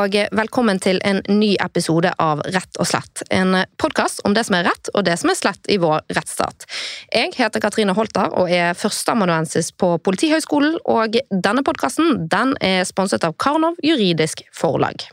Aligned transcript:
og 0.00 0.14
velkommen 0.32 0.78
til 0.80 1.00
en 1.04 1.18
ny 1.28 1.50
episode 1.60 2.08
av 2.22 2.40
Rett 2.54 2.78
og 2.80 2.88
slett. 2.88 3.20
En 3.28 3.52
podkast 3.80 4.22
om 4.24 4.32
det 4.36 4.46
som 4.46 4.56
er 4.56 4.64
rett 4.70 4.88
og 4.94 5.04
det 5.04 5.16
som 5.20 5.32
er 5.32 5.36
slett 5.36 5.68
i 5.68 5.76
vår 5.82 6.00
rettsstat. 6.16 6.64
Jeg 7.12 7.34
heter 7.36 7.60
Katrine 7.60 7.92
Holter 7.96 8.32
og 8.38 8.48
er 8.48 8.72
førsteamanuensis 8.78 9.72
på 9.76 9.92
Politihøgskolen, 10.06 10.78
og 10.88 11.18
denne 11.28 11.64
podkasten 11.66 12.24
den 12.32 12.54
er 12.64 12.86
sponset 12.88 13.26
av 13.28 13.36
Karnov 13.42 13.76
juridisk 13.84 14.44
forlag. 14.56 15.04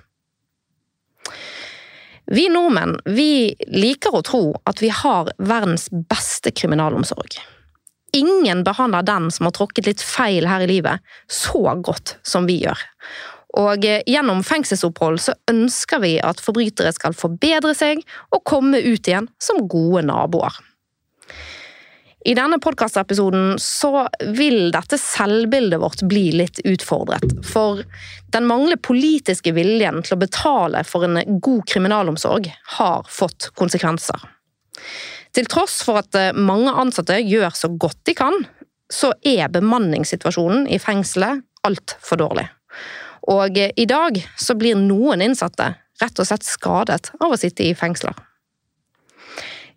Vi 2.31 2.48
nordmenn 2.52 2.98
vi 3.12 3.58
liker 3.67 4.16
å 4.16 4.23
tro 4.23 4.44
at 4.67 4.84
vi 4.84 4.92
har 4.94 5.34
verdens 5.38 5.90
beste 5.92 6.54
kriminalomsorg. 6.56 7.42
Ingen 8.16 8.64
behandler 8.64 9.04
den 9.04 9.31
som 9.36 9.50
har 9.50 9.58
tråkket 9.58 9.90
litt 9.90 10.04
feil 10.04 10.48
her 10.48 10.64
i 10.64 10.70
livet, 10.70 11.04
så 11.28 11.76
godt 11.84 12.16
som 12.23 12.48
vi 12.48 12.62
gjør. 12.64 12.88
Og 13.58 13.86
eh, 13.86 14.04
gjennom 14.06 14.44
fengselsopphold 14.46 15.22
så 15.24 15.36
ønsker 15.52 16.02
vi 16.04 16.16
at 16.24 16.42
forbrytere 16.44 16.94
skal 16.96 17.18
forbedre 17.18 17.74
seg 17.78 18.04
og 18.32 18.46
komme 18.48 18.82
ut 18.84 19.10
igjen 19.10 19.30
som 19.42 19.66
gode 19.70 20.06
naboer. 20.08 20.62
I 22.28 22.34
denne 22.36 22.58
podkastepisoden 22.60 23.56
så 23.62 24.08
vil 24.36 24.72
dette 24.74 24.98
selvbildet 25.00 25.80
vårt 25.80 26.02
bli 26.12 26.26
litt 26.36 26.59
utfordret. 26.68 27.23
For 27.48 27.86
den 28.34 28.48
manglende 28.50 28.81
politiske 28.84 29.54
viljen 29.56 30.02
til 30.03 30.18
å 30.18 30.20
betale 30.26 30.81
for 30.84 31.08
en 31.08 31.22
god 31.40 31.64
kriminalomsorg 31.72 32.50
har 32.78 33.08
fått 33.08 33.52
konsekvenser. 33.56 34.26
Til 35.38 35.48
tross 35.48 35.80
for 35.86 36.02
at 36.02 36.18
eh, 36.20 36.36
mange 36.36 36.74
ansatte 36.74 37.20
gjør 37.22 37.56
så 37.56 37.72
godt 37.80 38.02
de 38.09 38.18
kan, 38.18 38.44
så 38.92 39.14
er 39.24 39.52
bemanningssituasjonen 39.52 40.68
i 40.72 40.80
fengselet 40.84 41.44
altfor 41.68 42.20
dårlig. 42.20 42.48
Og 43.28 43.58
i 43.58 43.86
dag 43.89 44.22
så 44.39 44.56
blir 44.56 44.80
noen 44.80 45.23
innsatte 45.25 45.73
rett 46.02 46.20
og 46.22 46.30
slett 46.30 46.45
skadet 46.45 47.11
av 47.20 47.34
å 47.34 47.39
sitte 47.39 47.66
i 47.66 47.75
fengsler. 47.75 48.16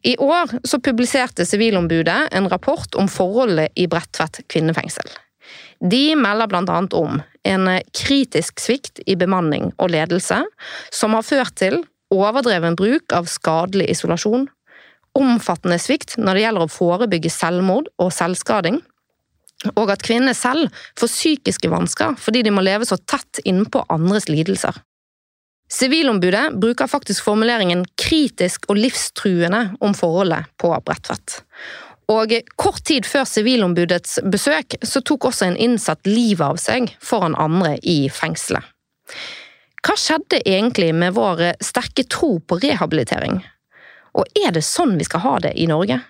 I 0.03 0.15
år 0.17 0.53
så 0.65 0.81
publiserte 0.81 1.45
Sivilombudet 1.45 2.31
en 2.33 2.49
rapport 2.49 2.95
om 2.97 3.09
forholdet 3.09 3.75
i 3.77 3.87
Bredtvet 3.91 4.41
kvinnefengsel. 4.49 5.11
De 5.81 6.15
melder 6.17 6.49
bl.a. 6.49 6.79
om 6.97 7.21
en 7.49 7.69
kritisk 7.97 8.61
svikt 8.61 9.01
i 9.07 9.17
bemanning 9.17 9.73
og 9.77 9.93
ledelse, 9.93 10.43
som 10.93 11.17
har 11.17 11.27
ført 11.27 11.57
til 11.61 11.83
overdreven 12.13 12.77
bruk 12.77 13.13
av 13.17 13.29
skadelig 13.29 13.91
isolasjon, 13.93 14.49
omfattende 15.17 15.79
svikt 15.81 16.17
når 16.21 16.37
det 16.37 16.45
gjelder 16.45 16.65
å 16.67 16.73
forebygge 16.73 17.33
selvmord 17.33 17.91
og 18.01 18.13
selvskading, 18.15 18.81
og 19.75 19.91
at 19.93 20.05
kvinner 20.05 20.37
selv 20.37 20.71
får 20.99 21.13
psykiske 21.13 21.71
vansker 21.73 22.17
fordi 22.21 22.45
de 22.47 22.55
må 22.55 22.65
leve 22.65 22.89
så 22.89 22.99
tett 22.99 23.43
innpå 23.45 23.85
andres 23.93 24.29
lidelser. 24.31 24.79
Sivilombudet 25.71 26.57
bruker 26.59 26.91
faktisk 26.91 27.25
formuleringen 27.25 27.85
kritisk 28.01 28.67
og 28.73 28.81
livstruende 28.81 29.69
om 29.81 29.95
forholdet 29.95 30.49
på 30.59 30.73
Bredtvet. 30.87 31.37
Og 32.11 32.33
kort 32.59 32.83
tid 32.89 33.07
før 33.07 33.29
Sivilombudets 33.29 34.19
besøk 34.27 34.75
så 34.83 35.03
tok 35.07 35.29
også 35.29 35.47
en 35.47 35.61
innsatt 35.61 36.09
livet 36.11 36.43
av 36.43 36.59
seg 36.59 36.91
foran 36.99 37.39
andre 37.39 37.77
i 37.87 38.09
fengselet. 38.11 38.67
Hva 39.81 39.95
skjedde 39.97 40.43
egentlig 40.43 40.91
med 40.93 41.15
vår 41.17 41.55
sterke 41.65 42.05
tro 42.11 42.35
på 42.43 42.59
rehabilitering? 42.61 43.39
Og 44.19 44.27
er 44.43 44.51
det 44.57 44.67
sånn 44.67 44.99
vi 44.99 45.07
skal 45.07 45.23
ha 45.23 45.37
det 45.47 45.55
i 45.55 45.69
Norge? 45.71 46.01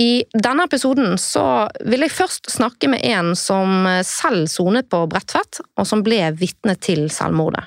I 0.00 0.24
denne 0.32 0.64
episoden 0.64 1.18
så 1.20 1.68
vil 1.84 2.06
jeg 2.06 2.14
først 2.14 2.48
snakke 2.48 2.88
med 2.88 3.04
en 3.04 3.34
som 3.36 3.84
selv 4.08 4.48
sonet 4.48 4.88
på 4.88 5.02
Bredtvet, 5.10 5.60
og 5.76 5.88
som 5.88 6.00
ble 6.04 6.30
vitne 6.38 6.78
til 6.80 7.10
selvmordet. 7.12 7.66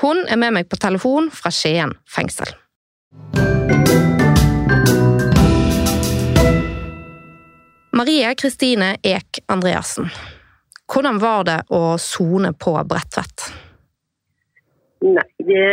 Hun 0.00 0.22
er 0.30 0.40
med 0.40 0.54
meg 0.56 0.70
på 0.70 0.78
telefon 0.80 1.28
fra 1.34 1.52
Skien 1.52 1.92
fengsel. 2.08 2.54
Marie 7.98 8.32
Kristine 8.38 8.94
Ek 9.02 9.42
Andreassen. 9.50 10.08
Hvordan 10.88 11.18
var 11.20 11.44
det 11.44 11.60
å 11.74 11.98
sone 12.00 12.54
på 12.56 12.78
Bredtvet? 12.88 13.48
Nei, 15.04 15.26
det, 15.44 15.64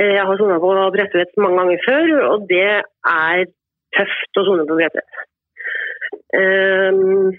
Jeg 0.00 0.24
har 0.24 0.38
sona 0.40 0.60
på 0.62 0.70
Bredtvet 0.94 1.36
mange 1.36 1.58
ganger 1.60 1.82
før, 1.84 2.12
og 2.30 2.46
det 2.48 2.68
er 2.80 3.50
tøft 3.96 4.40
å 4.40 4.46
sånne 4.46 4.66
på 4.68 4.78
Bredtvet. 4.78 5.20
Um, 6.36 7.32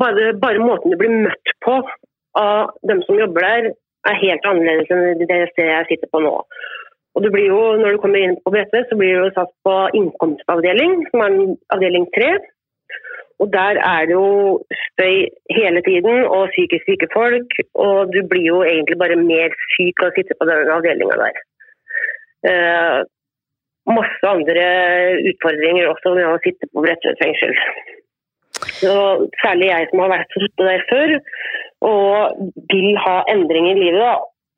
bare, 0.00 0.32
bare, 0.42 0.62
måten 0.62 0.92
du 0.92 0.98
blir 1.00 1.12
møtt 1.26 1.54
på 1.64 1.78
av 2.38 2.74
dem 2.88 3.02
som 3.06 3.18
jobber 3.20 3.46
der, 3.46 3.74
er 4.04 4.20
helt 4.20 4.46
annerledes 4.48 4.90
enn 4.92 5.20
det 5.20 5.44
stedet 5.52 5.70
jeg 5.70 5.90
sitter 5.92 6.10
på 6.12 6.20
nå. 6.24 6.34
Og 7.14 7.22
du 7.22 7.30
blir 7.30 7.46
jo, 7.46 7.60
Når 7.78 7.94
du 7.94 8.00
kommer 8.02 8.20
inn 8.20 8.34
på 8.42 8.50
Bredtvet, 8.50 8.90
så 8.90 8.98
blir 8.98 9.22
du 9.22 9.30
satt 9.36 9.52
på 9.66 9.74
innkomstavdeling, 9.94 11.06
som 11.10 11.22
er 11.22 11.36
avdeling 11.76 12.08
tre. 12.16 12.34
Og 13.42 13.52
Der 13.52 13.78
er 13.78 14.06
det 14.06 14.14
jo 14.14 14.62
støy 14.88 15.30
hele 15.56 15.82
tiden 15.86 16.26
og 16.34 16.50
psykisk 16.54 16.84
syke 16.90 17.08
folk. 17.14 17.54
Og 17.86 18.12
du 18.14 18.20
blir 18.30 18.46
jo 18.46 18.62
egentlig 18.66 18.98
bare 18.98 19.18
mer 19.20 19.54
syk 19.76 20.02
av 20.02 20.10
å 20.10 20.16
sitte 20.18 20.36
på 20.38 20.48
den 20.50 20.70
avdelinga 20.76 21.18
der. 21.22 21.42
Masse 23.84 24.24
andre 24.28 24.64
utfordringer 25.30 25.90
også 25.90 26.14
med 26.16 26.28
å 26.28 26.40
sitte 26.44 26.68
på 26.72 26.84
Bredtvet 26.84 27.20
fengsel. 27.20 27.52
Så 28.80 28.94
særlig 29.42 29.68
jeg 29.68 29.88
som 29.90 30.02
har 30.04 30.12
vært 30.14 30.36
der 30.60 30.84
før 30.88 31.16
og 31.84 32.52
vil 32.72 32.94
ha 33.04 33.16
endring 33.28 33.68
i 33.70 33.76
livet. 33.76 34.00
Da. 34.00 34.14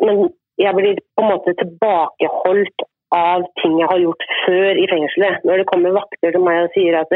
Men 0.06 0.28
jeg 0.62 0.76
blir 0.76 1.00
på 1.16 1.24
en 1.24 1.32
måte 1.32 1.56
tilbakeholdt 1.58 2.86
av 3.16 3.46
ting 3.62 3.78
jeg 3.80 3.90
har 3.90 4.02
gjort 4.02 4.26
før 4.44 4.78
i 4.82 4.86
fengselet. 4.90 5.42
Når 5.46 5.62
det 5.62 5.70
kommer 5.72 5.96
vakter 5.96 6.34
til 6.34 6.44
meg 6.46 6.66
og 6.66 6.76
sier 6.76 6.98
at 7.00 7.12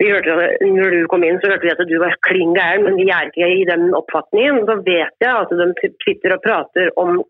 vi 0.00 0.08
hørte, 0.08 0.36
når 0.64 0.96
du 0.96 1.00
kom 1.12 1.24
inn, 1.26 1.40
så 1.42 1.52
hørte 1.52 1.66
vi 1.66 1.74
at 1.74 1.84
du 1.88 1.96
var 2.00 2.16
klin 2.24 2.56
gæren, 2.56 2.86
men 2.86 2.96
vi 2.96 3.10
er 3.12 3.28
ikke 3.28 3.50
i 3.60 3.68
den 3.68 3.90
oppfatningen. 3.96 4.64
Da 4.68 4.78
vet 4.80 5.26
jeg 5.26 5.44
at 5.44 5.52
de 5.52 5.92
sitter 6.06 6.36
og 6.36 6.42
prater 6.46 6.92
om 7.00 7.20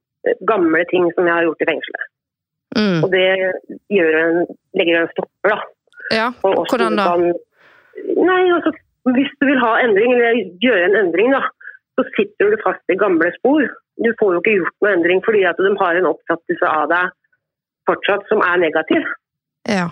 gamle 0.47 0.85
ting 0.93 1.09
som 1.17 1.27
jeg 1.27 1.35
har 1.35 1.49
gjort 1.49 1.65
i 1.65 1.71
fengselet. 1.73 2.11
Mm. 2.77 3.03
Og 3.05 3.11
det 3.13 3.25
en, 3.35 4.41
legger 4.79 5.03
en 5.03 5.13
stopper, 5.15 5.55
da. 5.55 5.59
Ja, 6.11 6.29
Hvordan 6.43 6.99
da? 6.99 7.07
Kan, 7.11 7.27
nei, 8.19 8.43
altså, 8.51 8.73
Hvis 9.15 9.31
du 9.41 9.47
vil 9.49 9.61
ha 9.63 9.77
endring, 9.81 10.13
eller 10.13 10.41
gjøre 10.63 10.89
en 10.91 10.99
endring, 11.01 11.33
da, 11.33 11.45
så 11.97 12.05
sitter 12.17 12.53
du 12.53 12.59
fast 12.65 12.93
i 12.93 12.99
gamle 13.01 13.31
spor. 13.39 13.65
Du 14.05 14.11
får 14.21 14.35
jo 14.35 14.43
ikke 14.43 14.57
gjort 14.59 14.77
noe 14.85 14.93
endring 14.97 15.23
fordi 15.25 15.45
at 15.49 15.59
de 15.61 15.71
har 15.81 15.97
en 15.97 16.09
oppfattelse 16.11 16.69
av 16.69 16.91
deg 16.93 17.15
fortsatt 17.89 18.29
som 18.31 18.43
er 18.45 18.61
negativ. 18.61 19.07
Ja. 19.69 19.89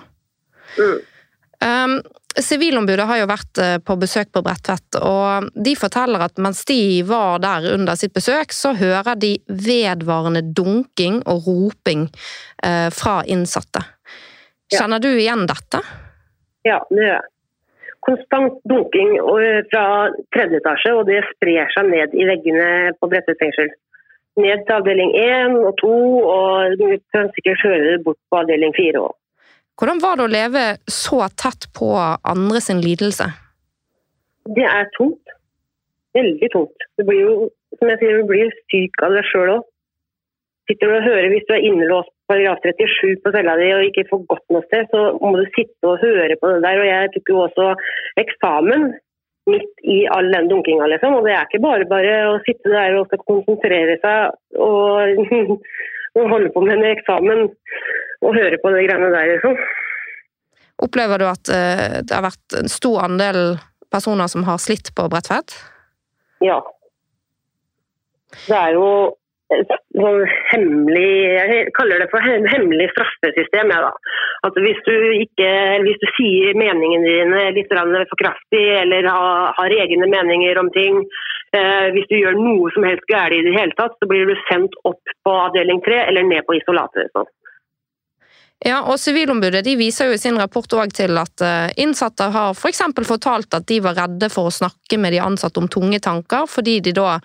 Mm. 0.76 1.00
Um, 1.64 1.98
Sivilombudet 2.38 3.06
har 3.08 3.18
jo 3.18 3.26
vært 3.26 3.58
eh, 3.58 3.76
på 3.82 3.96
besøk 3.98 4.28
på 4.34 4.42
Bredtvet, 4.46 4.98
og 5.02 5.48
de 5.58 5.72
forteller 5.78 6.22
at 6.22 6.36
mens 6.38 6.60
de 6.68 7.02
var 7.08 7.40
der 7.42 7.66
under 7.72 7.98
sitt 7.98 8.12
besøk, 8.14 8.52
så 8.54 8.74
hører 8.78 9.18
de 9.18 9.32
vedvarende 9.48 10.44
dunking 10.54 11.22
og 11.26 11.48
roping 11.48 12.06
uh, 12.62 12.88
fra 12.94 13.16
innsatte. 13.26 13.82
Kjenner 14.70 15.02
du 15.02 15.10
igjen 15.16 15.48
dette? 15.50 15.82
Ja, 16.68 16.78
det 16.92 17.02
gjør 17.02 17.14
jeg. 17.16 17.26
Konstant 18.06 18.60
dunking 18.70 19.16
fra 19.72 19.84
tredje 20.36 20.60
etasje, 20.60 20.94
og 20.94 21.08
det 21.10 21.24
sprer 21.32 21.66
seg 21.74 21.90
ned 21.90 22.14
i 22.14 22.28
veggene 22.28 22.68
på 23.00 23.10
Bredtvet 23.10 23.40
fengsel. 23.42 23.72
Ned 24.38 24.62
til 24.68 24.76
avdeling 24.76 25.16
én 25.18 25.56
og 25.58 25.72
to, 25.80 25.96
og 26.22 26.78
du 26.78 26.86
kan 27.10 27.32
sikkert 27.34 27.64
høre 27.66 27.82
det 27.88 28.02
bort 28.04 28.20
på 28.30 28.44
avdeling 28.44 28.76
fire 28.76 29.08
òg. 29.08 29.16
Hvordan 29.78 30.00
var 30.02 30.18
det 30.18 30.24
å 30.26 30.32
leve 30.32 30.62
så 30.90 31.20
tett 31.38 31.68
på 31.78 31.92
andre 31.94 32.60
sin 32.64 32.80
lidelse? 32.82 33.28
Det 34.56 34.66
er 34.66 34.88
tungt. 34.96 35.34
Veldig 36.18 36.48
tungt. 36.50 36.86
Du 36.98 37.04
blir 37.06 37.20
jo, 37.22 37.34
som 37.78 37.92
jeg 37.92 38.00
sier, 38.00 38.18
du 38.18 38.26
blir 38.26 38.50
syk 38.72 39.04
av 39.06 39.14
deg 39.14 39.28
sjøl 39.30 39.52
òg. 39.58 39.66
Sitter 40.68 40.90
du 40.90 40.94
og 40.98 41.06
hører 41.06 41.30
Hvis 41.32 41.46
du 41.48 41.52
er 41.54 41.64
innelåst 41.64 42.10
paragraf 42.28 42.58
37 42.60 43.22
på 43.24 43.30
cella 43.32 43.54
di 43.56 43.68
og 43.72 43.86
ikke 43.86 44.08
får 44.10 44.24
gått 44.32 44.44
noe 44.52 44.66
sted, 44.66 44.90
så 44.90 45.04
må 45.22 45.30
du 45.38 45.46
sitte 45.54 45.88
og 45.88 46.02
høre 46.02 46.36
på 46.40 46.50
det 46.50 46.58
der. 46.66 46.80
Og 46.82 46.88
jeg 46.90 47.12
tok 47.14 47.32
jo 47.32 47.44
også 47.46 47.68
eksamen 48.20 48.90
midt 49.48 49.86
i 49.94 50.02
all 50.12 50.28
den 50.34 50.50
dunkinga, 50.50 50.90
liksom. 50.92 51.14
Og 51.20 51.24
det 51.24 51.36
er 51.36 51.46
ikke 51.46 51.62
bare 51.64 51.86
bare 51.88 52.18
å 52.34 52.36
sitte 52.44 52.74
der 52.74 52.98
og 52.98 53.08
skal 53.08 53.24
konsentrere 53.30 53.96
seg 54.02 54.60
og, 54.60 55.22
holde 56.34 56.50
på 56.52 56.66
med 56.66 56.76
en 56.76 56.90
eksamen 56.90 57.46
og 58.24 58.34
høre 58.36 58.58
på 58.62 58.72
de 58.74 58.86
greiene 58.86 59.12
der, 59.14 59.34
liksom. 59.34 59.58
Opplever 60.84 61.18
du 61.18 61.26
at 61.26 61.50
uh, 61.50 62.00
det 62.06 62.14
har 62.14 62.26
vært 62.26 62.58
en 62.58 62.70
stor 62.70 63.02
andel 63.06 63.58
personer 63.90 64.30
som 64.30 64.44
har 64.46 64.60
slitt 64.62 64.92
på 64.94 65.08
Bredtvet? 65.10 65.56
Ja. 66.44 66.60
Det 68.46 68.54
er 68.54 68.76
jo 68.76 68.90
sånn 69.48 70.26
hemmelig 70.50 71.06
Jeg 71.08 71.70
kaller 71.76 72.02
det 72.02 72.10
for 72.12 72.20
hem- 72.20 72.46
hemmelig 72.52 72.90
straffesystem. 72.92 73.72
Ja, 73.72 73.80
da. 73.88 73.92
At 74.46 74.58
hvis 74.60 74.78
du, 74.86 74.94
ikke, 75.24 75.48
hvis 75.86 76.00
du 76.02 76.06
sier 76.18 76.58
meningene 76.58 77.08
dine 77.08 77.46
litt 77.56 77.72
for 77.72 78.20
kraftig, 78.20 78.66
eller 78.82 79.08
har, 79.08 79.54
har 79.56 79.76
egne 79.82 80.06
meninger 80.06 80.60
om 80.60 80.70
ting 80.70 81.00
eh, 81.56 81.88
Hvis 81.96 82.06
du 82.12 82.18
gjør 82.20 82.36
noe 82.38 82.70
som 82.76 82.84
helst 82.84 83.08
galt 83.08 83.34
i 83.34 83.42
det 83.46 83.56
hele 83.56 83.74
tatt, 83.80 83.96
så 83.98 84.06
blir 84.06 84.28
du 84.28 84.36
sendt 84.50 84.76
opp 84.84 85.00
på 85.24 85.32
avdeling 85.48 85.80
3 85.80 86.04
eller 86.06 86.28
ned 86.28 86.46
på 86.46 86.60
isolatet. 86.60 87.10
Sånn. 87.16 87.26
Ja, 88.66 88.80
og 88.90 88.96
Sivilombudet 88.98 89.60
de 89.62 89.76
viser 89.78 90.08
jo 90.08 90.16
i 90.16 90.18
sin 90.18 90.38
rapport 90.40 90.72
også 90.74 90.96
til 91.04 91.18
at 91.20 91.42
eh, 91.46 91.74
innsatte 91.78 92.26
har 92.34 92.56
f.eks. 92.56 92.80
For 92.96 93.06
fortalt 93.06 93.54
at 93.54 93.68
de 93.70 93.78
var 93.84 93.94
redde 93.94 94.26
for 94.34 94.50
å 94.50 94.54
snakke 94.54 94.98
med 94.98 95.14
de 95.14 95.20
ansatte 95.22 95.62
om 95.62 95.68
tunge 95.70 96.00
tanker, 96.02 96.48
fordi 96.50 96.80
de 96.82 96.94
da 96.96 97.20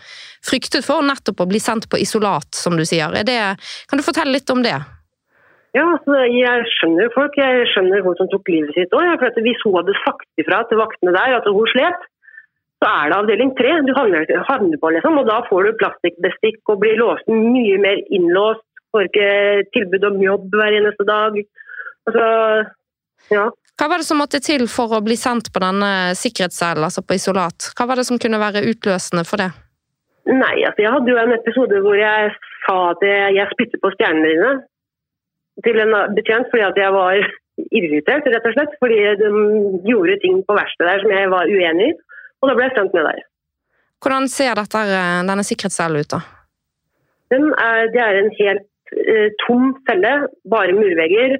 fryktet 0.45 0.85
for 0.85 1.01
nettopp 1.01 1.41
å 1.41 1.49
bli 1.49 1.61
sendt 1.63 1.89
på 1.89 1.97
isolat, 1.97 2.51
som 2.53 2.77
du 2.77 2.85
sier. 2.85 3.15
Er 3.17 3.25
det, 3.25 3.39
kan 3.89 3.97
du 3.97 4.05
fortelle 4.05 4.35
litt 4.35 4.53
om 4.53 4.61
det? 4.61 4.77
Ja, 5.73 5.87
altså, 5.89 6.19
jeg 6.29 6.67
skjønner 6.69 7.09
folk. 7.15 7.37
Jeg 7.39 7.65
skjønner 7.71 8.03
hun 8.05 8.17
som 8.19 8.29
tok 8.29 8.49
livet 8.53 8.75
sitt 8.77 8.93
òg. 8.93 9.23
Hvis 9.41 9.63
hun 9.65 9.79
hadde 9.79 9.95
sagt 10.03 10.27
ifra 10.37 10.61
til 10.69 10.77
vaktene 10.77 11.15
der 11.15 11.39
at 11.39 11.49
hun 11.49 11.65
slet, 11.71 12.05
så 12.83 12.91
er 12.91 13.09
det 13.09 13.17
avdeling 13.17 13.55
tre 13.57 13.71
du 13.87 13.89
havner, 13.97 14.27
havner 14.49 14.77
på, 14.77 14.91
liksom. 14.93 15.17
Og 15.17 15.25
da 15.25 15.39
får 15.47 15.65
du 15.65 15.79
plastikkbestikk 15.81 16.69
og 16.69 16.83
blir 16.83 16.99
låst 17.01 17.25
mye 17.31 17.79
mer 17.81 18.03
innlåst. 18.13 18.67
Får 18.93 19.09
ikke 19.09 19.27
tilbud 19.73 20.07
om 20.11 20.21
jobb 20.21 20.53
hver 20.53 20.77
eneste 20.77 21.05
dag. 21.07 21.37
Altså, 22.07 22.25
ja. 23.33 23.45
Hva 23.73 23.89
var 23.89 24.01
det 24.01 24.05
som 24.05 24.19
måtte 24.21 24.41
til 24.43 24.67
for 24.69 24.93
å 24.93 25.01
bli 25.01 25.15
sendt 25.17 25.49
på 25.53 25.61
denne 25.63 26.13
sikkerhetscellen, 26.17 26.85
altså 26.85 27.01
på 27.01 27.17
isolat? 27.17 27.71
Hva 27.73 27.87
var 27.89 27.97
det 27.97 28.05
som 28.05 28.19
kunne 28.21 28.41
være 28.41 28.61
utløsende 28.69 29.25
for 29.25 29.41
det? 29.41 29.49
Nei, 30.29 30.61
altså 30.67 30.85
jeg 30.85 30.93
hadde 30.93 31.11
jo 31.11 31.19
en 31.19 31.33
episode 31.35 31.79
hvor 31.83 31.97
jeg 31.99 32.29
sa 32.63 32.75
at 32.93 33.01
jeg, 33.03 33.33
jeg 33.39 33.55
spyttet 33.55 33.81
på 33.83 33.91
stjernene 33.95 34.29
dine 34.29 34.51
til 35.65 35.81
en 35.83 35.95
betjent 36.15 36.47
fordi 36.53 36.63
at 36.65 36.77
jeg 36.79 36.93
var 36.95 37.17
irritert, 37.73 38.29
rett 38.29 38.47
og 38.49 38.55
slett. 38.55 38.77
Fordi 38.81 38.99
de 39.19 39.31
gjorde 39.89 40.19
ting 40.23 40.39
på 40.47 40.57
verkstedet 40.57 40.91
der 40.91 41.03
som 41.03 41.13
jeg 41.13 41.31
var 41.33 41.49
uenig 41.49 41.89
i. 41.91 41.97
Og 42.41 42.49
da 42.49 42.57
ble 42.57 42.67
jeg 42.67 42.75
sendt 42.77 42.95
med 42.97 43.07
der. 43.09 43.25
Hvordan 44.03 44.27
ser 44.27 44.57
dette, 44.59 44.79
eh, 44.93 45.19
denne 45.29 45.45
sikkerhetscellen 45.47 46.03
ut, 46.03 46.11
da? 46.11 46.21
Den 47.31 47.45
er, 47.55 47.87
det 47.93 48.01
er 48.03 48.19
en 48.19 48.31
helt 48.39 48.65
eh, 48.93 49.29
tom 49.45 49.73
celle, 49.87 50.13
bare 50.49 50.75
murvegger. 50.77 51.37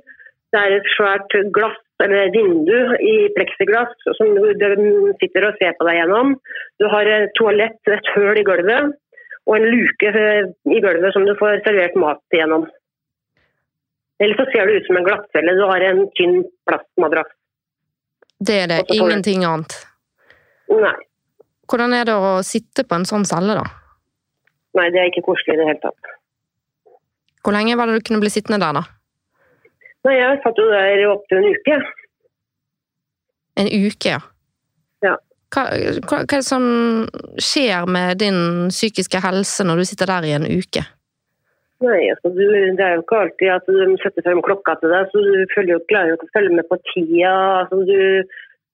Det 0.54 0.62
er 0.62 0.78
et 0.78 0.90
svært 0.94 1.34
glass 1.56 1.80
eller 2.04 2.32
vindu 2.34 2.76
i 3.00 3.30
pleksiglass 3.36 3.94
som 4.18 4.34
du 4.36 4.44
sitter 5.22 5.48
og 5.48 5.60
ser 5.60 5.76
på 5.78 5.88
deg 5.88 6.00
gjennom. 6.02 6.36
Du 6.82 6.88
har 6.92 7.10
et 7.10 7.34
toalett, 7.40 7.80
et 7.88 8.10
høl 8.16 8.40
i 8.42 8.46
gulvet, 8.48 8.96
og 9.48 9.58
en 9.58 9.68
luke 9.70 10.10
eh, 10.10 10.50
i 10.74 10.82
gulvet 10.84 11.16
som 11.16 11.28
du 11.28 11.36
får 11.40 11.64
servert 11.68 11.96
mat 12.00 12.22
gjennom. 12.34 12.68
Eller 14.24 14.38
så 14.40 14.46
ser 14.52 14.68
det 14.68 14.82
ut 14.82 14.88
som 14.88 15.00
en 15.00 15.08
glattcelle. 15.08 15.56
Du 15.58 15.64
har 15.68 15.84
en 15.90 16.04
tynn 16.18 16.44
plastmadrass. 16.70 17.32
Det 18.44 18.60
er 18.64 18.70
det, 18.72 18.80
ingenting 18.94 19.46
annet. 19.48 19.76
Nei. 20.72 20.96
Hvordan 21.70 21.96
er 21.96 22.08
det 22.08 22.16
å 22.16 22.36
sitte 22.46 22.86
på 22.88 22.98
en 22.98 23.08
sånn 23.08 23.26
celle, 23.28 23.56
da? 23.58 23.64
Nei, 24.78 24.90
det 24.94 25.00
er 25.00 25.12
ikke 25.12 25.26
koselig 25.30 25.56
i 25.56 25.60
det 25.62 25.68
hele 25.70 25.82
tatt. 25.84 26.14
Hvor 27.44 27.56
lenge 27.56 27.78
var 27.78 27.90
det 27.90 28.00
du 28.00 28.06
kunne 28.08 28.24
bli 28.24 28.32
sittende 28.32 28.62
der, 28.64 28.80
da? 28.80 28.84
Nei, 30.08 30.16
jeg 30.20 30.40
satt 30.44 30.60
jo 30.60 30.70
der 30.72 31.00
i 31.00 31.06
opptil 31.08 31.40
en 31.40 31.52
uke. 31.52 31.78
En 33.60 33.70
uke, 33.70 34.16
ja. 34.16 34.20
Ja. 35.04 35.14
Hva, 35.54 35.68
hva, 35.70 36.24
hva 36.24 36.24
er 36.24 36.32
det 36.34 36.48
som 36.48 36.66
skjer 37.38 37.88
med 37.92 38.20
din 38.24 38.40
psykiske 38.74 39.22
helse 39.24 39.66
når 39.68 39.82
du 39.82 39.88
sitter 39.88 40.10
der 40.10 40.28
i 40.28 40.36
en 40.40 40.48
uke? 40.50 40.86
Nei, 41.84 42.00
altså, 42.14 42.32
du, 42.32 42.44
Det 42.78 42.86
er 42.86 42.96
jo 42.96 43.04
ikke 43.04 43.20
alltid 43.26 43.52
at 43.52 43.68
de 43.68 43.98
setter 44.02 44.26
frem 44.26 44.42
klokka 44.46 44.78
til 44.80 44.94
deg, 44.94 45.12
så 45.12 45.24
du 45.28 45.34
følger 45.54 45.76
jo, 45.76 45.84
klarer 45.92 46.14
jo 46.14 46.18
ikke 46.18 46.30
å 46.30 46.36
følge 46.38 46.58
med 46.58 46.70
på 46.70 46.80
tida. 46.92 47.34
altså 47.62 47.82
Du 47.90 48.00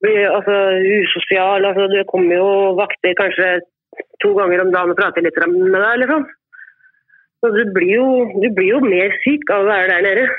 blir 0.05 0.19
altså, 0.29 0.57
usosial. 1.01 1.65
altså 1.65 1.87
Det 1.91 2.05
kommer 2.11 2.37
jo 2.37 2.49
vakter 2.79 3.17
kanskje 3.17 3.49
to 4.23 4.35
ganger 4.37 4.63
om 4.63 4.73
dagen 4.75 4.93
og 4.93 4.99
prater 4.99 5.25
litt 5.25 5.39
med 5.49 5.81
deg. 5.81 6.03
liksom. 6.03 6.27
Så 7.39 7.49
du 7.55 7.63
blir, 7.73 7.91
jo, 7.95 8.07
du 8.35 8.47
blir 8.51 8.73
jo 8.73 8.79
mer 8.83 9.13
syk 9.23 9.51
av 9.55 9.63
å 9.63 9.69
være 9.69 9.91
der 9.93 10.05
nede. 10.05 10.29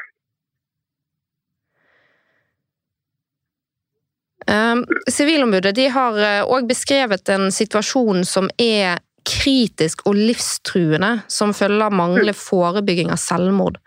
Um, 4.50 4.82
Sivilombudet 5.08 5.72
de 5.78 5.86
har 5.94 6.18
òg 6.44 6.66
beskrevet 6.68 7.28
en 7.32 7.48
situasjon 7.54 8.24
som 8.28 8.50
er 8.60 8.98
kritisk 9.26 10.04
og 10.08 10.16
livstruende, 10.18 11.20
som 11.28 11.54
følge 11.56 11.86
av 11.86 11.94
manglende 11.94 12.34
forebygging 12.36 13.12
av 13.12 13.20
selvmord. 13.20 13.78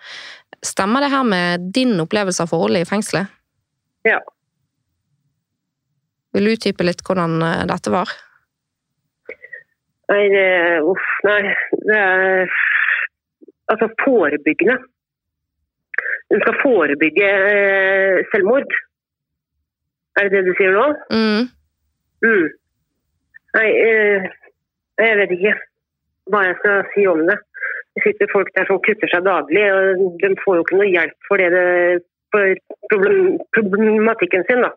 Stemmer 0.64 1.04
det 1.04 1.12
her 1.12 1.26
med 1.28 1.72
din 1.76 1.98
opplevelse 2.00 2.46
av 2.46 2.54
forholdet 2.54 2.86
i 2.86 2.90
fengselet? 2.90 3.32
Ja. 4.08 4.20
Vil 6.34 6.48
du 6.48 6.54
utdype 6.56 6.86
litt 6.88 7.04
hvordan 7.06 7.42
eh, 7.46 7.66
dette 7.70 7.92
var? 7.94 8.12
Nei, 10.12 10.24
det, 10.34 10.48
uff, 10.88 11.10
nei. 11.26 11.54
Det 11.88 12.00
er 12.00 12.56
altså 13.72 13.88
forebyggende. 14.04 14.78
Hun 16.32 16.42
skal 16.42 16.60
forebygge 16.64 17.30
eh, 17.54 18.24
selvmord. 18.32 18.72
Er 20.18 20.30
det 20.30 20.32
det 20.34 20.44
du 20.48 20.54
sier 20.58 20.76
nå? 20.76 20.86
Mm. 21.14 21.44
Mm. 22.26 22.48
Nei, 23.58 23.68
eh, 23.88 24.28
jeg 25.02 25.20
vet 25.20 25.36
ikke 25.36 25.54
hva 26.32 26.46
jeg 26.48 26.58
skal 26.62 26.88
si 26.94 27.06
om 27.12 27.26
det. 27.28 27.38
Det 27.94 28.04
sitter 28.08 28.32
folk 28.32 28.50
der 28.56 28.66
som 28.70 28.82
kutter 28.82 29.12
seg 29.12 29.26
daglig, 29.28 29.64
og 29.74 30.18
de 30.22 30.32
får 30.42 30.58
jo 30.58 30.66
ikke 30.66 30.80
noe 30.80 30.90
hjelp 30.90 31.28
for, 31.28 31.42
det, 31.42 31.50
det, 31.54 32.06
for 32.34 32.56
problem, 32.94 33.20
problematikken 33.58 34.46
sin. 34.50 34.66
da. 34.66 34.72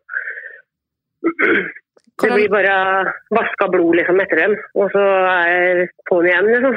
Det 2.16 2.32
blir 2.32 2.52
bare 2.52 2.74
vaska 3.36 3.68
blod 3.72 3.96
liksom 3.98 4.20
etter 4.24 4.40
dem, 4.40 4.58
og 4.76 4.92
så 4.92 5.04
er 5.30 5.86
på'n 6.08 6.28
igjen, 6.28 6.52
liksom. 6.52 6.76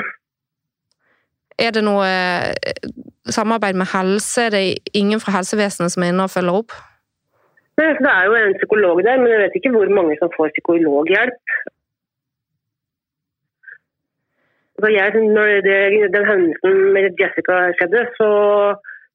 Er 1.60 1.74
det 1.76 1.84
noe 1.84 2.06
eh, 2.08 2.54
samarbeid 3.28 3.76
med 3.80 3.90
helse? 3.94 4.48
Er 4.48 4.54
det 4.56 4.64
ingen 4.96 5.20
fra 5.24 5.34
helsevesenet 5.38 5.94
som 5.94 6.06
er 6.06 6.14
inne 6.14 6.28
og 6.28 6.34
følger 6.34 6.62
opp? 6.62 6.76
Nei, 7.80 7.90
så 7.96 8.04
Det 8.04 8.14
er 8.14 8.24
jo 8.28 8.38
en 8.38 8.56
psykolog 8.60 9.04
der, 9.08 9.20
men 9.20 9.32
jeg 9.34 9.42
vet 9.44 9.58
ikke 9.60 9.74
hvor 9.76 9.92
mange 9.98 10.16
som 10.20 10.32
får 10.36 10.54
psykologhjelp. 10.56 11.44
Så 14.80 14.88
jeg, 14.96 15.10
når 15.38 15.48
det, 15.68 15.78
den 16.16 16.26
hendelsen 16.32 16.78
med 16.96 17.20
Jessica 17.20 17.56
skjedde, 17.80 18.06
så 18.20 18.30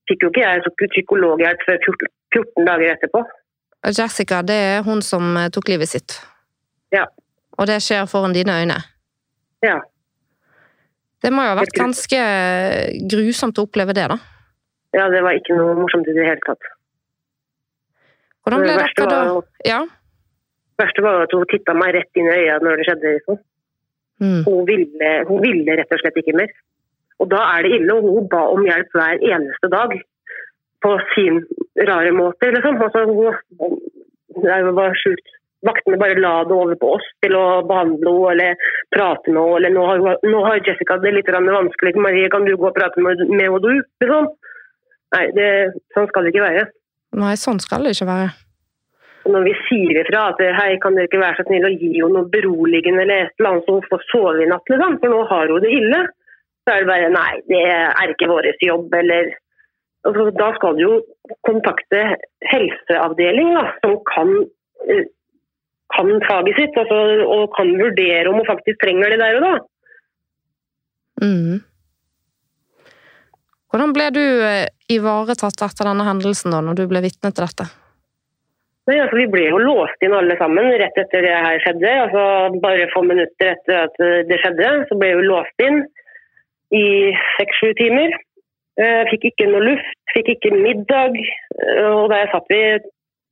fikk 0.08 0.24
jo 0.24 0.30
ikke 0.32 0.44
jeg 0.44 0.90
psykologhjelp 0.96 1.64
før 1.68 1.80
14, 1.88 2.12
14 2.36 2.68
dager 2.68 2.92
etterpå. 2.94 3.24
Jessica, 3.98 4.42
det 4.42 4.58
er 4.72 4.84
hun 4.84 5.02
som 5.04 5.36
eh, 5.36 5.50
tok 5.52 5.68
livet 5.72 5.88
sitt. 5.88 6.16
Ja. 6.92 7.04
Og 7.58 7.68
det 7.68 7.80
skjer 7.84 8.08
foran 8.08 8.36
dine 8.36 8.56
øyne. 8.60 8.78
Ja. 9.64 9.80
Det 11.24 11.32
må 11.32 11.44
jo 11.46 11.52
ha 11.54 11.58
vært 11.58 11.76
ganske 11.78 12.20
grusomt 13.10 13.58
å 13.58 13.64
oppleve 13.64 13.96
det, 13.96 14.06
da. 14.12 14.18
ja, 14.94 15.08
det 15.10 15.22
var 15.24 15.36
ikke 15.38 15.56
noe 15.56 15.76
morsomt 15.78 16.08
i 16.10 16.16
det 16.16 16.26
hele 16.26 16.42
tatt. 16.44 16.68
Hvordan 18.44 18.60
ble 18.60 18.74
det 18.74 18.82
dette 18.82 19.06
da? 19.08 19.20
var, 19.32 19.46
Ja. 19.64 19.80
verste 20.76 21.02
var 21.02 21.22
at 21.24 21.32
hun 21.32 21.46
titta 21.48 21.74
meg 21.74 21.94
rett 21.96 22.20
inn 22.20 22.28
i 22.28 22.34
øya 22.44 22.58
når 22.60 22.76
det 22.76 22.86
skjedde. 22.88 23.12
Liksom. 23.16 23.38
Mm. 24.20 24.42
Hun, 24.44 24.60
ville, 24.68 25.12
hun 25.28 25.40
ville 25.42 25.76
rett 25.80 25.94
og 25.96 26.02
slett 26.02 26.20
ikke 26.20 26.36
mer. 26.36 26.52
Og 27.22 27.30
da 27.32 27.40
er 27.54 27.64
det 27.64 27.78
ille. 27.78 27.94
og 27.94 28.02
Hun 28.04 28.28
ba 28.28 28.42
om 28.52 28.66
hjelp 28.66 28.92
hver 28.92 29.24
eneste 29.32 29.70
dag. 29.72 29.96
På 30.84 30.98
sin 31.14 31.40
rare 31.88 32.12
måte, 32.12 32.50
liksom. 32.52 32.76
Altså, 32.84 33.06
hun, 33.08 33.80
det 34.44 34.74
var 34.76 34.98
sjukt. 35.00 35.32
Vaktene 35.64 35.98
bare 36.00 36.20
la 36.20 36.34
det 36.44 36.56
over 36.56 36.76
på 36.80 36.94
oss 36.98 37.06
til 37.24 37.36
å 37.38 37.44
behandle 37.68 38.12
henne 38.12 38.32
eller 38.34 38.70
prate 38.94 39.32
med 39.32 39.40
henne. 39.40 39.58
Eller 39.58 39.74
nå 39.74 39.84
har, 39.88 40.22
nå 40.28 40.44
har 40.44 40.62
Jessica 40.66 40.98
det 41.02 41.14
litt 41.16 41.30
vanskelig. 41.32 41.94
Marie, 41.96 42.30
kan 42.32 42.44
du 42.44 42.56
gå 42.56 42.68
og 42.68 42.76
prate 42.76 43.00
med, 43.00 43.22
med 43.32 43.46
henne, 43.48 43.60
du? 43.64 43.84
Liksom. 44.04 44.32
Nei, 45.14 45.26
det, 45.36 45.50
sånn 45.94 46.08
skal 46.10 46.26
det 46.26 46.34
ikke 46.34 46.48
være. 46.48 46.64
Nei, 47.20 47.36
sånn 47.38 47.60
skal 47.62 47.86
det 47.86 47.94
ikke 47.94 48.10
være. 48.10 48.32
Når 49.24 49.46
vi 49.46 49.54
sier 49.64 50.02
ifra 50.02 50.26
at 50.34 50.42
hei, 50.58 50.74
kan 50.82 50.96
dere 50.98 51.08
ikke 51.08 51.22
være 51.22 51.38
så 51.38 51.46
snill 51.46 51.64
å 51.64 51.72
gi 51.72 51.94
henne 51.94 52.12
noe 52.18 52.28
beroligende 52.32 53.06
eller 53.06 53.24
et 53.24 53.38
eller 53.38 53.54
annet 53.54 53.68
så 53.68 53.78
hun 53.78 53.86
får 53.88 54.04
sove 54.10 54.42
i 54.44 54.50
natt, 54.50 54.68
liksom, 54.68 54.98
for 55.00 55.14
nå 55.14 55.22
har 55.30 55.52
hun 55.52 55.64
det 55.64 55.72
ille, 55.78 56.02
så 56.64 56.74
er 56.74 56.84
det 56.84 56.90
bare 56.90 57.08
nei, 57.14 57.32
det 57.48 57.62
er 57.70 58.12
ikke 58.12 58.28
vår 58.28 58.50
jobb, 58.66 58.92
eller 59.00 59.32
altså, 60.08 60.28
Da 60.40 60.50
skal 60.58 60.76
du 60.76 60.82
jo 60.84 60.94
kontakte 61.48 62.02
helseavdeling, 62.52 63.54
da, 63.56 63.64
som 63.84 63.96
kan, 64.10 64.34
eh, 64.92 65.06
kan 65.94 66.10
faget 66.28 66.58
sitt 66.58 66.80
altså, 66.80 66.98
og 67.24 67.46
kan 67.56 67.70
vurdere 67.78 68.28
om 68.30 68.40
hun 68.40 68.48
faktisk 68.48 68.80
trenger 68.82 69.14
det 69.14 69.20
der 69.22 69.38
og 69.38 69.46
da. 69.46 69.54
Mm. 71.22 71.62
Hvordan 73.70 73.94
ble 73.94 74.10
du 74.14 74.22
eh, 74.22 74.68
ivaretatt 74.92 75.64
etter 75.66 75.88
denne 75.88 76.06
hendelsen, 76.06 76.52
da, 76.54 76.60
når 76.62 76.78
du 76.78 76.84
ble 76.90 77.02
vitne 77.02 77.32
til 77.34 77.46
dette? 77.46 77.66
Nei, 78.84 78.98
altså, 79.00 79.16
vi 79.16 79.26
ble 79.32 79.46
jo 79.48 79.62
låst 79.62 80.04
inn 80.04 80.14
alle 80.14 80.36
sammen 80.38 80.68
rett 80.78 80.98
etter 81.00 81.24
det 81.24 81.32
her 81.32 81.62
skjedde. 81.64 81.94
Altså, 82.04 82.24
bare 82.62 82.90
få 82.92 83.02
minutter 83.08 83.54
etter 83.54 83.86
at 83.86 84.02
eh, 84.04 84.22
det 84.28 84.38
skjedde, 84.42 84.70
så 84.90 85.00
ble 85.00 85.14
vi 85.18 85.26
låst 85.26 85.66
inn 85.66 85.82
i 86.74 86.86
seks-sju 87.38 87.72
timer. 87.80 88.14
Eh, 88.78 89.02
fikk 89.10 89.30
ikke 89.30 89.48
noe 89.50 89.62
luft, 89.72 89.98
fikk 90.14 90.34
ikke 90.36 90.54
middag. 90.54 91.18
Og 91.86 92.10
der 92.12 92.30
satt 92.32 92.50
vi 92.50 92.62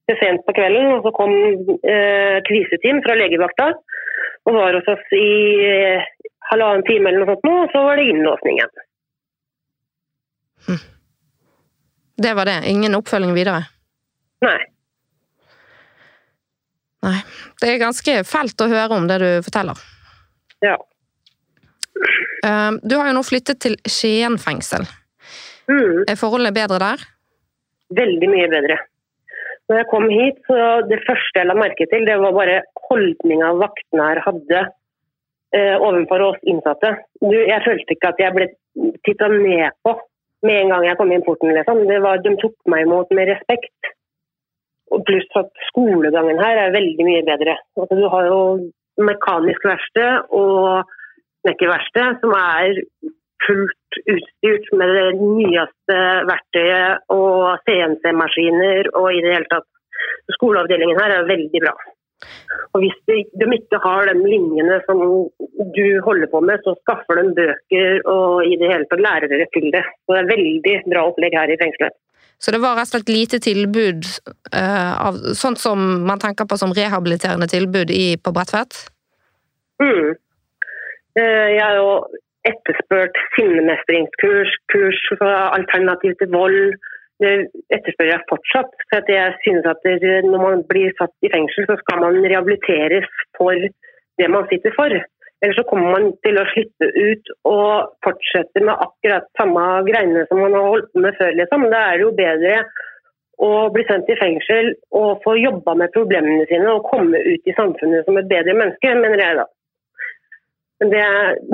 til 0.09 0.18
sent 0.18 0.44
på 0.47 0.54
kvelden, 0.56 0.88
og 0.97 1.04
så 1.06 1.12
kom 1.14 1.35
eh, 1.35 2.38
kriseteam 2.49 3.02
fra 3.04 3.16
legevakta 3.18 3.68
og 4.42 4.56
var 4.56 4.75
hos 4.75 4.88
oss 4.90 5.14
i 5.14 5.28
eh, 5.66 6.09
halvannen 6.50 6.85
time 6.88 7.11
eller 7.11 7.23
noe 7.23 7.35
sånt, 7.35 7.47
nå, 7.47 7.54
og 7.64 7.75
så 7.75 7.85
var 7.87 8.00
det 8.00 8.09
innlåsning 8.11 8.59
igjen. 8.59 8.75
Hm. 10.66 10.82
Det 12.23 12.35
var 12.38 12.50
det? 12.50 12.59
Ingen 12.71 12.99
oppfølging 12.99 13.35
videre? 13.37 13.62
Nei. 14.42 14.59
Nei. 17.02 17.18
Det 17.62 17.71
er 17.71 17.82
ganske 17.82 18.16
fælt 18.26 18.62
å 18.62 18.71
høre 18.71 18.99
om 18.99 19.06
det 19.11 19.18
du 19.23 19.28
forteller. 19.47 19.78
Ja. 20.62 20.76
Ehm, 22.47 22.78
du 22.82 22.97
har 22.99 23.11
jo 23.11 23.16
nå 23.16 23.23
flyttet 23.26 23.62
til 23.62 23.78
Skien 23.87 24.38
fengsel. 24.42 24.87
Mm. 25.71 26.04
Er 26.11 26.18
forholdene 26.18 26.54
bedre 26.54 26.78
der? 26.82 27.04
Veldig 27.94 28.30
mye 28.30 28.49
bedre. 28.50 28.78
Når 29.72 29.78
jeg 29.80 29.88
kom 29.88 30.04
hit, 30.12 30.40
så 30.44 30.56
det 30.84 30.98
første 31.06 31.40
jeg 31.40 31.48
la 31.48 31.54
merke 31.56 31.86
til, 31.88 32.02
det 32.04 32.18
var 32.20 32.34
bare 32.36 32.58
holdninga 32.90 33.54
vaktene 33.56 34.08
her 34.10 34.18
hadde 34.20 34.58
eh, 35.56 35.76
overfor 35.78 36.24
oss 36.26 36.42
innsatte. 36.44 36.90
Du, 37.22 37.32
jeg 37.32 37.64
følte 37.64 37.96
ikke 37.96 38.10
at 38.12 38.20
jeg 38.20 38.34
ble 38.36 38.48
titta 39.06 39.30
ned 39.32 39.72
på 39.80 39.94
med 40.44 40.58
en 40.58 40.74
gang 40.74 40.84
jeg 40.84 40.98
kom 41.00 41.14
inn 41.14 41.24
porten. 41.24 41.54
Liksom. 41.56 41.80
Var, 41.88 42.20
de 42.20 42.34
tok 42.42 42.56
meg 42.68 42.84
imot 42.84 43.16
med 43.16 43.32
respekt. 43.32 43.92
Og 44.92 45.06
pluss 45.08 45.40
at 45.40 45.48
skolegangen 45.70 46.44
her 46.44 46.66
er 46.66 46.76
veldig 46.76 47.08
mye 47.08 47.24
bedre. 47.24 47.56
Altså, 47.80 47.96
du 47.96 48.04
har 48.12 48.28
jo 48.28 48.40
mekanisk 49.00 49.64
verksted 49.64 50.34
og 50.36 50.90
snekkerverksted 51.46 52.20
som 52.20 52.36
er 52.36 52.82
fullt 53.46 53.99
utstyrt 54.14 54.68
med 54.78 54.92
det 54.96 55.08
nyeste 55.20 55.99
verktøyet 56.28 57.12
og 57.14 57.64
CNC-maskiner 57.66 58.92
og 58.99 59.08
i 59.12 59.22
det 59.25 59.34
hele 59.37 59.50
tatt. 59.50 59.68
Skoleavdelingen 60.37 60.99
her 60.99 61.16
er 61.18 61.28
veldig 61.28 61.62
bra. 61.64 61.75
Og 62.72 62.80
Hvis 62.80 62.94
de, 63.11 63.18
de, 63.40 63.49
ikke 63.56 63.80
har 63.82 64.06
de 64.08 64.14
linjene 64.22 64.78
som 64.87 65.00
du 65.76 65.87
holder 66.06 66.30
på 66.30 66.40
med, 66.44 66.62
så 66.64 66.75
skaffer 66.80 67.18
de 67.18 67.34
bøker 67.37 68.06
og 68.08 68.46
i 68.46 68.56
det 68.61 68.70
hele 68.70 68.88
tatt 68.90 69.02
lærere 69.02 69.49
til 69.54 69.68
det. 69.75 69.82
Så 70.06 70.14
det 70.14 70.22
er 70.22 70.32
veldig 70.32 70.76
bra 70.94 71.04
opplegg 71.11 71.37
her 71.37 71.52
i 71.52 71.58
fengselet. 71.61 71.99
Så 72.42 72.50
det 72.50 72.58
var 72.62 72.75
rett 72.75 72.90
og 72.90 72.96
slett 72.96 73.12
lite 73.12 73.38
tilbud 73.42 74.06
uh, 74.50 74.92
av 75.06 75.18
sånt 75.38 75.61
som 75.62 75.78
man 76.08 76.22
tenker 76.22 76.49
på 76.50 76.58
som 76.58 76.72
rehabiliterende 76.75 77.46
tilbud 77.50 77.92
i, 77.94 78.16
på 78.18 78.32
Bredtvet? 78.34 78.80
Mm. 79.82 80.16
Uh, 81.18 81.49
jeg 81.52 81.62
er 81.62 81.78
jo 81.78 81.92
etterspurt 82.50 83.16
sinnemestringskurs, 83.37 84.50
kurs 84.72 85.00
for 85.20 85.30
alternativ 85.58 86.16
til 86.20 86.32
vold. 86.34 86.75
Det 87.22 87.32
etterspør 87.76 88.11
jeg 88.11 88.28
fortsatt. 88.30 88.72
For 88.90 89.12
jeg 89.14 89.34
synes 89.44 89.66
at 89.72 89.82
Når 90.32 90.40
man 90.46 90.64
blir 90.72 90.90
satt 90.99 91.14
i 91.22 91.32
fengsel, 91.34 91.66
så 91.70 91.76
skal 91.82 92.02
man 92.04 92.22
rehabiliteres 92.32 93.08
for 93.38 93.54
det 94.18 94.30
man 94.30 94.49
sitter 94.50 94.72
for. 94.78 94.90
Ellers 95.42 95.58
så 95.58 95.66
kommer 95.70 95.88
man 95.96 96.04
til 96.25 96.38
å 96.38 96.46
slippe 96.52 96.87
ut 96.87 97.30
og 97.50 97.94
fortsette 98.06 98.62
med 98.62 98.78
akkurat 98.87 99.26
samme 99.38 99.62
greiene 99.88 100.22
som 100.28 100.38
man 100.38 100.54
har 100.54 100.68
holdt 100.70 100.92
med 100.94 101.16
før. 101.18 101.32
Liksom. 101.40 101.66
Da 101.72 101.80
er 101.88 101.99
det 101.99 102.06
jo 102.06 102.12
bedre 102.20 102.52
å 103.42 103.50
bli 103.75 103.82
sendt 103.88 104.11
i 104.12 104.18
fengsel 104.20 104.70
og 105.00 105.25
få 105.25 105.34
jobba 105.40 105.75
med 105.80 105.90
problemene 105.96 106.46
sine 106.46 106.76
og 106.76 106.87
komme 106.92 107.18
ut 107.18 107.50
i 107.50 107.56
samfunnet 107.58 108.06
som 108.06 108.20
et 108.20 108.30
bedre 108.30 108.54
menneske, 108.54 108.94
mener 109.02 109.25
jeg 109.25 109.40
da. 109.40 109.49
Men 110.82 110.90
det, 110.90 111.02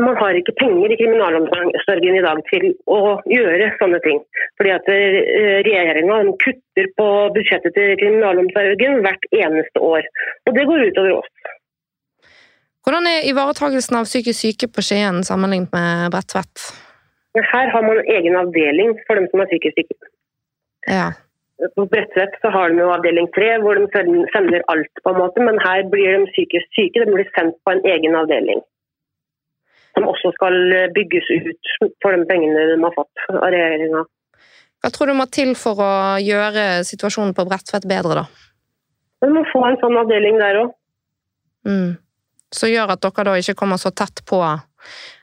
man 0.00 0.16
har 0.16 0.36
ikke 0.38 0.54
penger 0.56 0.92
i 0.92 0.96
kriminalomsorgen 0.96 2.14
i 2.16 2.22
dag 2.24 2.38
til 2.48 2.62
å 2.88 3.18
gjøre 3.28 3.66
sånne 3.76 3.98
ting. 4.00 4.22
Fordi 4.56 4.70
at 4.72 4.86
eh, 4.88 5.58
regjeringa 5.66 6.22
kutter 6.40 6.88
på 6.96 7.08
budsjettet 7.34 7.76
til 7.76 7.92
kriminalomsorgen 8.00 9.02
hvert 9.04 9.26
eneste 9.36 9.82
år. 9.84 10.08
Og 10.48 10.56
det 10.56 10.64
går 10.70 10.84
utover 10.86 11.18
oss. 11.18 11.50
Hvordan 12.88 13.10
er 13.10 13.28
ivaretakelsen 13.28 13.98
av 13.98 14.08
psykisk 14.08 14.38
syke 14.40 14.70
på 14.72 14.86
Skien 14.88 15.20
sammenlignet 15.28 15.76
med 15.76 16.08
Bredtvet? 16.16 16.64
Her 17.36 17.68
har 17.74 17.84
man 17.84 18.00
en 18.00 18.08
egen 18.16 18.40
avdeling 18.40 18.96
for 19.04 19.20
dem 19.20 19.28
som 19.28 19.44
er 19.44 19.52
psykisk 19.52 19.76
syke. 19.76 20.10
Ja. 20.88 21.10
På 21.76 21.84
Bredtvet 21.92 22.40
så 22.40 22.54
har 22.56 22.72
de 22.72 22.80
jo 22.80 22.88
avdeling 22.96 23.28
tre, 23.36 23.50
hvor 23.60 23.76
de 23.76 23.92
sender 24.32 24.64
alt, 24.72 25.04
på 25.04 25.12
en 25.12 25.20
måte, 25.20 25.44
men 25.44 25.60
her 25.68 25.84
blir 25.92 26.16
de 26.16 26.32
psykisk 26.32 26.80
syke. 26.80 27.04
De 27.04 27.12
blir 27.12 27.28
sendt 27.36 27.60
på 27.60 27.76
en 27.76 27.84
egen 27.92 28.16
avdeling. 28.16 28.64
Som 29.98 30.08
også 30.08 30.30
skal 30.36 30.56
bygges 30.94 31.26
ut 31.34 31.70
for 32.04 32.14
de 32.14 32.24
pengene 32.30 32.68
de 32.70 32.80
har 32.80 32.94
fått 32.94 33.24
av 33.34 33.50
regjeringa. 33.50 34.06
Hva 34.78 34.90
tror 34.94 35.10
du 35.10 35.16
må 35.18 35.26
til 35.34 35.56
for 35.58 35.80
å 35.82 35.92
gjøre 36.22 36.84
situasjonen 36.86 37.34
på 37.34 37.44
Bredtvet 37.48 37.88
bedre, 37.90 38.22
da? 38.22 38.26
Vi 39.26 39.30
må 39.34 39.42
få 39.50 39.64
en 39.66 39.78
sånn 39.80 39.98
avdeling 39.98 40.38
der 40.38 40.60
òg. 40.60 40.76
Mm 41.66 41.96
som 42.54 42.70
gjør 42.70 42.94
at 42.94 43.02
dere 43.04 43.26
da 43.28 43.36
ikke 43.40 43.56
kommer 43.58 43.80
så 43.80 43.92
tett 43.92 44.24
på 44.28 44.40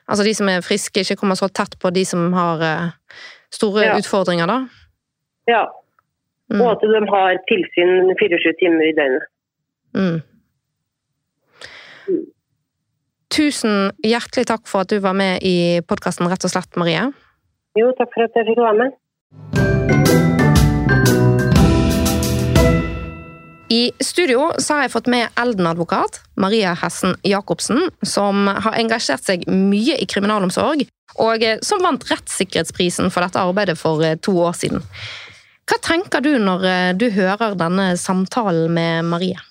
Altså 0.06 0.22
de 0.22 0.32
som 0.38 0.46
er 0.46 0.62
friske, 0.62 1.02
ikke 1.02 1.16
kommer 1.18 1.34
så 1.34 1.48
tett 1.50 1.72
på 1.82 1.90
de 1.90 2.04
som 2.06 2.28
har 2.36 2.60
uh, 2.62 2.90
store 3.50 3.88
ja. 3.88 3.96
utfordringer, 3.98 4.46
da? 4.46 4.58
Ja. 5.50 5.64
Mm. 6.52 6.60
Og 6.60 6.68
at 6.76 6.84
de 6.86 7.00
har 7.10 7.40
tilsyn 7.48 8.12
24 8.20 8.52
timer 8.60 8.86
i 8.86 8.92
døgnet. 8.94 9.26
Mm. 9.98 10.20
Tusen 13.36 13.90
hjertelig 14.00 14.46
takk 14.48 14.64
for 14.64 14.86
at 14.86 14.88
du 14.88 14.96
var 15.04 15.12
med 15.12 15.42
i 15.44 15.82
podkasten, 15.84 16.24
rett 16.30 16.44
og 16.46 16.52
slett, 16.54 16.70
Marie. 16.80 17.02
Jo, 17.76 17.90
takk 17.98 18.14
for 18.14 18.24
at 18.24 18.38
jeg 18.38 18.46
fikk 18.48 18.62
være 18.64 18.78
med. 18.80 18.94
I 23.68 23.90
studio 24.00 24.46
har 24.54 24.84
jeg 24.86 24.92
fått 24.94 25.10
med 25.12 25.34
Elden-advokat 25.36 26.20
Maria 26.40 26.72
Hessen 26.80 27.16
Jacobsen, 27.26 27.90
som 28.06 28.46
har 28.48 28.78
engasjert 28.78 29.26
seg 29.26 29.44
mye 29.50 29.98
i 30.00 30.08
kriminalomsorg, 30.08 30.86
og 31.20 31.44
eh, 31.44 31.58
som 31.66 31.84
vant 31.84 32.06
rettssikkerhetsprisen 32.08 33.12
for 33.12 33.26
dette 33.26 33.42
arbeidet 33.42 33.76
for 33.76 34.00
eh, 34.06 34.16
to 34.16 34.32
år 34.46 34.56
siden. 34.56 34.86
Hva 35.66 35.80
tenker 35.82 36.24
du 36.24 36.38
når 36.40 36.64
eh, 36.70 36.94
du 36.96 37.10
hører 37.12 37.58
denne 37.58 37.90
samtalen 38.00 38.72
med 38.72 39.10
Marie? 39.12 39.45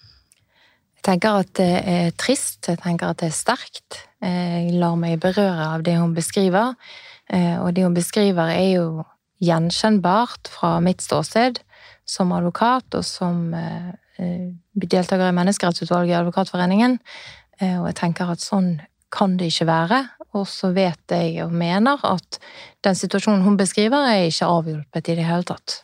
Tenker 1.05 1.41
at 1.43 1.51
det 1.59 1.73
er 1.85 2.13
trist, 2.17 2.65
jeg 2.65 2.79
tenker 2.81 3.11
at 3.11 3.19
det 3.21 3.29
er 3.29 3.35
sterkt. 3.37 3.99
Jeg 4.25 4.71
lar 4.73 4.95
meg 4.97 5.19
berøre 5.21 5.67
av 5.75 5.83
det 5.85 5.99
hun 5.99 6.15
beskriver, 6.15 6.73
og 7.61 7.67
det 7.77 7.83
hun 7.85 7.93
beskriver 7.93 8.49
er 8.49 8.71
jo 8.71 8.87
gjenkjennbart 9.43 10.49
fra 10.49 10.79
mitt 10.81 11.05
ståsted 11.05 11.59
som 12.09 12.33
advokat 12.33 12.97
og 12.97 13.05
som 13.05 13.53
Eh, 14.15 14.51
deltaker 14.73 15.27
i 15.27 15.35
Menneskerettsutvalget 15.35 16.13
i 16.13 16.19
Advokatforeningen. 16.19 16.99
Eh, 17.59 17.79
og 17.81 17.89
jeg 17.89 17.97
tenker 17.99 18.31
at 18.31 18.43
sånn 18.43 18.77
kan 19.11 19.35
det 19.39 19.49
ikke 19.51 19.67
være. 19.67 20.01
Og 20.35 20.47
så 20.51 20.71
vet 20.75 21.11
jeg 21.11 21.43
og 21.43 21.53
mener 21.55 21.99
at 22.07 22.39
den 22.83 22.95
situasjonen 22.95 23.43
hun 23.45 23.59
beskriver, 23.59 24.07
er 24.07 24.27
ikke 24.29 24.49
avhjulpet 24.51 25.11
i 25.11 25.17
det 25.19 25.27
hele 25.27 25.47
tatt. 25.47 25.81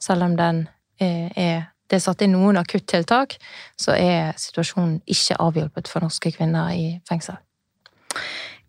Selv 0.00 0.28
om 0.28 0.36
den 0.36 0.66
eh, 1.00 1.28
er 1.36 1.69
det 1.90 1.98
er 1.98 2.04
satt 2.04 2.22
inn 2.24 2.36
noen 2.36 2.60
akuttiltak, 2.60 3.36
så 3.78 3.96
er 3.98 4.36
situasjonen 4.38 5.00
ikke 5.10 5.38
avhjulpet 5.42 5.90
for 5.90 6.06
norske 6.06 6.32
kvinner 6.36 6.70
i 6.74 6.86
fengsel. 7.08 7.40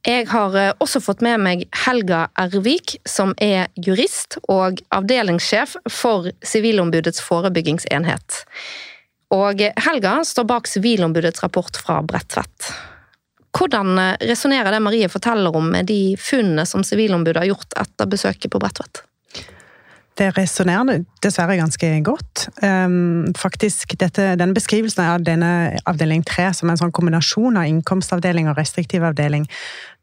Jeg 0.01 0.25
har 0.31 0.55
også 0.81 0.97
fått 1.03 1.21
med 1.21 1.37
meg 1.43 1.67
Helga 1.83 2.23
Ervik, 2.41 2.95
som 3.05 3.35
er 3.37 3.69
jurist 3.77 4.39
og 4.49 4.81
avdelingssjef 4.97 5.75
for 5.93 6.31
Sivilombudets 6.41 7.21
forebyggingsenhet. 7.21 8.41
Og 9.31 9.61
Helga 9.85 10.15
står 10.25 10.47
bak 10.49 10.67
Sivilombudets 10.67 11.43
rapport 11.45 11.77
fra 11.77 11.99
Bredtvet. 12.01 12.71
Hvordan 13.55 13.99
eh, 13.99 14.17
resonnerer 14.31 14.71
det 14.71 14.81
Marie 14.83 15.09
forteller 15.11 15.55
om 15.55 15.69
med 15.73 15.89
de 15.91 16.15
funnene 16.19 16.65
som 16.65 16.83
Sivilombudet 16.87 17.43
har 17.43 17.51
gjort 17.51 17.77
etter 17.79 18.09
besøket 18.09 18.51
på 18.51 18.59
Bredtvet? 18.63 19.03
Det 20.19 20.27
resonnerer 20.35 21.05
dessverre 21.23 21.55
ganske 21.55 21.87
godt. 22.05 22.43
Faktisk, 23.39 23.95
dette, 24.01 24.33
denne 24.37 24.53
Beskrivelsen 24.53 25.05
av 25.05 25.23
denne 25.23 25.79
avdeling 25.87 26.25
tre 26.27 26.49
som 26.53 26.69
en 26.69 26.79
sånn 26.79 26.91
kombinasjon 26.93 27.57
av 27.57 27.69
innkomstavdeling 27.69 28.49
og 28.51 28.59
restriktiv 28.59 29.05
avdeling, 29.07 29.47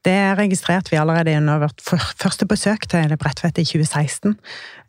det 0.07 0.35
registrerte 0.39 0.93
vi 0.93 0.99
allerede 1.01 1.37
under 1.37 1.59
vårt 1.67 1.83
første 2.23 2.47
besøk 2.47 2.87
til 2.91 3.15
Bredtvet 3.19 3.59
i 3.59 3.67
2016. 3.67 4.37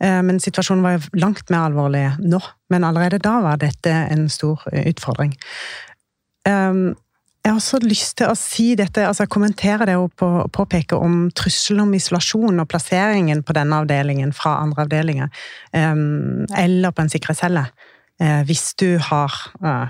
Eh, 0.00 0.20
men 0.26 0.40
situasjonen 0.42 0.86
var 0.86 0.96
jo 0.96 1.20
langt 1.20 1.50
mer 1.50 1.66
alvorlig 1.68 2.04
nå. 2.22 2.40
Men 2.70 2.86
allerede 2.86 3.18
da 3.22 3.40
var 3.44 3.60
dette 3.60 3.90
en 3.90 4.28
stor 4.30 4.62
utfordring. 4.70 5.34
Ehm, 6.48 6.94
jeg 7.40 7.54
har 7.54 7.56
også 7.56 7.78
lyst 7.80 8.18
til 8.20 8.28
å 8.28 8.36
si 8.36 8.74
dette, 8.76 9.06
altså 9.08 9.24
kommentere 9.30 9.86
det 9.88 9.94
og 9.96 10.12
påpeke 10.52 10.98
om 11.00 11.22
trusselen 11.32 11.86
om 11.86 11.94
isolasjon 11.96 12.60
og 12.60 12.68
plasseringen 12.68 13.40
på 13.46 13.56
denne 13.56 13.78
avdelingen 13.80 14.34
fra 14.36 14.58
andre 14.60 14.84
avdelinger, 14.84 15.30
ehm, 15.72 16.44
eller 16.52 16.92
på 16.92 17.02
en 17.02 17.12
sikkerhetscelle. 17.12 17.64
Eh, 18.20 18.42
hvis 18.44 18.74
du 18.76 18.98
har 18.98 19.32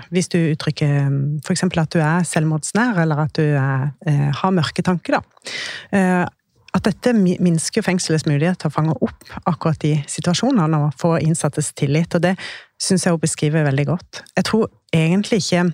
Hvis 0.09 0.29
du 0.29 0.37
uttrykker 0.37 1.41
f.eks. 1.43 1.63
at 1.63 1.91
du 1.91 1.99
er 1.99 2.23
selvmordsnær, 2.23 2.97
eller 3.01 3.19
at 3.19 3.33
du 3.35 3.43
er, 3.43 3.91
har 4.31 4.51
mørke 4.51 4.81
tanker, 4.81 5.19
da. 5.19 6.27
at 6.73 6.83
dette 6.83 7.13
minsker 7.13 7.81
fengselets 7.81 8.25
mulighet 8.25 8.59
til 8.59 8.67
å 8.67 8.71
fange 8.71 8.95
opp 9.01 9.23
akkurat 9.45 9.79
de 9.79 10.03
situasjonene 10.07 10.77
og 10.77 10.93
få 10.95 11.17
innsattes 11.19 11.73
tillit. 11.73 12.15
Og 12.15 12.21
det 12.21 12.37
syns 12.79 13.05
jeg 13.05 13.11
hun 13.11 13.19
beskriver 13.19 13.67
veldig 13.67 13.85
godt. 13.85 14.23
Jeg 14.37 14.45
tror 14.45 14.69
egentlig 14.93 15.43
ikke 15.43 15.73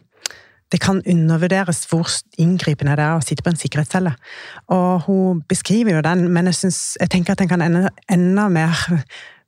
det 0.72 0.82
kan 0.84 1.02
undervurderes 1.08 1.86
hvor 1.90 2.10
inngripende 2.42 2.98
det 3.00 3.06
er 3.06 3.16
å 3.16 3.24
sitte 3.24 3.46
på 3.46 3.54
en 3.54 3.60
sikkerhetscelle. 3.60 4.12
Og 4.74 5.08
hun 5.08 5.44
beskriver 5.48 5.96
jo 5.96 6.04
den, 6.06 6.28
men 6.34 6.50
jeg, 6.52 6.60
synes, 6.64 6.82
jeg 7.00 7.14
tenker 7.14 7.36
at 7.36 7.44
den 7.44 7.52
kan 7.52 7.64
enda, 7.64 7.88
enda 8.12 8.50
mer 8.52 8.76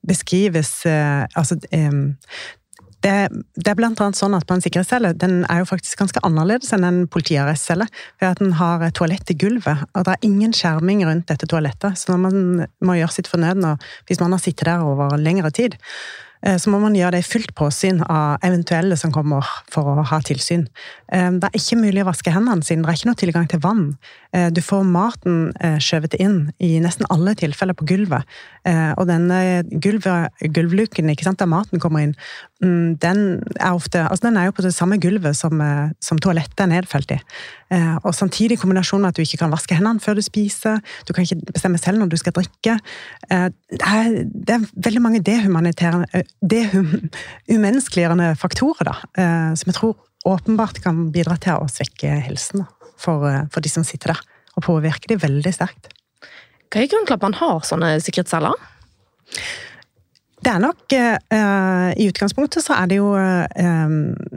beskrives 0.08 0.86
eh, 0.88 1.26
altså, 1.36 1.60
eh, 1.76 1.92
det, 3.04 3.14
det, 3.56 3.68
er 3.72 3.78
blant 3.80 4.00
annet 4.04 4.20
sånn 4.20 4.36
at 4.36 4.46
på 4.48 4.56
en 4.56 4.64
sikkerhetscelle 4.64 5.14
den 5.20 5.42
er 5.52 5.62
jo 5.62 5.70
faktisk 5.70 6.02
ganske 6.02 6.24
annerledes 6.28 6.74
enn 6.76 6.88
en 6.88 7.02
politiarrestcelle. 7.12 7.88
Ved 8.20 8.28
at 8.28 8.42
den 8.44 8.56
har 8.60 8.84
toalett 8.96 9.32
i 9.32 9.38
gulvet, 9.40 9.86
og 9.96 10.08
det 10.08 10.16
er 10.16 10.28
ingen 10.28 10.56
skjerming 10.56 11.06
rundt 11.08 11.30
dette 11.32 11.48
toalettet. 11.50 12.00
Så 12.00 12.12
når 12.12 12.24
man 12.26 12.66
må 12.84 12.98
gjøre 13.00 13.16
sitt 13.16 13.32
fornødne, 13.32 13.78
hvis 14.08 14.20
man 14.24 14.36
har 14.36 14.44
sittet 14.44 14.68
der 14.68 14.84
over 14.84 15.16
lengre 15.20 15.52
tid, 15.56 15.80
så 16.40 16.72
må 16.72 16.80
man 16.80 16.96
gjøre 16.96 17.18
det 17.18 17.24
i 17.24 17.28
fullt 17.28 17.52
påsyn 17.58 18.00
av 18.08 18.40
eventuelle 18.48 18.96
som 19.00 19.12
kommer 19.12 19.44
for 19.72 19.90
å 19.92 20.06
ha 20.08 20.20
tilsyn. 20.24 20.68
Eh, 21.12 21.28
det 21.36 21.50
er 21.50 21.60
ikke 21.60 21.80
mulig 21.82 22.06
å 22.06 22.10
vaske 22.10 22.32
hendene 22.32 22.64
sine, 22.64 22.86
det 22.86 22.94
er 22.94 23.00
ikke 23.00 23.10
noe 23.10 23.20
tilgang 23.20 23.50
til 23.52 23.64
vann. 23.64 23.84
Eh, 24.32 24.48
du 24.54 24.62
får 24.64 24.86
maten 24.88 25.52
skjøvet 25.84 26.16
inn 26.22 26.40
i 26.64 26.78
nesten 26.84 27.08
alle 27.12 27.36
tilfeller 27.38 27.76
på 27.76 27.88
gulvet. 27.90 28.38
Og 28.70 29.08
denne 29.10 29.64
gulvluken 29.82 31.10
der 31.10 31.50
maten 31.50 31.82
kommer 31.82 32.04
inn, 32.04 32.16
den 32.60 33.20
er 33.56 33.72
ofte 33.72 34.02
altså 34.04 34.26
den 34.26 34.36
er 34.36 34.50
jo 34.50 34.56
på 34.58 34.66
det 34.66 34.74
samme 34.76 34.98
gulvet 35.00 35.38
som, 35.38 35.62
som 36.04 36.18
toalettet 36.20 36.60
er 36.66 36.68
nedfelt 36.74 37.14
i. 37.16 37.20
Og 38.04 38.12
samtidig 38.18 38.58
i 38.58 38.60
kombinasjon 38.60 39.00
med 39.00 39.14
at 39.14 39.20
du 39.20 39.24
ikke 39.24 39.40
kan 39.40 39.54
vaske 39.54 39.78
hendene 39.78 40.04
før 40.04 40.18
du 40.20 40.24
spiser, 40.26 40.82
du 41.08 41.14
kan 41.16 41.24
ikke 41.24 41.54
bestemme 41.54 41.80
selv 41.80 42.02
når 42.02 42.12
du 42.12 42.18
skal 42.20 42.36
drikke. 42.36 42.76
Det 43.30 43.80
er, 43.80 44.12
det 44.28 44.58
er 44.58 44.68
veldig 44.76 45.04
mange 45.06 45.24
dehumanitære 45.24 46.04
det 46.42 46.62
er 46.66 46.84
umenneskeliggjørende 47.50 48.34
faktorer, 48.40 48.90
da, 48.90 48.96
eh, 49.20 49.54
som 49.60 49.72
jeg 49.72 49.78
tror 49.78 49.96
åpenbart 50.30 50.82
kan 50.84 51.08
bidra 51.14 51.38
til 51.42 51.60
å 51.60 51.70
svekke 51.72 52.20
helsen 52.26 52.66
for, 53.00 53.28
eh, 53.30 53.46
for 53.54 53.64
de 53.64 53.72
som 53.72 53.86
sitter 53.88 54.14
der, 54.14 54.22
og 54.56 54.66
påvirke 54.68 55.08
de 55.12 55.20
veldig 55.20 55.54
sterkt. 55.56 55.92
Hva 56.70 56.84
er 56.84 56.92
grunnen 56.92 57.08
til 57.08 57.18
at 57.18 57.26
man 57.26 57.38
har 57.40 57.66
sånne 57.66 57.96
sikkerhetsceller? 58.04 58.54
Det 60.40 60.52
er 60.54 60.62
nok 60.64 60.94
eh, 60.96 61.90
I 62.00 62.06
utgangspunktet 62.08 62.64
så 62.64 62.78
er 62.80 62.88
det 62.88 63.00
jo 63.00 63.10
eh, 63.20 63.92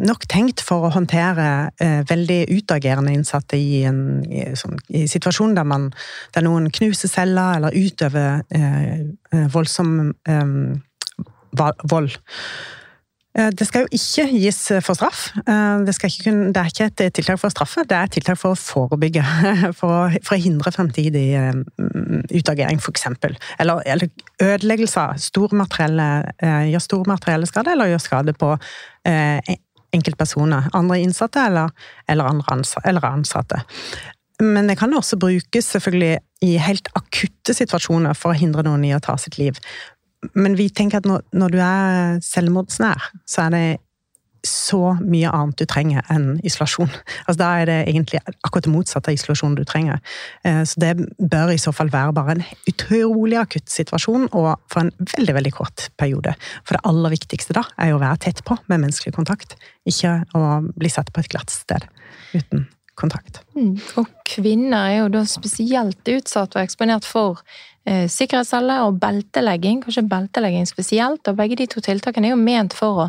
nok 0.09 0.27
tenkt 0.31 0.65
for 0.67 0.89
å 0.89 0.93
håndtere 0.97 1.47
eh, 1.83 2.01
veldig 2.09 2.41
utagerende 2.51 3.15
innsatte 3.15 3.59
i 3.59 3.85
en 3.87 4.03
i, 4.27 4.49
sånn, 4.59 4.81
i 4.91 5.05
situasjon 5.11 5.55
der, 5.55 5.67
man, 5.69 5.91
der 6.35 6.47
noen 6.47 6.71
knuser 6.75 7.11
celler 7.11 7.59
eller 7.59 7.77
utøver 7.77 8.43
voldsom 9.53 10.13
um, 10.29 10.57
vold. 11.55 12.19
Eh, 13.39 13.49
det 13.57 13.65
skal 13.65 13.87
jo 13.87 13.97
ikke 13.97 14.27
gis 14.37 14.61
for 14.85 14.97
straff. 14.99 15.23
Eh, 15.41 15.85
det, 15.87 15.95
kunne, 16.25 16.51
det, 16.53 16.61
er 16.61 16.69
ikke 16.69 16.89
et 16.91 17.17
tiltak 17.17 17.41
for 17.41 17.49
å 17.49 17.55
straffe, 17.55 17.85
det 17.89 17.97
er 17.97 18.09
et 18.09 18.15
tiltak 18.19 18.41
for 18.41 18.53
å 18.53 18.61
forebygge. 18.61 19.25
For 19.79 19.89
å, 19.89 20.01
for 20.25 20.37
å 20.37 20.41
hindre 20.41 20.73
fremtidig 20.75 21.25
eh, 21.39 21.53
utagering, 22.37 22.81
f.eks. 22.83 23.07
Eller, 23.63 23.81
eller 23.89 24.09
ødeleggelser. 24.43 25.17
stor 25.23 25.55
gjør 25.55 26.83
stor 26.83 27.09
materielle 27.09 27.49
skade, 27.49 27.73
eller 27.73 27.93
gjør 27.93 28.03
skade 28.03 28.35
på 28.37 28.51
enkeltpersoner. 29.97 30.69
Andre 30.77 31.01
innsatte 31.03 31.47
eller, 31.49 31.73
eller, 32.09 32.29
andre 32.29 32.57
ansatte, 32.57 32.89
eller 32.89 33.07
ansatte. 33.09 33.63
Men 34.43 34.69
det 34.69 34.79
kan 34.81 34.95
også 34.97 35.19
brukes 35.21 35.73
selvfølgelig 35.75 36.19
i 36.47 36.57
helt 36.61 36.89
akutte 36.99 37.55
situasjoner 37.57 38.17
for 38.19 38.33
å 38.33 38.39
hindre 38.39 38.65
noen 38.67 38.85
i 38.89 38.95
å 38.97 39.03
ta 39.03 39.17
sitt 39.21 39.39
liv 39.41 39.59
men 40.35 40.59
vi 40.59 40.69
tenker 40.71 41.03
at 41.03 41.09
når, 41.09 41.25
når, 41.35 41.55
du 41.55 41.63
er 41.65 42.21
selvmordsnær, 42.25 43.11
så 43.29 43.47
er 43.47 43.57
det 43.57 43.65
så 44.47 44.97
mye 44.99 45.31
annet 45.31 45.61
du 45.61 45.67
trenger 45.71 46.03
enn 46.11 46.41
isolasjon. 46.47 46.91
Altså, 47.29 47.39
da 47.39 47.51
er 47.61 47.69
det 47.71 47.77
egentlig 47.93 48.19
akkurat 48.33 48.67
det 48.67 48.73
motsatte 48.75 49.13
av 49.13 49.15
isolasjon 49.15 49.55
du 49.55 49.63
trenger. 49.69 50.01
Eh, 50.43 50.63
så 50.67 50.83
det 50.83 50.93
bør 51.19 51.53
i 51.55 51.61
så 51.63 51.71
fall 51.75 51.93
være 51.93 52.15
bare 52.17 52.35
en 52.35 52.45
utrolig 52.71 53.39
akutt 53.39 53.71
situasjon, 53.71 54.29
og 54.35 54.51
for 54.73 54.83
en 54.83 54.93
veldig 55.15 55.37
veldig 55.39 55.55
kort 55.55 55.89
periode. 56.01 56.35
For 56.67 56.75
det 56.75 56.85
aller 56.91 57.15
viktigste 57.15 57.55
da 57.59 57.65
er 57.79 57.93
jo 57.93 58.01
å 58.01 58.03
være 58.03 58.25
tett 58.27 58.43
på 58.47 58.59
med 58.67 58.83
menneskelig 58.83 59.15
kontakt, 59.15 59.55
ikke 59.89 60.21
å 60.39 60.47
bli 60.75 60.91
satt 60.91 61.15
på 61.15 61.23
et 61.23 61.31
glatt 61.31 61.55
sted 61.55 61.87
uten 62.35 62.67
kontakt. 62.99 63.41
Mm. 63.57 63.77
Og 64.01 64.11
kvinner 64.29 64.91
er 64.91 64.97
jo 65.03 65.13
da 65.15 65.23
spesielt 65.29 66.09
utsatt 66.13 66.57
og 66.57 66.63
eksponert 66.65 67.07
for 67.09 67.41
eh, 67.89 68.05
sikkerhetsceller 68.11 68.85
og 68.87 68.99
beltelegging, 69.03 69.83
kanskje 69.85 70.05
beltelegging 70.11 70.69
spesielt. 70.69 71.27
Og 71.29 71.39
begge 71.39 71.59
de 71.61 71.67
to 71.71 71.83
tiltakene 71.85 72.31
er 72.31 72.35
jo 72.35 72.41
ment 72.41 72.77
for 72.77 73.05
å 73.05 73.09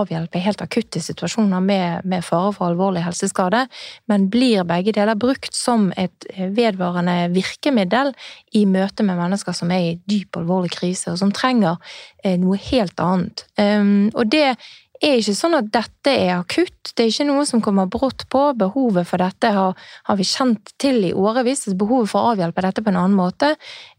avhjelpe 0.00 0.42
helt 0.42 0.62
akutte 0.62 1.02
situasjoner 1.02 1.62
med, 1.64 2.06
med 2.08 2.24
fare 2.26 2.52
for 2.56 2.70
alvorlig 2.70 3.04
helseskade, 3.04 3.64
men 4.10 4.28
blir 4.32 4.66
begge 4.68 4.94
deler 4.96 5.18
brukt 5.18 5.56
som 5.56 5.90
et 6.00 6.28
eh, 6.34 6.50
vedvarende 6.56 7.30
virkemiddel 7.34 8.14
i 8.56 8.66
møte 8.66 9.06
med 9.06 9.18
mennesker 9.20 9.56
som 9.56 9.72
er 9.74 9.88
i 9.88 9.96
dyp 10.10 10.40
alvorlig 10.40 10.72
krise, 10.76 11.12
og 11.12 11.20
som 11.20 11.34
trenger 11.34 11.80
eh, 12.24 12.38
noe 12.40 12.58
helt 12.70 13.00
annet. 13.02 13.46
Um, 13.58 14.10
og 14.14 14.30
det 14.32 14.56
er 15.00 15.18
ikke 15.20 15.36
sånn 15.36 15.56
at 15.56 15.68
dette 15.72 16.12
er 16.12 16.34
akutt. 16.36 16.92
Det 16.92 17.04
er 17.04 17.12
ikke 17.12 17.28
noe 17.30 17.44
som 17.48 17.62
kommer 17.64 17.88
brått 17.90 18.26
på. 18.32 18.42
Behovet 18.60 19.08
for 19.08 19.22
dette 19.22 19.52
har, 19.56 19.76
har 20.04 20.18
vi 20.18 20.26
kjent 20.28 20.74
til 20.82 21.00
i 21.08 21.12
årevis. 21.16 21.68
Behovet 21.78 22.12
for 22.12 22.20
å 22.20 22.34
avhjelpe 22.34 22.64
dette 22.66 22.84
på 22.84 22.92
en 22.92 22.98
annen 23.00 23.16
måte. 23.16 23.54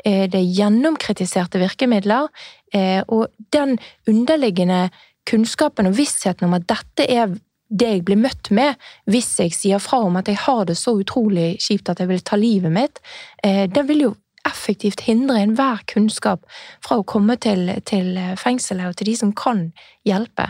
Eh, 0.06 0.28
det 0.30 0.38
er 0.38 0.52
gjennomkritiserte 0.60 1.62
virkemidler. 1.62 2.30
Eh, 2.74 3.02
og 3.10 3.32
den 3.56 3.80
underliggende 4.10 4.90
kunnskapen 5.30 5.90
og 5.90 5.98
vissheten 5.98 6.48
om 6.48 6.58
at 6.58 6.70
dette 6.70 7.10
er 7.10 7.34
det 7.72 7.88
jeg 7.88 8.06
blir 8.06 8.20
møtt 8.20 8.50
med 8.52 8.80
hvis 9.10 9.30
jeg 9.40 9.54
sier 9.56 9.82
fra 9.82 10.02
om 10.04 10.18
at 10.20 10.28
jeg 10.28 10.42
har 10.44 10.66
det 10.68 10.76
så 10.78 10.92
utrolig 11.00 11.56
kjipt 11.64 11.90
at 11.90 12.02
jeg 12.04 12.10
vil 12.10 12.24
ta 12.26 12.36
livet 12.36 12.74
mitt, 12.74 13.00
det 13.46 13.70
den 13.72 13.88
vil 13.88 14.04
jo 14.10 14.10
effektivt 14.50 15.06
hindre 15.06 15.38
enhver 15.40 15.80
kunnskap 15.88 16.44
fra 16.84 16.98
å 17.00 17.06
komme 17.08 17.38
til, 17.40 17.70
til 17.88 18.18
fengselet 18.42 18.90
og 18.90 18.98
til 19.00 19.12
de 19.12 19.16
som 19.22 19.32
kan 19.38 19.70
hjelpe. 20.08 20.50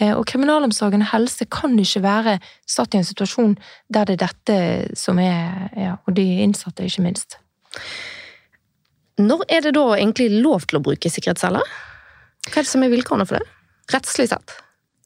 Eh, 0.00 0.12
og 0.14 0.24
kriminalomsorgen 0.26 1.04
og 1.04 1.10
helse 1.12 1.46
kan 1.50 1.76
ikke 1.78 2.02
være 2.02 2.38
satt 2.66 2.94
i 2.94 3.00
en 3.00 3.06
situasjon 3.06 3.54
der 3.92 4.08
det 4.08 4.16
er 4.16 4.26
dette 4.26 4.58
som 4.98 5.20
er 5.22 5.70
ja, 5.78 5.96
Og 6.06 6.16
de 6.16 6.24
innsatte, 6.42 6.84
ikke 6.84 7.06
minst. 7.06 7.38
Når 9.18 9.44
er 9.48 9.60
det 9.62 9.74
da 9.76 9.86
egentlig 9.94 10.42
lov 10.42 10.66
til 10.66 10.80
å 10.80 10.82
bruke 10.82 11.10
sikkerhetsceller? 11.10 11.62
Hva 12.48 12.60
er 12.60 12.66
det 12.66 12.70
som 12.70 12.82
er 12.82 12.92
vilkårene 12.92 13.26
for 13.28 13.38
det? 13.38 13.46
Rettslig 13.94 14.28
sett? 14.32 14.56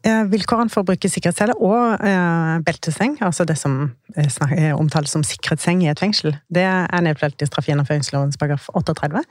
Vilkårene 0.06 0.70
for 0.70 0.84
å 0.84 0.87
bruke 0.87 1.08
sikkerhetscelle 1.11 1.56
og 1.58 2.04
eh, 2.06 2.58
belteseng, 2.62 3.16
altså 3.24 3.42
det 3.48 3.56
som 3.58 3.88
er 4.14 4.76
omtales 4.76 5.11
som 5.11 5.24
sikkerhetsseng 5.26 5.82
i 5.82 5.88
et 5.90 5.98
fengsel, 5.98 6.37
det 6.54 6.62
er 6.62 7.02
nedfelt 7.02 7.42
i 7.42 7.48
straffegjennomføringsloven 7.48 8.30
paragraf 8.38 8.68
38. 8.78 9.24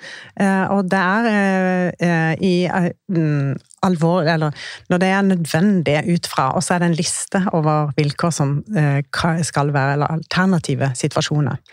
Eh, 0.44 0.66
og 0.76 0.90
det 0.92 1.00
er 1.00 1.94
eh, 2.04 2.34
i 2.44 2.54
mm, 2.68 3.56
alvor, 3.88 4.28
eller 4.28 4.68
når 4.92 5.02
det 5.04 5.14
er 5.14 5.30
nødvendig 5.30 5.98
ut 6.12 6.28
fra, 6.28 6.50
og 6.52 6.66
så 6.66 6.76
er 6.76 6.84
det 6.84 6.92
en 6.92 7.00
liste 7.00 7.44
over 7.56 7.94
vilkår 7.98 8.36
som 8.36 8.60
eh, 8.76 9.00
skal 9.48 9.74
være, 9.74 9.96
eller 9.96 10.20
alternative 10.20 10.92
situasjoner. 11.00 11.64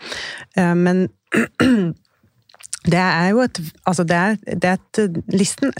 Eh, 0.55 0.73
men 0.75 1.07
Det 2.85 3.01
er 3.01 3.31
jo 3.33 3.41
et 3.45 3.59
Altså, 3.85 4.03
det 4.07 4.15
er, 4.17 4.37
det 4.45 4.69
er 4.69 4.77
et 4.79 5.19
Listen 5.33 5.71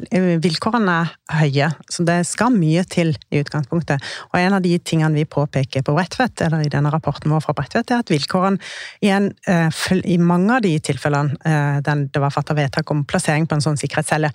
Vilkårene 0.43 0.95
er 1.01 1.39
høye, 1.39 1.69
så 1.91 2.03
det 2.05 2.19
skal 2.29 2.53
mye 2.53 2.83
til 2.89 3.15
i 3.33 3.39
utgangspunktet. 3.41 4.03
Og 4.31 4.37
en 4.39 4.55
av 4.57 4.61
de 4.63 4.75
tingene 4.77 5.17
vi 5.17 5.25
påpeker 5.25 5.83
på 5.85 5.95
Bredtvet, 5.95 6.43
eller 6.45 6.65
i 6.65 6.69
denne 6.71 6.91
rapporten 6.93 7.33
vår 7.33 7.41
fra 7.47 7.55
Bredtvet, 7.57 7.89
er 7.91 8.03
at 8.03 8.13
vilkårene 8.13 8.61
igjen, 9.03 9.31
eh, 9.49 9.81
i 10.05 10.19
mange 10.21 10.53
av 10.57 10.61
de 10.65 10.75
tilfellene 10.85 11.39
eh, 11.41 11.79
der 11.85 12.05
det 12.13 12.21
var 12.21 12.33
fatta 12.33 12.55
vedtak 12.57 12.93
om 12.93 13.03
plassering 13.09 13.49
på 13.49 13.57
en 13.57 13.65
sånn 13.65 13.79
sikkerhetscelle, 13.81 14.29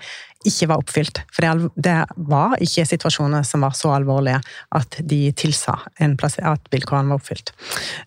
ikke 0.48 0.70
var 0.72 0.82
oppfylt. 0.82 1.22
For 1.30 1.70
det 1.76 1.96
var 2.30 2.58
ikke 2.58 2.88
situasjoner 2.88 3.46
som 3.46 3.62
var 3.66 3.76
så 3.78 3.94
alvorlige 3.94 4.40
at 4.76 4.98
de 4.98 5.22
tilsa 5.36 5.78
at 6.00 6.70
vilkårene 6.74 7.12
var 7.12 7.20
oppfylt. 7.20 7.54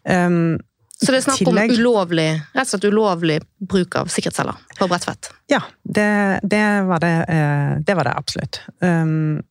Um, 0.09 0.57
så 1.03 1.11
det 1.11 1.19
er 1.19 1.25
snakk 1.25 1.49
om 1.51 1.59
ulovlig, 1.73 2.27
rett 2.53 2.67
og 2.67 2.71
slett 2.71 2.87
ulovlig 2.91 3.39
bruk 3.59 3.97
av 3.99 4.11
sikkerhetsceller 4.11 4.59
på 4.77 4.87
Bredtvet? 4.91 5.31
Ja, 5.51 5.61
det, 5.83 6.07
det, 6.43 6.63
var 6.87 7.03
det, 7.03 7.15
eh, 7.33 7.73
det, 7.83 7.97
var 7.97 8.07
det, 8.07 8.15
absolutt. 8.19 8.61
Um, 8.79 9.41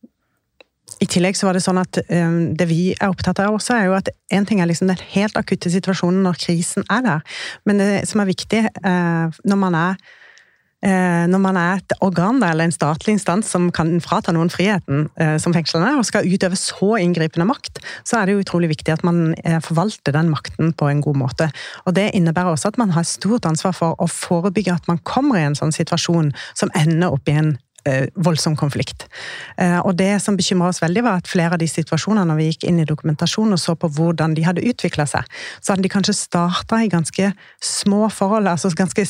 I 1.03 1.07
tillegg 1.09 1.37
så 1.37 1.49
var 1.49 1.57
det 1.57 1.63
sånn 1.65 1.81
at 1.81 1.99
um, 2.09 2.39
det 2.57 2.67
vi 2.71 2.81
er 2.95 3.13
opptatt 3.13 3.43
av 3.43 3.57
også, 3.57 3.77
er 3.77 3.89
jo 3.89 3.97
at 3.99 4.11
én 4.33 4.47
ting 4.49 4.63
er 4.63 4.69
liksom 4.71 4.89
den 4.91 5.05
helt 5.13 5.37
akutte 5.39 5.71
situasjonen 5.73 6.25
når 6.25 6.41
krisen 6.47 6.87
er 6.93 7.05
der, 7.05 7.39
men 7.69 7.81
det 7.81 7.91
som 8.09 8.23
er 8.23 8.31
viktig 8.33 8.65
uh, 8.81 9.29
når 9.45 9.63
man 9.67 9.79
er 9.79 10.03
når 10.83 11.39
man 11.39 11.57
er 11.59 11.79
et 11.79 11.95
organ 12.03 12.41
eller 12.43 12.67
en 12.67 12.75
statlig 12.75 13.15
instans 13.17 13.49
som 13.53 13.69
kan 13.71 13.95
frata 14.03 14.33
noen 14.35 14.51
friheten, 14.51 15.07
eh, 15.21 15.35
som 15.39 15.55
fengslene, 15.55 15.93
og 15.97 16.05
skal 16.07 16.27
utøve 16.27 16.59
så 16.59 16.97
inngripende 16.99 17.47
makt, 17.47 17.79
så 18.03 18.19
er 18.19 18.27
det 18.27 18.35
jo 18.35 18.43
utrolig 18.43 18.73
viktig 18.73 18.95
at 18.95 19.05
man 19.07 19.33
eh, 19.43 19.59
forvalter 19.63 20.15
den 20.15 20.31
makten 20.33 20.73
på 20.75 20.89
en 20.91 21.03
god 21.03 21.19
måte. 21.23 21.51
Og 21.85 21.95
Det 21.95 22.11
innebærer 22.13 22.53
også 22.53 22.73
at 22.73 22.81
man 22.81 22.91
har 22.91 23.07
stort 23.07 23.45
ansvar 23.45 23.75
for 23.77 23.99
å 23.99 24.09
forebygge 24.09 24.75
at 24.75 24.89
man 24.91 24.99
kommer 25.07 25.39
i 25.39 25.45
en 25.47 25.57
sånn 25.57 25.75
situasjon 25.75 26.33
som 26.53 26.73
ender 26.75 27.13
opp 27.13 27.29
i 27.29 27.37
en 27.39 27.55
Eh, 27.85 28.05
voldsom 28.15 28.53
konflikt. 28.55 29.09
Eh, 29.57 29.79
og 29.83 29.97
det 29.99 30.21
som 30.23 30.37
bekymra 30.39 30.69
oss 30.71 30.79
veldig, 30.79 31.01
var 31.03 31.17
at 31.19 31.27
flere 31.27 31.57
av 31.57 31.59
de 31.59 31.67
situasjonene 31.67 32.23
når 32.29 32.37
vi 32.39 32.45
gikk 32.47 32.63
inn 32.69 32.77
i 32.79 32.85
dokumentasjonen 32.87 33.57
og 33.57 33.59
så 33.59 33.75
på 33.75 33.89
hvordan 33.91 34.37
de 34.37 34.45
hadde 34.47 34.63
utvikla 34.63 35.03
seg, 35.03 35.27
så 35.59 35.73
hadde 35.73 35.83
de 35.83 35.91
kanskje 35.91 36.15
starta 36.15 36.79
i 36.79 36.87
ganske 36.87 37.33
små 37.59 38.07
forhold, 38.07 38.47
altså 38.47 38.71
ganske 38.79 39.03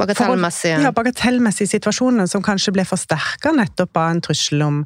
Bagatellmessige. 0.00 0.78
Ja, 0.84 0.92
bagatellmessige 0.96 1.70
situasjoner 1.74 2.28
som 2.30 2.44
kanskje 2.44 2.74
ble 2.76 2.84
forsterka 2.88 3.52
nettopp 3.56 4.00
av 4.00 4.14
en 4.14 4.22
trussel 4.24 4.64
om 4.66 4.80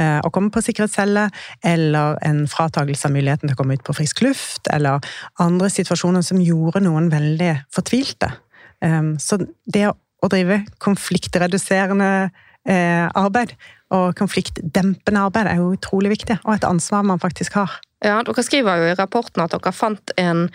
eh, 0.00 0.18
å 0.22 0.30
komme 0.34 0.52
på 0.54 0.62
sikkerhetscelle, 0.64 1.26
eller 1.66 2.20
en 2.26 2.44
fratagelse 2.50 3.08
av 3.08 3.16
muligheten 3.16 3.50
til 3.50 3.56
å 3.56 3.60
komme 3.60 3.78
ut 3.78 3.86
på 3.86 3.96
frisk 3.98 4.22
luft, 4.26 4.70
eller 4.70 5.02
andre 5.42 5.70
situasjoner 5.72 6.24
som 6.26 6.42
gjorde 6.44 6.84
noen 6.86 7.10
veldig 7.12 7.56
fortvilte. 7.74 8.32
Um, 8.80 9.16
så 9.20 9.36
det 9.68 9.90
å 9.90 10.30
drive 10.32 10.62
konfliktreduserende 10.80 12.30
eh, 12.68 13.06
arbeid 13.18 13.54
og 13.94 14.14
konfliktdempende 14.18 15.26
arbeid 15.26 15.50
er 15.50 15.60
jo 15.60 15.72
utrolig 15.74 16.14
viktig, 16.14 16.38
og 16.44 16.54
et 16.56 16.68
ansvar 16.68 17.06
man 17.06 17.22
faktisk 17.22 17.58
har. 17.58 17.80
Ja, 18.00 18.22
Dere 18.24 18.42
skriver 18.42 18.80
jo 18.80 18.86
i 18.88 18.96
rapporten 18.96 19.42
at 19.44 19.52
dere 19.52 19.72
fant 19.76 20.12
en 20.20 20.46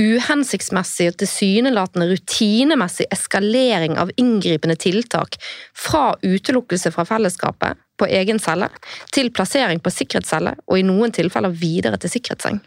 uhensiktsmessig 0.00 1.06
og 1.08 1.20
tilsynelatende 1.22 2.10
rutinemessig 2.10 3.06
eskalering 3.14 3.96
av 4.00 4.12
inngripende 4.20 4.76
tiltak 4.80 5.38
fra 5.76 6.10
utelukkelse 6.20 6.92
fra 6.92 7.06
fellesskapet 7.08 7.80
på 8.00 8.08
egen 8.08 8.40
celle 8.40 8.68
til 9.16 9.32
plassering 9.32 9.80
på 9.80 9.92
sikkerhetscelle, 9.92 10.54
og 10.68 10.76
i 10.76 10.84
noen 10.84 11.12
tilfeller 11.12 11.56
videre 11.56 12.00
til 12.00 12.12
sikkerhetsseng. 12.12 12.60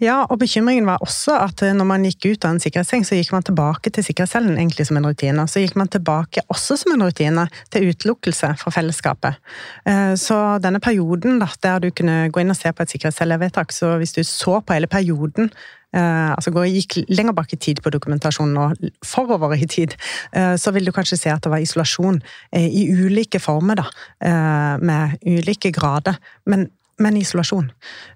Ja, 0.00 0.22
og 0.32 0.38
bekymringen 0.40 0.86
var 0.88 1.02
også 1.04 1.34
at 1.44 1.60
eh, 1.64 1.74
når 1.76 1.88
man 1.88 2.04
gikk 2.08 2.30
ut 2.30 2.44
av 2.48 2.54
en 2.54 2.62
sikkerhetsseng, 2.62 3.02
så 3.04 3.18
gikk 3.18 3.34
man 3.34 3.44
tilbake 3.44 3.92
til 3.92 4.04
sikkerhetscellen 4.06 4.56
egentlig 4.56 4.86
som 4.88 4.96
en 4.96 5.08
rutine. 5.10 5.44
Så 5.44 5.60
gikk 5.60 5.76
man 5.76 5.90
tilbake 5.92 6.40
også 6.48 6.78
som 6.80 6.94
en 6.94 7.04
rutine 7.04 7.44
til 7.72 7.90
utelukkelse 7.92 8.54
fra 8.62 8.72
fellesskapet. 8.72 9.36
Eh, 9.84 10.14
så 10.20 10.38
denne 10.64 10.80
perioden 10.80 11.36
da, 11.42 11.50
der 11.60 11.84
du 11.84 11.90
kunne 11.92 12.30
gå 12.32 12.40
inn 12.40 12.54
og 12.54 12.56
se 12.56 12.72
på 12.72 12.86
et 12.86 12.94
sikkerhetscellevedtak, 12.96 13.76
så 13.76 13.98
hvis 14.00 14.16
du 14.16 14.24
så 14.24 14.60
på 14.64 14.78
hele 14.78 14.90
perioden 14.90 15.52
Uh, 15.90 16.30
altså 16.36 16.52
gikk 16.70 17.00
lenger 17.10 17.34
bak 17.34 17.50
i 17.50 17.56
tid 17.58 17.80
på 17.82 17.90
dokumentasjonen 17.90 18.58
og 18.62 18.90
forover 19.02 19.56
i 19.58 19.66
tid, 19.66 19.96
så 20.30 20.70
vil 20.70 20.86
du 20.86 20.92
kanskje 20.94 21.18
se 21.18 21.32
at 21.32 21.42
det 21.42 21.50
var 21.50 21.64
isolasjon 21.64 22.20
i 22.54 22.84
ulike 22.94 23.40
former, 23.42 23.80
da. 23.82 24.76
Med 24.78 25.18
ulike 25.26 25.72
grader. 25.74 26.20
Men 26.46 26.68
men 27.00 27.18
isolasjon. 27.20 27.70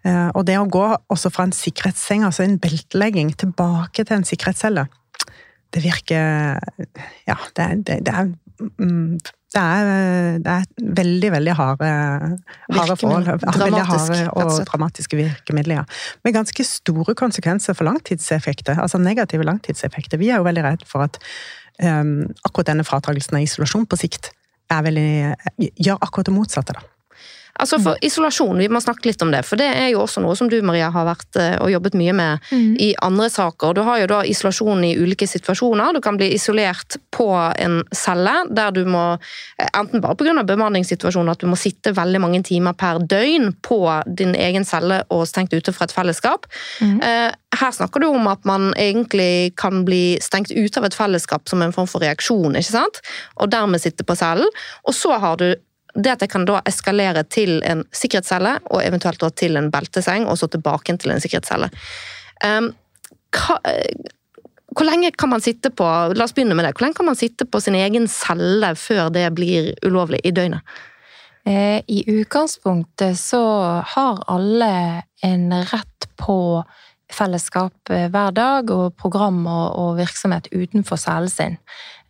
Eh, 0.04 0.28
og 0.34 0.44
det 0.48 0.58
å 0.60 0.68
gå 0.70 0.86
også 1.12 1.32
fra 1.34 1.48
en 1.48 1.56
sikkerhetsseng, 1.56 2.26
altså 2.26 2.44
en 2.44 2.58
beltelegging, 2.62 3.32
tilbake 3.40 4.04
til 4.04 4.18
en 4.18 4.28
sikkerhetscelle, 4.28 4.86
det 5.74 5.82
virker 5.82 6.60
Ja, 7.26 7.34
det, 7.56 7.64
det, 7.88 7.96
det 8.06 8.12
er 8.14 8.28
mm, 8.78 9.16
det 9.54 9.62
er, 9.62 9.88
det 10.42 10.50
er, 10.50 10.64
veldig, 10.98 11.28
veldig 11.30 11.52
harde, 11.54 11.88
harde 12.74 12.96
forhold. 12.98 13.28
Veldig 13.44 13.82
harde 13.86 14.16
og 14.34 14.54
dramatiske 14.66 15.18
virkemidler. 15.18 15.82
Ja. 15.82 15.84
Med 16.26 16.34
ganske 16.34 16.66
store 16.66 17.14
konsekvenser 17.18 17.76
for 17.78 17.86
langtidseffekter. 17.86 18.80
Altså 18.82 18.98
negative 18.98 19.46
langtidseffekter. 19.46 20.18
Vi 20.18 20.32
er 20.32 20.42
jo 20.42 20.48
veldig 20.48 20.64
redd 20.66 20.82
for 20.90 21.06
at 21.06 21.20
um, 21.78 22.24
akkurat 22.42 22.72
denne 22.72 22.86
fratagelsen 22.86 23.38
av 23.38 23.46
isolasjon 23.46 23.86
på 23.86 24.00
sikt 24.02 24.32
veldig, 24.74 25.34
gjør 25.78 26.02
akkurat 26.02 26.26
det 26.26 26.34
motsatte. 26.34 26.74
da. 26.74 26.93
Altså 27.62 27.78
for 27.78 27.98
Isolasjon, 28.02 28.58
vi 28.58 28.66
må 28.72 28.80
snakke 28.82 29.06
litt 29.06 29.22
om 29.22 29.30
det. 29.30 29.44
For 29.46 29.60
det 29.60 29.68
er 29.70 29.88
jo 29.92 30.02
også 30.02 30.22
noe 30.24 30.34
som 30.38 30.48
du 30.50 30.56
Maria, 30.66 30.88
har 30.94 31.06
vært 31.06 31.38
eh, 31.38 31.54
og 31.62 31.70
jobbet 31.70 31.94
mye 31.98 32.14
med 32.16 32.48
mm. 32.50 32.72
i 32.82 32.90
andre 33.04 33.28
saker. 33.30 33.76
Du 33.76 33.82
har 33.86 34.00
jo 34.02 34.08
da 34.10 34.20
isolasjon 34.26 34.82
i 34.86 34.94
ulike 34.98 35.28
situasjoner. 35.30 35.94
Du 35.94 36.02
kan 36.02 36.18
bli 36.18 36.32
isolert 36.34 36.98
på 37.14 37.28
en 37.34 37.82
celle 37.94 38.32
der 38.50 38.74
du 38.74 38.82
må, 38.90 39.04
eh, 39.60 39.70
enten 39.70 40.02
bare 40.02 40.18
pga. 40.18 40.42
bemanningssituasjonen, 40.48 41.30
at 41.30 41.44
du 41.44 41.46
må 41.50 41.58
sitte 41.58 41.94
veldig 41.94 42.22
mange 42.24 42.42
timer 42.46 42.74
per 42.74 42.98
døgn 42.98 43.52
på 43.62 43.78
din 44.06 44.34
egen 44.34 44.66
celle 44.66 45.04
og 45.14 45.26
stengt 45.30 45.54
ute 45.54 45.72
fra 45.72 45.86
et 45.86 45.94
fellesskap. 45.94 46.48
Mm. 46.82 46.98
Her 47.54 47.70
snakker 47.70 48.02
du 48.02 48.08
om 48.08 48.26
at 48.26 48.42
man 48.48 48.72
egentlig 48.80 49.54
kan 49.60 49.84
bli 49.86 50.18
stengt 50.22 50.50
ute 50.50 50.80
av 50.80 50.88
et 50.88 50.96
fellesskap 50.96 51.48
som 51.48 51.62
en 51.62 51.74
form 51.74 51.86
for 51.90 52.02
reaksjon, 52.02 52.56
ikke 52.58 52.74
sant? 52.74 53.00
og 53.38 53.50
dermed 53.52 53.82
sitte 53.82 54.06
på 54.06 54.16
cellen. 54.18 54.50
Og 54.88 54.96
så 54.96 55.14
har 55.22 55.38
du 55.38 55.54
det 55.94 56.10
at 56.10 56.24
jeg 56.24 56.32
kan 56.32 56.46
da 56.48 56.60
eskalere 56.66 57.22
til 57.30 57.60
en 57.66 57.84
sikkerhetscelle, 57.94 58.56
og 58.70 58.82
eventuelt 58.82 59.22
da 59.22 59.30
til 59.30 59.58
en 59.60 59.70
belteseng, 59.74 60.26
og 60.26 60.38
så 60.40 60.50
tilbake 60.50 60.96
til 60.98 61.14
en 61.14 61.22
sikkerhetscelle. 61.22 61.70
Um, 62.44 62.72
hva, 63.34 63.58
hvor 64.74 64.88
lenge 64.88 65.12
kan 65.14 65.30
man 65.30 65.42
sitte 65.42 65.70
på 65.70 65.86
la 66.14 66.26
oss 66.26 66.34
begynne 66.34 66.56
med 66.58 66.66
det, 66.66 66.74
hvor 66.74 66.86
lenge 66.86 66.98
kan 66.98 67.06
man 67.06 67.18
sitte 67.18 67.46
på 67.46 67.60
sin 67.62 67.76
egen 67.78 68.08
celle 68.10 68.74
før 68.78 69.12
det 69.14 69.28
blir 69.36 69.72
ulovlig 69.86 70.20
i 70.26 70.34
døgnet? 70.34 70.66
Eh, 71.46 71.82
I 71.86 72.04
utgangspunktet 72.08 73.18
så 73.20 73.44
har 73.86 74.22
alle 74.32 75.02
en 75.22 75.52
rett 75.52 76.08
på 76.16 76.64
fellesskap 77.12 77.92
eh, 77.92 78.08
hver 78.10 78.32
dag, 78.34 78.70
og 78.72 78.96
program 78.96 79.44
og 79.46 79.98
virksomhet 80.00 80.48
utenfor 80.54 80.98
cellen 81.00 81.30
sin. 81.30 81.58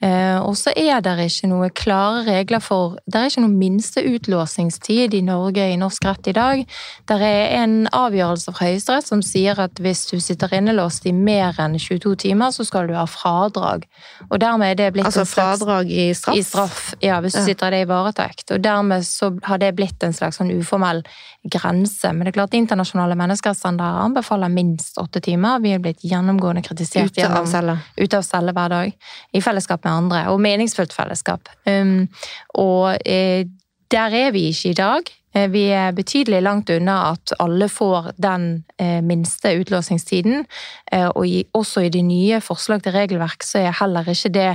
Eh, 0.04 0.38
og 0.44 0.56
så 0.58 0.72
er 0.76 1.00
det 1.04 1.14
ikke 1.24 1.48
noe 1.48 1.70
klare 1.72 2.24
regler 2.26 2.60
for 2.60 2.98
Det 3.08 3.20
er 3.20 3.30
ikke 3.30 3.44
noen 3.44 3.56
minste 3.56 4.02
utlåsingstid 4.04 5.14
i 5.16 5.22
Norge 5.24 5.64
i 5.70 5.78
norsk 5.80 6.04
rett 6.04 6.28
i 6.28 6.34
dag. 6.36 6.64
Det 7.08 7.18
er 7.24 7.54
en 7.62 7.76
avgjørelse 7.88 8.52
fra 8.52 8.68
Høyesterett 8.68 9.08
som 9.08 9.22
sier 9.24 9.60
at 9.60 9.80
hvis 9.80 10.04
du 10.10 10.18
sitter 10.20 10.52
innelåst 10.58 11.06
i 11.08 11.14
mer 11.14 11.56
enn 11.62 11.78
22 11.80 12.16
timer, 12.26 12.52
så 12.52 12.66
skal 12.66 12.90
du 12.90 12.94
ha 12.98 13.06
fradrag. 13.08 13.86
Og 14.30 14.36
dermed 14.42 14.74
er 14.74 14.80
det 14.82 14.90
blitt 14.96 15.08
Altså 15.08 15.24
fradrag 15.28 15.90
i 15.90 16.10
straff? 16.16 16.36
I 16.36 16.44
straff, 16.46 16.82
ja, 17.00 17.20
hvis 17.24 17.36
du 17.36 17.40
ja. 17.40 17.46
sitter 17.48 17.72
i 17.72 17.74
det 17.74 17.84
i 17.84 17.88
varetekt. 17.88 18.50
Og 18.54 18.62
dermed 18.64 19.06
så 19.06 19.30
har 19.48 19.60
det 19.62 19.72
blitt 19.78 20.04
en 20.04 20.14
slags 20.16 20.40
sånn 20.40 20.52
uformell 20.54 21.02
grense. 21.50 22.12
Men 22.12 22.26
det 22.26 22.34
er 22.34 22.38
klart 22.38 22.56
internasjonale 22.56 23.16
menneskerettsstandarder 23.20 24.04
anbefaler 24.04 24.52
minst 24.52 24.98
åtte 25.00 25.22
timer. 25.24 25.62
Vi 25.64 25.74
er 25.76 25.82
blitt 25.82 26.04
gjennomgående 26.04 26.64
kritisert 26.66 27.12
ute 27.12 27.28
av 27.28 27.48
celle. 27.50 27.78
Ute 27.96 28.20
av 28.20 28.26
celle 28.26 28.54
hver 28.56 28.72
dag. 28.72 28.94
I 29.34 29.42
fellesskap 29.44 29.84
med 29.84 29.93
andre, 29.96 30.24
og 30.32 30.40
meningsfullt 30.44 30.92
fellesskap. 30.92 31.48
Um, 31.66 32.08
og 32.54 32.96
eh, 33.06 33.46
der 33.94 34.16
er 34.26 34.32
vi 34.34 34.48
ikke 34.50 34.72
i 34.72 34.78
dag. 34.78 35.14
Eh, 35.34 35.50
vi 35.50 35.66
er 35.74 35.94
betydelig 35.94 36.42
langt 36.42 36.70
unna 36.70 36.96
at 37.12 37.34
alle 37.42 37.68
får 37.68 38.12
den 38.22 38.64
eh, 38.78 39.00
minste 39.02 39.54
utlåsingstiden. 39.60 40.46
Eh, 40.92 41.08
og 41.08 41.26
også 41.54 41.86
i 41.86 41.92
de 41.92 42.02
nye 42.02 42.40
forslag 42.40 42.82
til 42.82 42.94
regelverk 42.94 43.46
så 43.46 43.64
er 43.64 43.78
heller 43.80 44.08
ikke 44.08 44.34
det 44.34 44.50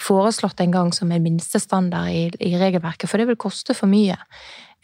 foreslått 0.00 0.60
engang 0.62 0.92
som 0.94 1.10
en 1.12 1.24
minstestandard 1.24 2.38
i 2.40 2.52
regelverket, 2.56 3.10
for 3.10 3.18
det 3.18 3.26
vil 3.26 3.36
koste 3.36 3.74
for 3.74 3.90
mye. 3.90 4.14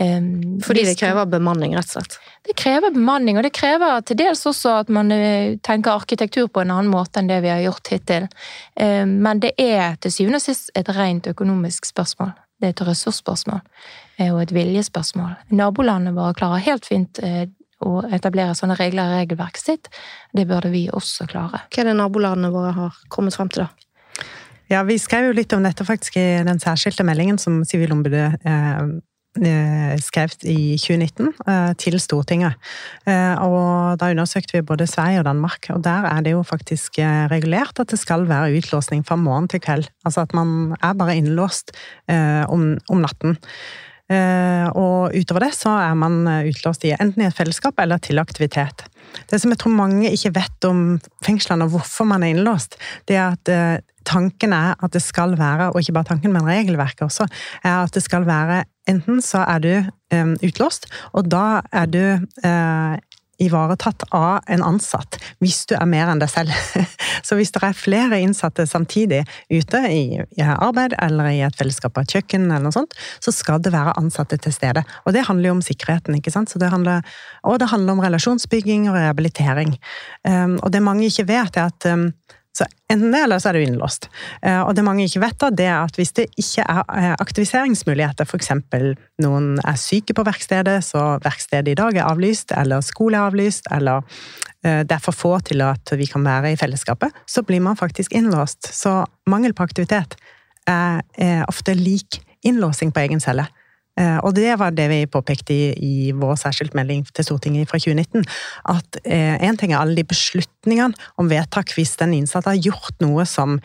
Um, 0.01 0.61
Fordi 0.63 0.85
det 0.87 0.95
krever 1.01 1.27
bemanning, 1.27 1.73
rett 1.75 1.89
og 1.91 1.97
slett? 1.97 2.19
Det 2.47 2.55
krever 2.59 2.93
bemanning, 2.95 3.39
og 3.39 3.43
det 3.43 3.51
krever 3.57 4.05
til 4.07 4.21
dels 4.21 4.45
også 4.47 4.77
at 4.85 4.93
man 4.95 5.11
uh, 5.11 5.57
tenker 5.67 5.97
arkitektur 5.97 6.47
på 6.47 6.63
en 6.63 6.71
annen 6.71 6.93
måte 6.93 7.19
enn 7.19 7.31
det 7.31 7.41
vi 7.43 7.51
har 7.51 7.65
gjort 7.65 7.91
hittil. 7.91 8.29
Um, 8.79 9.17
men 9.25 9.43
det 9.43 9.57
er 9.59 9.99
til 9.99 10.15
syvende 10.15 10.39
og 10.39 10.47
sist 10.47 10.71
et 10.79 10.91
rent 10.95 11.27
økonomisk 11.27 11.89
spørsmål. 11.91 12.31
Det 12.59 12.71
er 12.71 12.77
et 12.77 12.85
ressursspørsmål 12.87 13.59
uh, 13.59 14.31
og 14.31 14.39
et 14.45 14.55
viljespørsmål. 14.55 15.35
Nabolandene 15.51 16.15
våre 16.15 16.39
klarer 16.39 16.63
helt 16.69 16.87
fint 16.87 17.19
uh, 17.25 17.43
å 17.83 17.99
etablere 18.15 18.55
sånne 18.59 18.79
regler 18.79 19.11
i 19.11 19.21
regelverket 19.25 19.65
sitt. 19.65 19.91
Det 20.35 20.47
burde 20.47 20.71
vi 20.71 20.87
også 20.95 21.27
klare. 21.31 21.65
Hva 21.75 21.83
er 21.83 21.91
det 21.91 21.99
nabolandene 21.99 22.55
våre 22.55 22.73
har 22.77 23.03
kommet 23.11 23.35
frem 23.35 23.51
til, 23.51 23.67
da? 23.67 24.25
Ja, 24.69 24.83
Vi 24.85 24.99
skrev 25.01 25.31
jo 25.31 25.37
litt 25.37 25.53
om 25.57 25.65
dette 25.65 25.85
faktisk 25.89 26.19
i 26.21 26.27
den 26.45 26.61
særskilte 26.61 27.07
meldingen 27.07 27.39
som 27.41 27.63
Sivilombudet 27.65 28.35
eh, 28.45 28.83
Eh, 29.37 29.95
skrevet 30.03 30.43
i 30.49 30.75
2019 30.81 31.29
eh, 31.47 31.73
til 31.79 31.99
Stortinget. 32.03 32.57
Eh, 33.07 33.37
og 33.45 33.99
da 34.01 34.09
undersøkte 34.11 34.57
vi 34.57 34.65
både 34.67 34.89
Sverige 34.89 35.21
og 35.21 35.29
Danmark, 35.29 35.69
og 35.71 35.83
der 35.85 36.09
er 36.11 36.25
det 36.25 36.33
jo 36.33 36.43
faktisk 36.43 36.99
regulert 37.31 37.79
at 37.79 37.93
det 37.93 38.01
skal 38.01 38.27
være 38.27 38.57
utlåsning 38.59 39.05
fra 39.07 39.19
morgen 39.21 39.47
til 39.49 39.61
kveld. 39.63 39.87
Altså 40.05 40.25
at 40.25 40.35
man 40.35 40.75
er 40.83 40.97
bare 40.99 41.17
innlåst 41.21 41.77
om, 42.09 42.79
om 42.89 43.05
natten. 43.05 43.37
Og 44.09 45.13
utover 45.15 45.45
det 45.45 45.53
så 45.55 45.75
er 45.85 45.95
man 45.95 46.23
utlåst 46.49 46.87
i 46.89 46.95
enten 46.97 47.23
i 47.23 47.27
et 47.29 47.37
fellesskap 47.37 47.79
eller 47.79 48.01
til 48.01 48.19
aktivitet. 48.19 48.87
Det 49.29 49.39
som 49.41 49.53
jeg 49.53 49.61
tror 49.61 49.77
mange 49.77 50.11
ikke 50.11 50.33
vet 50.41 50.67
om 50.67 50.99
fengslene 51.25 51.69
og 51.69 51.77
hvorfor 51.77 52.09
man 52.09 52.25
er 52.25 52.33
innlåst, 52.33 52.79
det 53.07 53.21
er 53.21 53.37
at 53.37 53.85
tanken 54.09 54.55
er 54.57 54.75
at 54.81 54.95
det 54.97 55.03
skal 55.05 55.37
være, 55.39 55.71
og 55.73 55.81
ikke 55.83 55.97
bare 55.99 56.11
tanken, 56.15 56.35
men 56.35 56.49
regelverket 56.49 57.07
også, 57.09 57.29
er 57.63 57.85
at 57.85 57.95
det 57.95 58.05
skal 58.07 58.27
være 58.29 58.65
Enten 58.89 59.19
så 59.21 59.43
er 59.45 59.59
du 59.61 59.73
um, 60.17 60.31
utlåst, 60.41 60.87
og 61.13 61.27
da 61.29 61.61
er 61.77 61.91
du 61.93 62.05
uh, 62.41 62.95
ivaretatt 63.39 64.03
av 64.15 64.47
en 64.51 64.65
ansatt 64.67 65.19
hvis 65.43 65.61
du 65.71 65.75
er 65.79 65.87
mer 65.89 66.11
enn 66.11 66.23
deg 66.23 66.31
selv. 66.33 66.55
Så 67.27 67.39
hvis 67.39 67.53
det 67.55 67.63
er 67.63 67.77
flere 67.77 68.19
innsatte 68.23 68.67
samtidig 68.69 69.21
ute 69.51 69.83
i, 69.93 70.19
i 70.19 70.47
arbeid 70.49 70.97
eller 71.03 71.31
i 71.31 71.43
et 71.47 71.59
fellesskap 71.59 71.95
på 71.95 72.05
et 72.05 72.15
kjøkken, 72.17 72.49
eller 72.49 72.69
noe 72.69 72.75
sånt, 72.75 72.97
så 73.23 73.35
skal 73.35 73.63
det 73.63 73.73
være 73.75 73.97
ansatte 74.01 74.39
til 74.43 74.55
stede. 74.55 74.83
Og 75.05 75.15
det 75.15 75.27
handler 75.29 75.51
jo 75.51 75.57
om 75.59 75.65
sikkerheten. 75.65 76.17
ikke 76.19 76.33
sant? 76.35 76.55
Det 76.59 76.71
handler, 76.73 77.05
og 77.45 77.59
det 77.61 77.71
handler 77.73 77.95
om 77.95 78.03
relasjonsbygging 78.03 78.89
og 78.89 78.97
rehabilitering. 78.99 79.77
Um, 80.25 80.59
og 80.63 80.73
det 80.73 80.83
mange 80.83 81.07
ikke 81.11 81.29
vet, 81.29 81.59
er 81.59 81.71
at 81.71 81.91
um, 81.93 82.09
så 82.59 82.67
enten 82.91 83.13
det, 83.13 83.21
eller 83.23 83.39
så 83.39 83.51
er 83.51 83.59
du 83.59 83.63
innlåst. 83.63 84.09
Eh, 84.43 84.59
og 84.61 84.75
det 84.75 84.85
mange 84.87 85.07
ikke 85.07 85.23
vet, 85.23 85.39
da, 85.43 85.51
det 85.55 85.69
er 85.69 85.79
at 85.85 85.99
hvis 85.99 86.15
det 86.17 86.27
ikke 86.41 86.65
er 86.65 86.83
eh, 86.97 87.15
aktiviseringsmuligheter, 87.23 88.27
f.eks. 88.27 88.53
noen 89.23 89.51
er 89.63 89.79
syke 89.81 90.17
på 90.17 90.27
verkstedet, 90.27 90.81
så 90.87 91.05
verkstedet 91.25 91.75
i 91.75 91.79
dag 91.79 91.99
er 92.01 92.09
avlyst, 92.09 92.55
eller 92.59 92.85
skole 92.85 93.19
er 93.19 93.29
avlyst, 93.29 93.71
eller 93.75 94.03
eh, 94.65 94.83
det 94.83 94.97
er 94.97 95.05
for 95.05 95.17
få 95.17 95.37
til 95.47 95.63
at 95.67 95.95
vi 95.99 96.09
kan 96.11 96.27
være 96.27 96.55
i 96.55 96.59
fellesskapet, 96.61 97.15
så 97.27 97.45
blir 97.47 97.63
man 97.65 97.79
faktisk 97.79 98.17
innlåst. 98.19 98.73
Så 98.75 99.01
mangel 99.31 99.55
på 99.55 99.67
aktivitet 99.69 100.19
er, 100.69 101.01
ofte 101.49 101.73
lik 101.73 102.19
innlåsing 102.45 102.91
på 102.93 103.01
egen 103.07 103.23
celle. 103.25 103.47
Eh, 103.99 104.19
og 104.23 104.35
det 104.37 104.53
var 104.61 104.75
det 104.75 104.87
vi 104.93 105.01
påpekte 105.11 105.55
i, 105.55 105.73
i 105.75 106.13
vår 106.17 106.39
særskiltmelding 106.45 107.05
til 107.11 107.27
Stortinget 107.27 107.71
fra 107.71 107.81
2019. 107.83 108.25
At 108.71 109.01
én 109.05 109.51
eh, 109.51 109.59
ting 109.59 109.75
er 109.75 109.83
alle 109.83 109.99
de 109.99 110.07
beslutningene 110.07 110.95
om 111.19 111.31
vedtak 111.31 111.75
hvis 111.75 111.97
den 112.01 112.15
innsatte 112.21 112.53
har 112.53 112.63
gjort 112.63 112.95
noe 113.03 113.27
som 113.29 113.59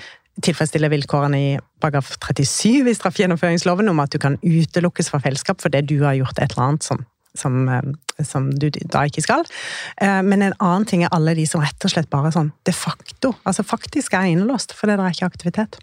tilfredsstiller 0.43 0.89
vilkårene 0.89 1.37
i 1.37 1.49
paragraf 1.83 2.15
37 2.17 2.89
i 2.89 2.95
straffegjennomføringsloven 2.97 3.91
om 3.91 3.99
at 4.01 4.15
du 4.15 4.17
kan 4.21 4.39
utelukkes 4.41 5.11
fra 5.13 5.21
fellesskap 5.21 5.61
fordi 5.61 5.83
du 5.85 5.99
har 6.01 6.17
gjort 6.17 6.39
et 6.41 6.55
eller 6.55 6.71
annet 6.71 6.87
som, 6.87 7.03
som, 7.37 7.59
eh, 7.69 8.25
som 8.25 8.49
du 8.49 8.71
da 8.73 9.05
ikke 9.05 9.21
skal. 9.25 9.45
Men 10.01 10.41
en 10.41 10.57
annen 10.57 10.89
ting 10.89 11.05
er 11.05 11.13
alle 11.13 11.35
de 11.37 11.45
som 11.49 11.61
rett 11.61 11.85
og 11.85 11.93
slett 11.93 12.09
bare 12.09 12.33
sånn 12.33 12.49
de 12.65 12.73
facto, 12.73 13.35
altså 13.45 13.65
faktisk 13.67 14.17
er 14.17 14.31
innlåst 14.31 14.73
fordi 14.73 14.97
det 14.97 15.05
er 15.05 15.17
ikke 15.17 15.29
aktivitet. 15.29 15.79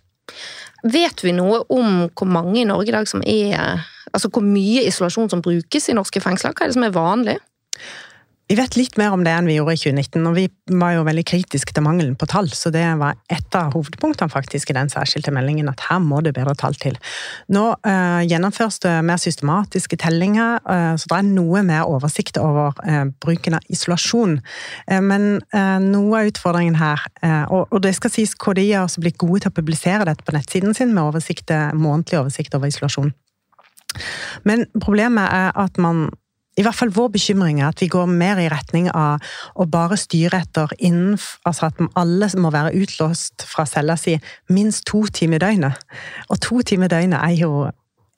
Vet 0.83 1.23
vi 1.23 1.35
noe 1.37 1.63
om 1.71 2.09
hvor 2.17 2.29
mange 2.31 2.63
i 2.63 2.67
Norge 2.67 2.91
i 2.91 2.97
dag 2.97 3.09
som 3.11 3.23
er 3.23 3.85
Altså 4.13 4.31
hvor 4.33 4.45
mye 4.45 4.87
isolasjon 4.89 5.31
som 5.33 5.43
brukes 5.45 5.89
i 5.89 5.97
norske 5.97 6.23
fengsler? 6.23 6.55
Hva 6.55 6.67
er 6.67 6.73
det 6.73 6.79
som 6.79 6.87
er 6.87 6.97
vanlig? 6.97 7.39
Vi 8.51 8.57
vet 8.59 8.75
litt 8.75 8.97
mer 8.99 9.13
om 9.15 9.21
det 9.23 9.31
enn 9.31 9.47
vi 9.47 9.55
gjorde 9.55 9.77
i 9.77 9.79
2019, 9.79 10.25
og 10.27 10.33
vi 10.35 10.49
var 10.81 10.97
jo 10.97 11.05
veldig 11.07 11.23
kritiske 11.31 11.71
til 11.71 11.85
mangelen 11.87 12.17
på 12.19 12.27
tall. 12.27 12.49
Så 12.51 12.73
det 12.75 12.83
var 12.99 13.15
et 13.31 13.55
av 13.55 13.77
hovedpunktene 13.77 14.33
faktisk 14.33 14.73
i 14.73 14.75
den 14.75 14.91
særskilte 14.91 15.31
meldingen, 15.31 15.71
at 15.71 15.85
her 15.87 16.01
må 16.03 16.19
det 16.27 16.33
bedre 16.35 16.57
tall 16.59 16.75
til. 16.83 16.99
Nå 17.55 17.63
uh, 17.87 18.25
gjennomføres 18.27 18.81
det 18.83 18.97
mer 19.07 19.23
systematiske 19.23 20.01
tellinger, 20.03 20.59
uh, 20.67 20.99
så 20.99 21.13
det 21.13 21.21
er 21.21 21.31
noe 21.31 21.63
mer 21.71 21.87
oversikt 21.87 22.43
over 22.43 22.75
uh, 22.83 23.05
bruken 23.23 23.61
av 23.61 23.71
isolasjon. 23.71 24.41
men 24.91 25.25
noe 25.85 26.19
av 26.19 26.29
utfordringen 26.31 26.77
her, 26.79 27.03
og, 27.53 27.69
og, 27.71 27.79
det 27.85 27.93
skal 27.95 28.11
sies 28.13 28.33
KDI 28.35 28.73
har 28.73 28.87
også 28.87 29.03
blitt 29.05 29.19
gode 29.21 29.45
til 29.45 29.53
å 29.53 29.55
publisere 29.55 30.07
dette 30.09 30.25
på 30.27 30.35
nettsiden 30.35 30.75
sin 30.75 30.95
med 30.95 31.05
oversikt, 31.05 31.53
månedlig 31.75 32.19
oversikt 32.19 32.57
over 32.59 32.71
isolasjon. 32.71 33.13
Men 34.49 34.67
problemet 34.81 35.29
er 35.33 35.55
at 35.59 35.79
man 35.81 36.09
i 36.59 36.65
hvert 36.67 36.77
fall 36.77 36.93
vår 36.93 37.13
bekymring 37.15 37.61
er 37.61 37.71
at 37.71 37.81
vi 37.81 37.89
går 37.91 38.09
mer 38.11 38.41
i 38.43 38.49
retning 38.51 38.91
av 38.91 39.23
å 39.55 39.67
bare 39.71 39.99
styre 40.01 40.43
etter 40.43 40.73
innen 40.79 41.19
Altså 41.49 41.71
at 41.71 41.79
alle 41.99 42.29
må 42.43 42.51
være 42.53 42.75
utlåst 42.77 43.47
fra 43.49 43.65
cella 43.69 43.97
si 43.99 44.17
minst 44.53 44.85
to 44.91 45.05
timer 45.15 45.41
i 45.41 45.45
døgnet. 45.45 45.85
Og 46.29 46.41
to 46.43 46.61
timer 46.67 46.91
i 46.91 46.93
døgnet 46.93 47.23
er 47.23 47.37
jo 47.39 47.53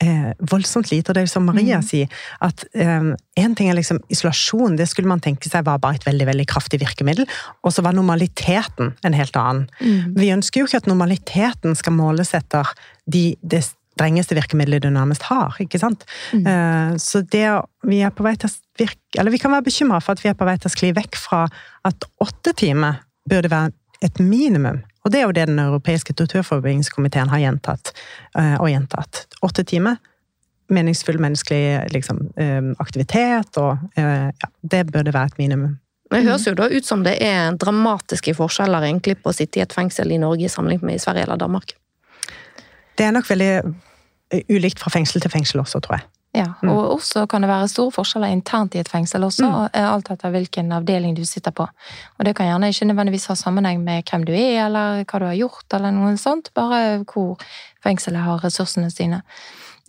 eh, 0.03 0.31
voldsomt 0.51 0.91
lite. 0.91 1.11
Og 1.11 1.17
det 1.17 1.23
er 1.23 1.31
som 1.31 1.45
Maria 1.47 1.79
mm. 1.79 1.85
sier, 1.87 2.23
at 2.43 2.65
én 2.73 3.15
eh, 3.15 3.55
ting 3.57 3.69
er 3.69 3.77
liksom 3.77 4.01
isolasjon, 4.13 4.77
det 4.79 4.89
skulle 4.91 5.09
man 5.09 5.23
tenke 5.23 5.49
seg 5.49 5.65
var 5.67 5.81
bare 5.83 6.01
et 6.01 6.07
veldig 6.07 6.27
veldig 6.31 6.47
kraftig 6.49 6.81
virkemiddel. 6.83 7.29
Og 7.63 7.75
så 7.75 7.85
var 7.85 7.95
normaliteten 7.97 8.93
en 9.03 9.17
helt 9.17 9.39
annen. 9.39 9.69
Mm. 9.79 10.17
Vi 10.19 10.33
ønsker 10.35 10.61
jo 10.61 10.69
ikke 10.69 10.83
at 10.83 10.91
normaliteten 10.91 11.77
skal 11.79 11.97
måles 11.97 12.33
etter 12.37 12.75
de, 13.05 13.31
det 13.41 13.63
strengeste 13.93 14.35
virkemidlet 14.37 14.83
du 14.83 14.89
nærmest 14.93 15.27
har. 15.29 15.55
ikke 15.59 15.79
sant? 15.81 16.05
Mm. 16.33 16.45
Uh, 16.47 16.95
så 17.01 17.21
det 17.21 17.45
vi 17.87 18.01
er 18.03 18.13
på 18.13 18.25
vei 18.25 18.35
til 18.39 18.49
å 18.49 18.55
virke, 18.79 19.19
eller 19.19 19.33
vi 19.33 19.41
kan 19.41 19.53
være 19.53 19.67
bekymra 19.67 20.01
for 20.01 20.15
at 20.15 20.23
vi 20.23 20.31
er 20.31 20.37
på 20.37 20.47
vei 20.47 20.57
til 20.57 20.69
å 20.69 20.73
skli 20.73 20.93
vekk 20.97 21.19
fra 21.19 21.45
at 21.87 22.07
åtte 22.23 22.55
timer 22.57 23.03
burde 23.29 23.51
være 23.53 23.73
et 24.03 24.19
minimum. 24.19 24.81
Og 25.03 25.11
det 25.11 25.19
er 25.19 25.27
jo 25.27 25.35
det 25.35 25.45
Den 25.47 25.59
europeiske 25.59 26.15
torturforebyggingskomiteen 26.15 27.31
har 27.31 27.43
gjentatt 27.43 27.93
uh, 28.37 28.57
og 28.59 28.71
gjentatt. 28.71 29.27
Åtte 29.45 29.65
timer. 29.67 30.01
Meningsfull 30.73 31.19
menneskelig 31.21 31.91
liksom, 31.93 32.23
uh, 32.39 32.73
aktivitet 32.79 33.59
og 33.61 33.77
ja, 33.99 34.49
Det 34.61 34.85
burde 34.89 35.13
være 35.13 35.33
et 35.33 35.41
minimum. 35.41 35.77
Det 36.13 36.21
høres 36.27 36.45
jo 36.45 36.53
da 36.53 36.67
ut 36.69 36.85
som 36.85 37.01
det 37.05 37.15
er 37.25 37.55
dramatiske 37.57 38.35
forskjeller 38.37 38.85
egentlig 38.85 39.17
på 39.23 39.31
å 39.31 39.35
sitte 39.35 39.59
i 39.59 39.63
et 39.63 39.73
fengsel 39.73 40.11
i 40.13 40.19
Norge 40.21 40.49
sammenlignet 40.51 40.85
med 40.85 40.99
i 40.99 41.01
Sverige 41.01 41.25
eller 41.25 41.41
Danmark. 41.41 41.73
Det 42.97 43.05
er 43.05 43.15
nok 43.15 43.29
veldig 43.29 43.51
eh, 43.59 44.43
ulikt 44.49 44.81
fra 44.83 44.93
fengsel 44.93 45.23
til 45.23 45.33
fengsel 45.33 45.63
også, 45.63 45.81
tror 45.83 45.99
jeg. 45.99 46.09
Ja, 46.33 46.47
mm. 46.63 46.69
og 46.71 46.95
også 46.95 47.27
kan 47.29 47.43
det 47.45 47.49
være 47.51 47.67
store 47.69 47.93
forskjeller 47.93 48.31
internt 48.33 48.73
i 48.73 48.79
et 48.81 48.89
fengsel 48.89 49.21
også, 49.23 49.45
mm. 49.45 49.75
Alt 49.77 50.09
etter 50.09 50.31
hvilken 50.33 50.71
avdeling 50.73 51.13
du 51.17 51.21
sitter 51.29 51.53
på. 51.53 51.67
Og 52.17 52.25
det 52.25 52.33
kan 52.35 52.49
gjerne 52.49 52.71
ikke 52.73 52.87
nødvendigvis 52.89 53.27
ha 53.29 53.35
sammenheng 53.37 53.83
med 53.85 54.09
hvem 54.09 54.25
du 54.25 54.31
er, 54.33 54.65
eller 54.65 55.03
hva 55.03 55.19
du 55.21 55.27
har 55.29 55.37
gjort, 55.37 55.67
eller 55.77 55.93
noe 55.93 56.15
sånt, 56.17 56.49
bare 56.57 57.03
hvor 57.05 57.37
fengselet 57.85 58.25
har 58.25 58.41
ressursene 58.41 58.89
sine. 58.89 59.21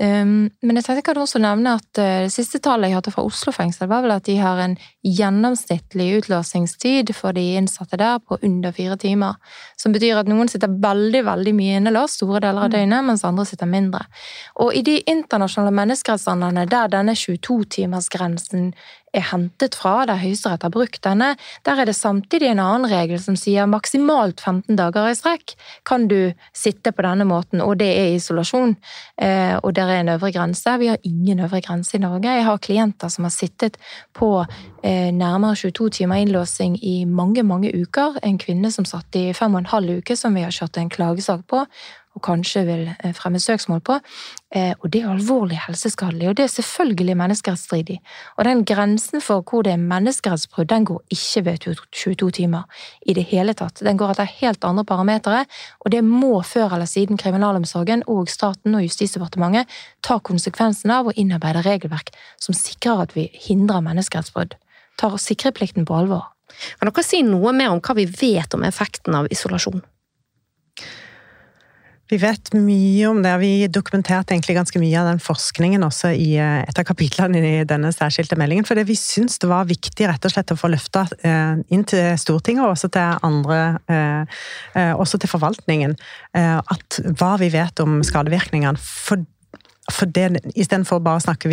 Um, 0.03 0.51
men 0.59 0.75
jeg 0.75 0.83
tenkte 0.83 0.99
jeg 0.99 1.07
kan 1.07 1.19
også 1.23 1.39
nevne 1.39 1.77
at 1.79 2.01
uh, 2.03 2.25
det 2.25 2.33
siste 2.35 2.59
tallet 2.59 2.91
jeg 2.91 2.99
hadde 2.99 3.13
fra 3.15 3.23
Oslo 3.29 3.53
fengsel, 3.55 3.87
var 3.87 4.03
vel 4.03 4.15
at 4.17 4.27
de 4.27 4.35
har 4.41 4.59
en 4.59 4.75
gjennomsnittlig 5.07 6.09
utlåsingstid 6.17 7.13
for 7.15 7.37
de 7.37 7.45
innsatte 7.61 8.01
der 8.01 8.19
på 8.19 8.41
under 8.43 8.75
fire 8.75 8.99
timer. 8.99 9.39
Som 9.79 9.95
betyr 9.95 10.19
at 10.19 10.31
noen 10.31 10.51
sitter 10.51 10.73
veldig 10.83 11.23
veldig 11.29 11.55
mye 11.55 11.79
innelåst 11.79 12.19
store 12.19 12.43
deler 12.43 12.67
av 12.67 12.73
mm. 12.73 12.75
døgnet, 12.75 13.07
mens 13.07 13.23
andre 13.29 13.47
sitter 13.47 13.71
mindre. 13.71 14.03
Og 14.67 14.75
i 14.75 14.83
de 14.83 14.99
internasjonale 15.15 15.77
menneskerettsstandardene 15.79 16.67
der 16.75 16.91
denne 16.91 17.15
22-timersgrensen 17.15 18.73
er 19.14 19.27
hentet 19.31 19.77
fra, 19.79 20.05
der 20.09 20.20
Høyesterett 20.20 20.64
har 20.66 20.72
brukt 20.74 21.03
denne, 21.07 21.35
der 21.66 21.81
er 21.81 21.88
det 21.88 21.96
samtidig 21.96 22.50
en 22.50 22.62
annen 22.62 22.88
regel 22.90 23.20
som 23.22 23.37
sier 23.38 23.68
maksimalt 23.70 24.42
15 24.42 24.77
dager 24.79 25.11
i 25.11 25.16
strekk 25.18 25.55
kan 25.87 26.09
du 26.11 26.35
sitte 26.57 26.92
på 26.92 27.05
denne 27.07 27.27
måten, 27.29 27.62
og 27.64 27.79
det 27.81 27.90
er 27.94 28.14
isolasjon. 28.16 28.77
Eh, 29.20 29.55
og 29.61 29.74
det 29.77 29.85
er 29.85 30.00
en 30.00 30.12
øvre 30.16 30.33
grense. 30.35 30.77
Vi 30.81 30.90
har 30.90 30.98
ingen 31.03 31.40
øvre 31.46 31.62
grense 31.64 31.96
i 31.96 32.03
Norge. 32.03 32.31
Jeg 32.31 32.44
har 32.44 32.62
klienter 32.62 33.12
som 33.12 33.29
har 33.29 33.35
sittet 33.35 33.79
på 34.14 34.31
eh, 34.83 35.11
nærmere 35.14 35.57
22 35.57 35.90
timer 36.00 36.22
innlåsing 36.24 36.79
i 36.83 37.05
mange, 37.05 37.42
mange 37.42 37.72
uker. 37.74 38.18
En 38.22 38.38
kvinne 38.38 38.70
som 38.74 38.87
satt 38.88 39.16
i 39.18 39.33
fem 39.37 39.55
og 39.55 39.64
en 39.64 39.72
halv 39.74 39.98
uke, 40.00 40.16
som 40.16 40.35
vi 40.35 40.46
har 40.46 40.55
kjørt 40.55 40.81
en 40.81 40.92
klagesak 40.92 41.46
på 41.50 41.64
og 42.14 42.22
kanskje 42.22 42.62
vil 42.66 42.83
eh, 42.92 43.12
fremme 43.16 43.40
søksmål 43.42 43.81
på. 43.85 43.98
Eh, 44.55 44.72
og 44.81 44.90
det 44.92 45.03
er 45.03 45.12
alvorlig 45.12 45.59
helseskadelig, 45.66 46.29
og 46.31 46.37
det 46.38 46.46
er 46.46 46.53
selvfølgelig 46.53 47.16
menneskerettsstridig. 47.18 47.98
Og 48.38 48.44
den 48.48 48.64
grensen 48.68 49.22
for 49.24 49.42
hvor 49.42 49.64
det 49.66 49.74
er 49.74 49.83
menneskerettsbrudd, 49.83 50.68
den 50.70 50.87
går 50.88 51.03
ikke 51.14 51.44
ved 51.48 51.66
22 51.92 52.31
timer 52.38 52.85
i 53.07 53.16
det 53.18 53.27
hele 53.31 53.55
tatt. 53.59 53.83
Den 53.83 53.98
går 54.00 54.14
etter 54.14 54.31
helt 54.40 54.64
andre 54.64 54.85
parametere, 54.88 55.44
og 55.81 55.94
det 55.94 56.05
må 56.05 56.42
før 56.42 56.77
eller 56.77 56.90
siden 56.90 57.18
kriminalomsorgen 57.20 58.05
og 58.07 58.31
staten 58.31 58.74
og 58.74 58.85
Justisdepartementet 58.85 59.70
ta 60.05 60.18
konsekvensen 60.18 60.92
av 60.94 61.09
å 61.09 61.16
innarbeide 61.16 61.64
regelverk 61.66 62.12
som 62.38 62.55
sikrer 62.57 63.07
at 63.07 63.16
vi 63.16 63.27
hindrer 63.48 63.83
menneskerettsbrudd. 63.85 64.55
Tar 65.00 65.18
sikreplikten 65.18 65.88
på 65.88 65.96
alvor. 65.98 66.31
Kan 66.79 66.90
dere 66.90 67.03
si 67.03 67.22
noe 67.27 67.53
mer 67.57 67.72
om 67.74 67.83
hva 67.83 67.96
vi 67.98 68.07
vet 68.07 68.55
om 68.55 68.62
effekten 68.66 69.16
av 69.18 69.27
isolasjon? 69.33 69.83
Vi 72.12 72.19
vet 72.21 72.51
mye 72.53 73.07
om 73.09 73.23
det. 73.25 73.33
Vi 73.40 73.53
dokumenterte 73.73 74.35
egentlig 74.35 74.59
ganske 74.59 74.81
mye 74.81 75.01
av 75.01 75.09
den 75.09 75.21
forskningen 75.25 75.87
også 75.87 76.11
i 76.12 76.35
eh, 76.37 76.61
et 76.69 76.81
av 76.81 76.85
kapitlene 76.85 77.40
i 77.40 77.62
denne 77.69 77.93
særskilte 77.97 78.37
meldingen. 78.40 78.67
For 78.69 78.77
vi 78.85 78.97
syns 78.99 79.40
det 79.40 79.49
var 79.49 79.64
viktig 79.71 80.09
rett 80.11 80.29
og 80.29 80.35
slett 80.35 80.53
å 80.53 80.59
få 80.61 80.69
løfta 80.73 81.07
eh, 81.25 81.62
inn 81.73 81.87
til 81.88 82.12
Stortinget 82.21 82.67
og 82.67 82.75
også 82.75 82.93
til 82.93 83.25
andre 83.25 83.61
eh, 83.88 84.43
Også 84.95 85.19
til 85.21 85.31
forvaltningen. 85.31 85.95
At 86.35 86.97
hva 87.19 87.35
vi 87.38 87.49
vet 87.53 87.81
om 87.83 88.01
skadevirkningene. 88.05 88.81
For 88.81 89.23
for 89.92 90.09
det, 90.09 90.40
Istedenfor 90.57 91.03
bare 91.05 91.20
å 91.20 91.25
snakke, 91.25 91.51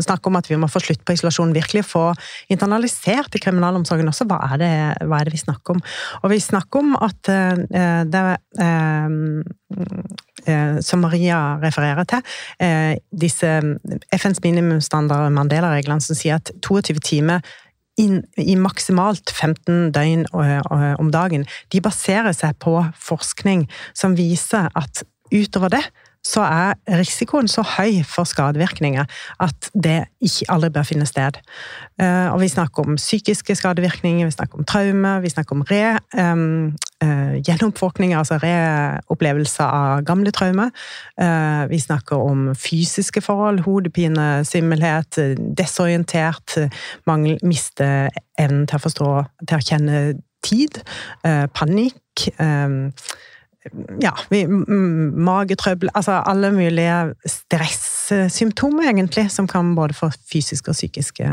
snakke, 0.00 0.30
om 0.30 0.38
at 0.38 0.48
vi 0.48 0.56
må 0.60 0.68
få 0.72 0.80
slutt 0.80 1.02
på 1.04 1.16
isolasjon, 1.16 1.52
virkelig 1.52 1.84
få 1.90 2.06
internalisert 2.52 3.36
i 3.36 3.42
kriminalomsorgen 3.42 4.08
også 4.08 4.26
hva 4.30 4.38
er, 4.48 4.62
det, 4.62 4.72
hva 5.08 5.20
er 5.20 5.28
det 5.28 5.34
vi 5.36 5.42
snakker 5.42 5.76
om. 5.76 5.82
Og 6.22 6.32
vi 6.32 6.40
snakker 6.40 6.80
om 6.80 6.94
at 6.96 7.32
uh, 7.32 8.04
det 8.08 8.24
uh, 8.62 9.18
uh, 9.76 10.78
Som 10.82 11.04
Maria 11.04 11.36
refererer 11.62 12.02
til, 12.10 12.24
disse 13.14 13.50
FNs 14.10 14.40
minimumsstandarder, 14.42 15.30
Mandela-reglene, 15.30 16.02
som 16.02 16.18
sier 16.18 16.40
at 16.40 16.50
22 16.66 16.98
timer 16.98 17.44
inn, 18.00 18.24
i 18.34 18.56
maksimalt 18.58 19.30
15 19.30 19.92
døgn 19.94 20.24
om 20.34 21.12
dagen, 21.14 21.46
de 21.70 21.84
baserer 21.84 22.34
seg 22.34 22.58
på 22.58 22.74
forskning 22.98 23.68
som 23.94 24.18
viser 24.18 24.66
at 24.74 25.04
utover 25.30 25.70
det 25.76 25.84
så 26.22 26.44
er 26.46 26.98
risikoen 27.00 27.50
så 27.50 27.64
høy 27.66 28.02
for 28.06 28.28
skadevirkninger 28.28 29.06
at 29.42 29.70
det 29.74 30.04
ikke 30.22 30.48
aldri 30.54 30.70
bør 30.74 30.86
finne 30.86 31.06
sted. 31.08 31.38
Eh, 32.00 32.28
og 32.30 32.40
vi 32.42 32.50
snakker 32.52 32.86
om 32.86 32.98
psykiske 33.00 33.56
skadevirkninger, 33.58 34.26
vi 34.28 34.34
snakker 34.34 34.60
om 34.60 34.68
traume, 34.68 35.16
vi 35.24 35.32
snakker 35.32 35.56
om 35.56 35.64
re, 35.70 35.98
um, 36.18 36.72
uh, 37.02 37.34
gjenoppvåkninger, 37.42 38.18
altså 38.18 38.38
reopplevelse 38.42 39.66
av 39.66 40.04
gamle 40.06 40.30
traumer. 40.34 40.70
Uh, 41.20 41.66
vi 41.70 41.80
snakker 41.82 42.22
om 42.22 42.52
fysiske 42.58 43.22
forhold, 43.24 43.64
hodepine, 43.66 44.44
svimmelhet, 44.46 45.18
desorientert, 45.58 46.56
mangel, 47.06 47.38
miste 47.42 47.88
evnen 48.38 48.68
til 48.70 48.78
å 48.78 48.84
forstå, 48.86 49.10
til 49.48 49.58
å 49.58 49.66
kjenne 49.66 50.04
tid, 50.46 50.82
uh, 51.26 51.46
panikk. 51.54 52.30
Um, 52.38 52.92
ja, 54.02 54.10
magetrøbbel 55.22 55.90
Altså 55.94 56.16
alle 56.26 56.50
mulige 56.54 56.96
stressymptomer, 57.28 58.88
egentlig, 58.90 59.28
som 59.30 59.46
kan 59.48 59.74
både 59.76 59.94
få 59.94 60.08
fysiske 60.32 60.72
og 60.72 60.74
psykiske 60.74 61.28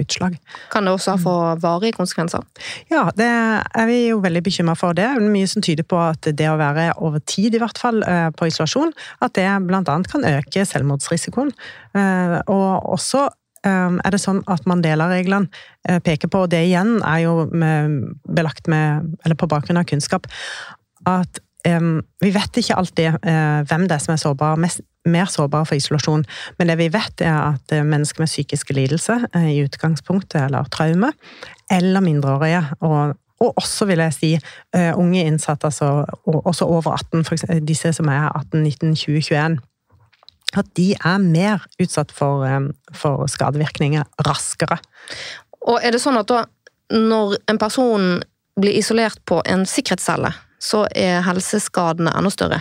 utslag. 0.00 0.36
Kan 0.72 0.86
det 0.86 0.94
også 0.94 1.16
få 1.22 1.34
varige 1.62 1.96
konsekvenser? 1.96 2.46
Ja, 2.90 3.08
det 3.16 3.26
er 3.26 3.90
vi 3.90 3.98
jo 4.06 4.20
veldig 4.22 4.44
bekymra 4.46 4.76
for. 4.78 4.94
Det 4.94 5.08
er 5.08 5.18
mye 5.22 5.50
som 5.50 5.64
tyder 5.64 5.86
på 5.88 5.98
at 5.98 6.30
det 6.30 6.48
å 6.50 6.56
være 6.60 6.92
over 7.02 7.22
tid, 7.26 7.56
i 7.56 7.62
hvert 7.62 7.78
fall, 7.78 8.02
eh, 8.06 8.30
på 8.30 8.46
isolasjon, 8.46 8.94
at 9.20 9.34
det 9.34 9.48
annet 9.50 10.10
kan 10.10 10.24
øke 10.24 10.66
selvmordsrisikoen. 10.68 11.52
Eh, 11.98 12.38
og 12.46 12.92
også 12.94 13.26
eh, 13.66 13.98
er 13.98 14.10
det 14.14 14.22
sånn 14.22 14.44
at 14.46 14.66
Mandela-reglene 14.70 15.98
peker 16.06 16.30
på, 16.30 16.44
og 16.44 16.52
det 16.54 16.62
igjen 16.68 17.00
er 17.02 17.24
jo 17.24 17.48
belagt 18.30 18.68
med, 18.70 19.16
eller 19.24 19.34
på 19.34 19.50
bakgrunn 19.50 19.80
av 19.80 19.88
kunnskap, 19.90 20.30
at 21.10 21.42
vi 21.64 22.30
vet 22.34 22.58
ikke 22.58 22.76
alltid 22.78 23.22
eh, 23.22 23.62
hvem 23.68 23.86
det 23.86 23.96
er 23.96 24.02
som 24.02 24.14
er 24.14 24.20
sårbare, 24.20 24.58
mest, 24.64 24.82
mer 25.06 25.30
sårbare 25.30 25.66
for 25.68 25.78
isolasjon, 25.78 26.24
men 26.58 26.70
det 26.70 26.78
vi 26.80 26.88
vet 26.92 27.22
er 27.22 27.36
at 27.54 27.74
eh, 27.74 27.84
mennesker 27.86 28.24
med 28.24 28.30
psykiske 28.30 28.74
lidelser 28.74 29.28
eh, 29.34 29.50
i 29.54 29.60
utgangspunktet, 29.62 30.40
eller 30.48 30.70
traume, 30.74 31.12
eller 31.70 32.02
mindreårige, 32.02 32.64
og, 32.80 33.14
og 33.42 33.58
også, 33.62 33.86
vil 33.90 34.02
jeg 34.02 34.14
si, 34.14 34.32
unge 34.74 35.24
innsatte, 35.26 35.66
altså, 35.70 36.04
også 36.26 36.66
over 36.66 36.92
18, 36.94 37.24
for 37.24 37.34
eksempel, 37.34 37.62
disse 37.66 37.92
som 37.96 38.10
er 38.10 38.28
18, 38.28 38.62
19, 38.62 38.94
20, 38.96 39.22
21, 39.22 39.58
at 40.58 40.68
de 40.76 40.92
er 40.94 41.22
mer 41.22 41.64
utsatt 41.80 42.12
for, 42.12 42.44
for 42.94 43.26
skadevirkninger 43.30 44.04
raskere. 44.28 44.76
Og 45.66 45.78
er 45.80 45.94
det 45.94 46.02
sånn 46.02 46.20
at 46.20 46.28
da, 46.30 46.44
når 46.92 47.38
en 47.50 47.58
person 47.58 48.22
blir 48.60 48.76
isolert 48.78 49.18
på 49.26 49.40
en 49.48 49.64
sikkerhetscelle, 49.66 50.30
så 50.62 50.84
er 50.94 51.24
helseskadene 51.26 52.12
enda 52.14 52.30
større. 52.30 52.60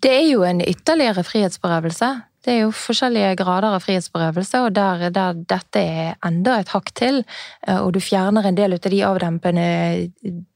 Det 0.00 0.12
er 0.14 0.26
jo 0.30 0.44
en 0.48 0.62
ytterligere 0.64 1.24
frihetsberøvelse. 1.26 2.08
Det 2.44 2.52
er 2.54 2.62
jo 2.62 2.70
forskjellige 2.72 3.34
grader 3.36 3.74
av 3.76 3.82
frihetsberøvelse, 3.84 4.62
og 4.64 4.72
der, 4.76 5.10
der, 5.12 5.36
dette 5.48 5.80
er 5.80 6.14
enda 6.24 6.56
et 6.60 6.72
hakk 6.72 6.88
til, 6.96 7.20
eh, 7.66 7.76
og 7.76 7.92
du 7.92 8.00
fjerner 8.00 8.48
en 8.48 8.56
del 8.56 8.76
av 8.78 8.88
de 8.94 9.02
avdempende 9.04 9.66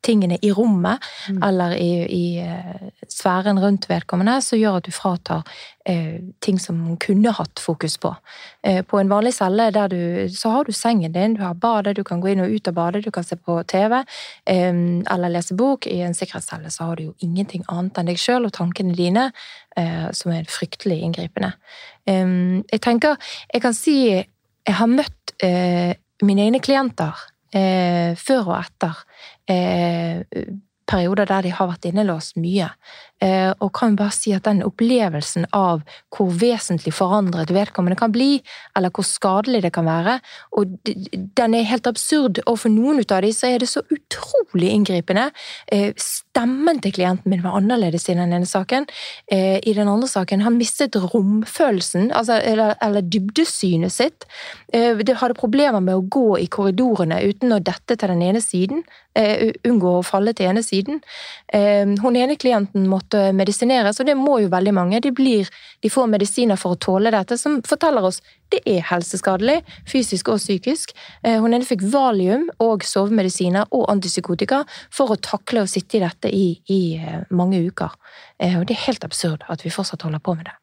tingene 0.05 0.39
i 0.41 0.53
rommet, 0.53 1.05
mm. 1.29 1.43
eller 1.45 1.77
i, 1.77 1.93
i, 2.09 2.25
eh, 2.41 2.89
sfæren 3.09 3.61
rundt 3.61 3.89
vedkommende, 3.91 4.39
som 4.45 4.59
gjør 4.61 4.81
at 4.81 4.89
du 4.89 4.93
fratar 4.97 5.45
eh, 5.85 6.21
ting 6.41 6.59
som 6.61 6.97
kunne 7.01 7.33
hatt 7.37 7.61
fokus 7.61 7.97
på. 8.01 8.15
Eh, 8.63 8.83
på 8.85 9.01
en 9.01 9.13
vanlig 9.13 9.35
celle 9.37 9.71
der 9.75 9.93
du, 9.93 10.29
så 10.33 10.55
har 10.55 10.65
du 10.65 10.73
sengen 10.73 11.13
din, 11.13 11.37
du 11.37 11.43
har 11.45 11.55
badet, 11.55 11.97
du 11.97 12.05
kan 12.05 12.21
gå 12.21 12.33
inn 12.33 12.45
og 12.45 12.53
ut 12.53 12.69
av 12.69 12.77
badet, 12.79 13.05
du 13.05 13.11
kan 13.13 13.25
se 13.25 13.37
på 13.37 13.59
TV 13.69 14.01
eh, 14.01 14.73
eller 14.73 15.33
lese 15.33 15.57
bok. 15.57 15.87
I 15.87 16.01
en 16.07 16.17
sikkerhetscelle 16.17 16.73
så 16.73 16.91
har 16.91 16.97
du 16.97 17.11
jo 17.11 17.15
ingenting 17.25 17.65
annet 17.69 18.01
enn 18.01 18.13
deg 18.13 18.21
sjøl 18.21 18.49
og 18.49 18.57
tankene 18.57 18.97
dine, 18.97 19.31
Eh, 19.75 20.11
som 20.15 20.31
er 20.31 20.47
fryktelig 20.47 21.01
inngripende. 21.03 21.49
Jeg 22.07 22.81
tenker 22.85 23.17
Jeg 23.53 23.63
kan 23.65 23.75
si 23.75 23.97
jeg 24.07 24.77
har 24.79 24.87
møtt 24.87 25.33
eh, 25.43 25.97
mine 26.23 26.45
egne 26.47 26.61
klienter 26.63 27.19
eh, 27.51 28.15
før 28.15 28.53
og 28.53 28.59
etter 28.61 29.01
perioder 30.87 31.29
der 31.29 31.45
de 31.47 31.53
har 31.55 31.69
vært 31.71 31.87
innelåst 31.89 32.39
mye. 32.41 32.71
Eh, 33.23 33.53
og 33.63 33.71
kan 33.79 33.95
bare 33.97 34.13
si 34.13 34.33
at 34.37 34.45
den 34.45 34.63
opplevelsen 34.67 35.47
av 35.57 35.85
hvor 36.13 36.33
vesentlig 36.41 36.93
forandret 36.97 37.53
vedkommende 37.55 37.97
kan 37.99 38.13
bli, 38.13 38.43
eller 38.77 38.93
hvor 38.95 39.07
skadelig 39.07 39.63
det 39.65 39.73
kan 39.77 39.87
være, 39.89 40.19
og 40.59 40.75
den 41.39 41.55
er 41.57 41.69
helt 41.71 41.89
absurd. 41.89 42.43
Og 42.45 42.59
for 42.65 42.75
noen 42.75 43.01
av 43.05 43.23
dem 43.25 43.33
så 43.35 43.53
er 43.53 43.63
det 43.63 43.71
så 43.71 43.85
utrolig 43.95 44.73
inngripende. 44.75 45.29
Eh, 45.73 45.95
stemmen 46.01 46.83
til 46.85 46.97
klienten 46.99 47.31
min 47.33 47.45
var 47.45 47.57
annerledes 47.61 48.09
i 48.09 48.19
den 48.19 48.35
ene 48.35 48.49
saken. 48.49 48.89
Eh, 49.31 49.61
I 49.63 49.77
den 49.77 49.89
andre 49.89 50.11
saken 50.11 50.45
han 50.45 50.59
mistet 50.59 50.99
romfølelsen, 50.99 52.11
altså, 52.13 52.41
eller, 52.43 52.75
eller 52.83 53.07
dybdesynet 53.07 53.93
sitt. 53.93 54.29
De 54.75 55.15
hadde 55.15 55.37
problemer 55.39 55.81
med 55.81 55.95
å 55.95 56.05
gå 56.11 56.39
i 56.43 56.49
korridorene 56.51 57.21
uten 57.23 57.55
å 57.55 57.63
dette 57.63 57.95
til 57.95 58.11
den 58.11 58.23
ene 58.27 58.41
siden. 58.43 58.83
Unngå 59.15 59.91
å 59.99 60.05
falle 60.07 60.33
til 60.35 60.49
ene 60.51 60.63
siden. 60.67 60.99
Hun 62.03 62.17
ene 62.19 62.35
klienten 62.41 62.89
måtte 62.91 63.29
medisineres, 63.37 64.01
og 64.03 64.09
det 64.09 64.17
må 64.19 64.41
jo 64.43 64.51
veldig 64.51 64.75
mange. 64.75 65.03
De, 65.05 65.13
blir, 65.15 65.51
de 65.83 65.91
får 65.93 66.09
medisiner 66.11 66.59
for 66.59 66.75
å 66.75 66.81
tåle 66.83 67.13
dette, 67.15 67.39
som 67.39 67.61
forteller 67.63 68.09
oss 68.11 68.19
det 68.53 68.61
er 68.69 68.85
helseskadelig, 68.87 69.61
fysisk 69.89 70.29
og 70.33 70.41
psykisk. 70.43 70.93
Eh, 71.25 71.41
hun 71.43 71.55
ene 71.55 71.67
fikk 71.67 71.85
valium 71.93 72.47
og 72.63 72.85
sovemedisiner 72.87 73.71
og 73.75 73.89
antipsykotika 73.93 74.63
for 74.95 75.15
å 75.15 75.21
takle 75.21 75.65
å 75.65 75.71
sitte 75.71 75.99
i 75.99 76.05
dette 76.05 76.31
i, 76.31 76.47
i 76.71 76.83
eh, 77.01 77.25
mange 77.35 77.63
uker. 77.65 77.97
Eh, 78.43 78.59
og 78.59 78.69
det 78.69 78.77
er 78.77 78.87
helt 78.89 79.07
absurd 79.07 79.47
at 79.51 79.65
vi 79.65 79.73
fortsatt 79.75 80.05
holder 80.07 80.23
på 80.23 80.37
med 80.39 80.49
det. 80.51 80.55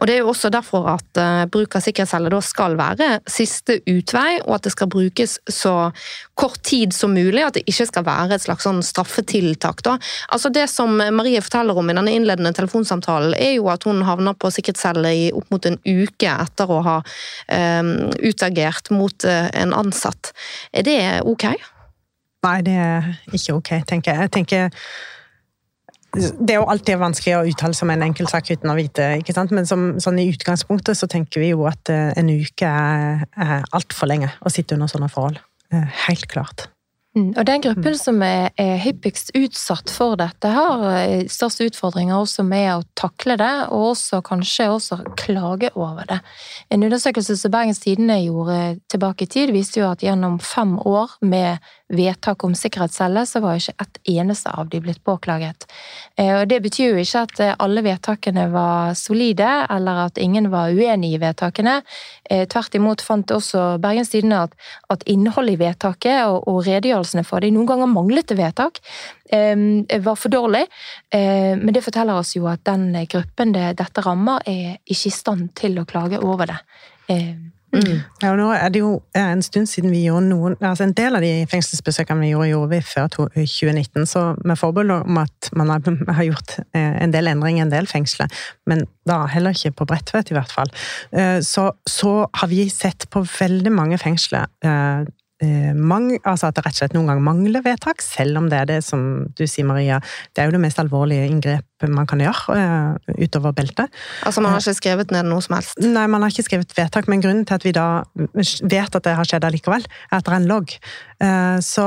Og 0.00 0.06
Det 0.08 0.14
er 0.14 0.22
jo 0.22 0.30
også 0.30 0.48
derfor 0.48 0.86
at 0.94 1.18
bruk 1.52 1.74
av 1.76 1.82
sikkerhetsceller 1.84 2.32
da 2.32 2.38
skal 2.40 2.72
være 2.78 3.08
siste 3.28 3.82
utvei, 3.84 4.38
og 4.46 4.54
at 4.56 4.64
det 4.64 4.72
skal 4.72 4.88
brukes 4.88 5.34
så 5.44 5.90
kort 6.40 6.62
tid 6.64 6.94
som 6.96 7.12
mulig. 7.12 7.42
At 7.44 7.58
det 7.58 7.66
ikke 7.68 7.84
skal 7.90 8.06
være 8.06 8.38
et 8.38 8.46
slags 8.46 8.64
sånn 8.64 8.80
straffetiltak. 8.80 9.82
Da. 9.84 9.98
Altså 10.32 10.48
Det 10.48 10.64
som 10.72 10.96
Marie 10.96 11.42
forteller 11.44 11.76
om 11.76 11.92
i 11.92 11.98
denne 11.98 12.14
innledende 12.16 12.54
telefonsamtalen, 12.56 13.36
er 13.36 13.58
jo 13.58 13.68
at 13.68 13.84
hun 13.84 14.00
havner 14.08 14.38
på 14.40 14.48
sikkerhetscelle 14.56 15.12
i 15.12 15.28
opp 15.36 15.52
mot 15.52 15.68
en 15.68 15.76
uke 15.84 16.32
etter 16.32 16.72
å 16.72 16.80
ha 16.86 16.96
utagert 18.30 18.90
mot 18.94 19.24
uh, 19.28 19.48
en 19.52 19.74
ansatt. 19.76 20.32
Er 20.72 20.86
det 20.86 20.98
ok? 21.28 21.50
Nei, 22.46 22.58
det 22.66 22.74
er 22.78 23.08
ikke 23.34 23.56
ok, 23.58 23.70
tenker 23.88 24.14
jeg. 24.14 24.26
Jeg 24.26 24.34
tenker 24.36 24.74
det 26.16 26.54
er 26.54 26.62
jo 26.62 26.68
alltid 26.72 26.96
vanskelig 27.02 27.34
å 27.36 27.42
uttale 27.50 27.76
seg 27.76 27.84
om 27.84 27.90
en 27.92 28.06
enkeltsak 28.06 28.48
uten 28.54 28.72
å 28.72 28.76
vite, 28.78 29.10
ikke 29.20 29.34
sant? 29.36 29.52
men 29.52 29.68
som, 29.68 29.90
sånn 30.00 30.16
i 30.22 30.30
utgangspunktet 30.32 30.96
så 30.96 31.08
tenker 31.10 31.44
vi 31.44 31.50
jo 31.52 31.66
at 31.68 31.92
uh, 31.92 32.14
en 32.16 32.32
uke 32.32 32.70
er, 32.70 33.26
er 33.36 33.68
altfor 33.76 34.08
lenge 34.08 34.30
å 34.40 34.52
sitte 34.52 34.78
under 34.78 34.90
sånne 34.90 35.10
forhold. 35.12 35.42
Uh, 35.68 35.84
helt 36.06 36.24
klart. 36.32 36.70
Mm, 37.16 37.32
og 37.40 37.46
den 37.48 37.62
gruppen 37.64 37.94
mm. 37.94 37.98
som 37.98 38.20
er, 38.22 38.50
er, 38.60 38.76
hyppigst 38.84 39.32
utsatt 39.38 39.90
for 39.90 40.18
dette, 40.20 40.50
har 40.52 40.84
størst 41.26 41.48
største 41.48 41.68
utfordringer 41.70 42.18
også 42.18 42.44
med 42.44 42.68
å 42.74 42.84
takle 42.98 43.38
det, 43.40 43.52
og 43.72 43.94
også 43.94 44.20
kanskje 44.26 44.68
også 44.70 44.98
klage 45.18 45.70
over 45.74 46.04
det. 46.08 46.18
En 46.70 46.84
undersøkelse 46.84 47.38
som 47.40 47.52
Bergens 47.54 47.80
Tidende 47.80 48.18
gjorde 48.20 48.78
tilbake 48.92 49.24
i 49.24 49.32
tid, 49.32 49.52
viste 49.54 49.80
jo 49.80 49.88
at 49.88 50.04
gjennom 50.04 50.38
fem 50.42 50.76
år 50.78 51.16
med 51.24 51.64
vedtak 51.88 52.44
om 52.44 52.54
sikkerhetscelle, 52.56 53.24
så 53.26 53.40
var 53.40 53.56
ikke 53.56 53.78
ett 53.80 54.00
eneste 54.12 54.52
av 54.52 54.68
de 54.68 54.80
blitt 54.84 55.00
påklaget. 55.04 55.64
Eh, 56.18 56.34
og 56.42 56.48
Det 56.48 56.60
betyr 56.62 56.92
jo 56.92 57.02
ikke 57.02 57.24
at 57.24 57.40
eh, 57.40 57.54
alle 57.58 57.82
vedtakene 57.86 58.48
var 58.52 58.92
solide, 58.98 59.48
eller 59.70 60.04
at 60.04 60.20
ingen 60.20 60.50
var 60.52 60.74
uenig 60.76 61.14
i 61.16 61.22
vedtakene. 61.22 61.80
Tvert 62.28 62.76
imot 62.76 63.02
fant 63.04 63.30
også 63.34 63.78
Bergens 63.82 64.12
Tidende 64.12 64.42
at, 64.46 64.56
at 64.92 65.04
innholdet 65.08 65.56
i 65.56 65.60
vedtaket 65.62 66.22
og, 66.28 66.44
og 66.50 66.62
redegjørelsene 66.66 67.24
for 67.26 67.40
det. 67.44 67.52
Noen 67.56 67.68
ganger 67.70 67.90
manglet 67.90 68.34
vedtak, 68.38 68.80
var 69.28 70.16
for 70.16 70.32
dårlig. 70.32 70.64
Men 71.12 71.72
det 71.74 71.84
forteller 71.84 72.20
oss 72.20 72.34
jo 72.36 72.46
at 72.48 72.64
den 72.68 72.90
gruppen 73.10 73.52
det, 73.56 73.70
dette 73.80 74.04
rammer, 74.04 74.44
er 74.48 74.76
ikke 74.84 75.10
i 75.10 75.14
stand 75.14 75.52
til 75.58 75.80
å 75.80 75.86
klage 75.88 76.20
over 76.24 76.52
det. 76.52 76.58
Mm. 77.78 77.98
Ja, 78.22 78.32
nå 78.34 78.48
er 78.56 78.72
det 78.74 78.80
jo 78.82 78.90
en 79.16 79.42
stund 79.44 79.68
siden 79.70 79.92
vi 79.94 80.00
gjorde 80.06 80.26
noen 80.32 80.56
altså 80.58 80.86
En 80.88 80.94
del 80.98 81.14
av 81.14 81.22
de 81.22 81.30
fengselsbesøkene 81.50 82.24
vi 82.24 82.32
gjorde, 82.32 82.48
gjorde 82.50 82.70
vi 82.72 82.80
før 82.82 83.10
2019, 83.12 84.08
så 84.10 84.24
med 84.44 84.58
forbehold 84.58 84.94
om 84.96 85.20
at 85.22 85.50
man 85.58 85.70
har 85.70 86.24
gjort 86.30 86.58
eh, 86.74 86.96
en 87.04 87.14
del 87.14 87.30
endringer 87.30 87.62
i 87.62 87.66
en 87.66 87.74
del 87.74 87.86
fengsler, 87.90 88.32
men 88.66 88.86
da 89.08 89.22
heller 89.30 89.54
ikke 89.54 89.76
på 89.78 89.88
Bredtvet, 89.88 90.32
i 90.32 90.36
hvert 90.36 90.52
fall, 90.52 90.72
eh, 91.12 91.38
så, 91.44 91.70
så 91.88 92.16
har 92.40 92.50
vi 92.50 92.66
sett 92.72 93.08
på 93.12 93.22
veldig 93.22 93.72
mange 93.74 94.00
fengsler 94.00 94.50
eh, 94.64 95.06
Mang, 95.38 96.08
altså 96.26 96.48
at 96.48 96.56
det 96.56 96.64
rett 96.64 96.74
og 96.74 96.80
slett 96.80 96.94
noen 96.96 97.12
ganger 97.12 97.22
mangler 97.22 97.62
vedtak, 97.62 98.02
selv 98.02 98.40
om 98.40 98.48
det 98.50 98.58
er 98.58 98.70
det 98.72 98.78
som 98.82 99.04
du 99.38 99.44
sier, 99.46 99.68
Maria, 99.68 100.00
det 100.34 100.42
er 100.42 100.48
jo 100.48 100.56
det 100.56 100.64
mest 100.64 100.80
alvorlige 100.82 101.28
inngrep 101.30 101.77
man 101.86 102.08
kan 102.10 102.22
gjøre 102.22 102.56
eh, 102.58 103.18
utover 103.22 103.54
beltet. 103.54 103.92
Altså 104.26 104.42
man 104.42 104.54
har 104.54 104.62
ikke 104.64 104.80
skrevet 104.80 105.12
ned 105.14 105.28
noe 105.30 105.44
som 105.44 105.54
helst? 105.58 105.78
Nei, 105.82 106.06
man 106.10 106.24
har 106.24 106.34
ikke 106.34 106.48
skrevet 106.48 106.74
vedtak, 106.76 107.06
men 107.10 107.22
grunnen 107.22 107.46
til 107.46 107.58
at 107.58 107.66
vi 107.66 107.74
da 107.76 107.86
vet 108.16 108.98
at 108.98 109.04
det 109.06 109.14
har 109.18 109.28
skjedd 109.28 109.46
allikevel, 109.46 109.86
er 109.86 110.16
at 110.18 110.26
det 110.26 110.34
er 110.34 110.40
en 110.40 110.50
logg. 110.50 110.74
Eh, 111.22 111.58
så, 111.64 111.86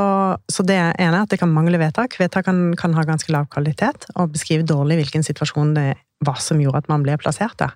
så, 0.52 0.68
det 0.68 0.80
ene 0.80 1.12
er 1.12 1.26
at 1.26 1.34
det 1.34 1.42
kan 1.42 1.52
mangle 1.52 1.82
vedtak. 1.82 2.16
Vedtak 2.22 2.48
kan, 2.48 2.72
kan 2.80 2.96
ha 2.96 3.04
ganske 3.08 3.34
lav 3.36 3.52
kvalitet 3.52 4.08
og 4.16 4.32
beskrive 4.38 4.68
dårlig 4.68 5.02
hvilken 5.02 5.28
situasjon 5.28 5.76
det 5.76 5.90
hva 6.26 6.36
som 6.42 6.60
gjorde 6.62 6.84
at 6.84 6.90
man 6.92 7.02
ble 7.06 7.16
plassert 7.22 7.58
der. 7.58 7.74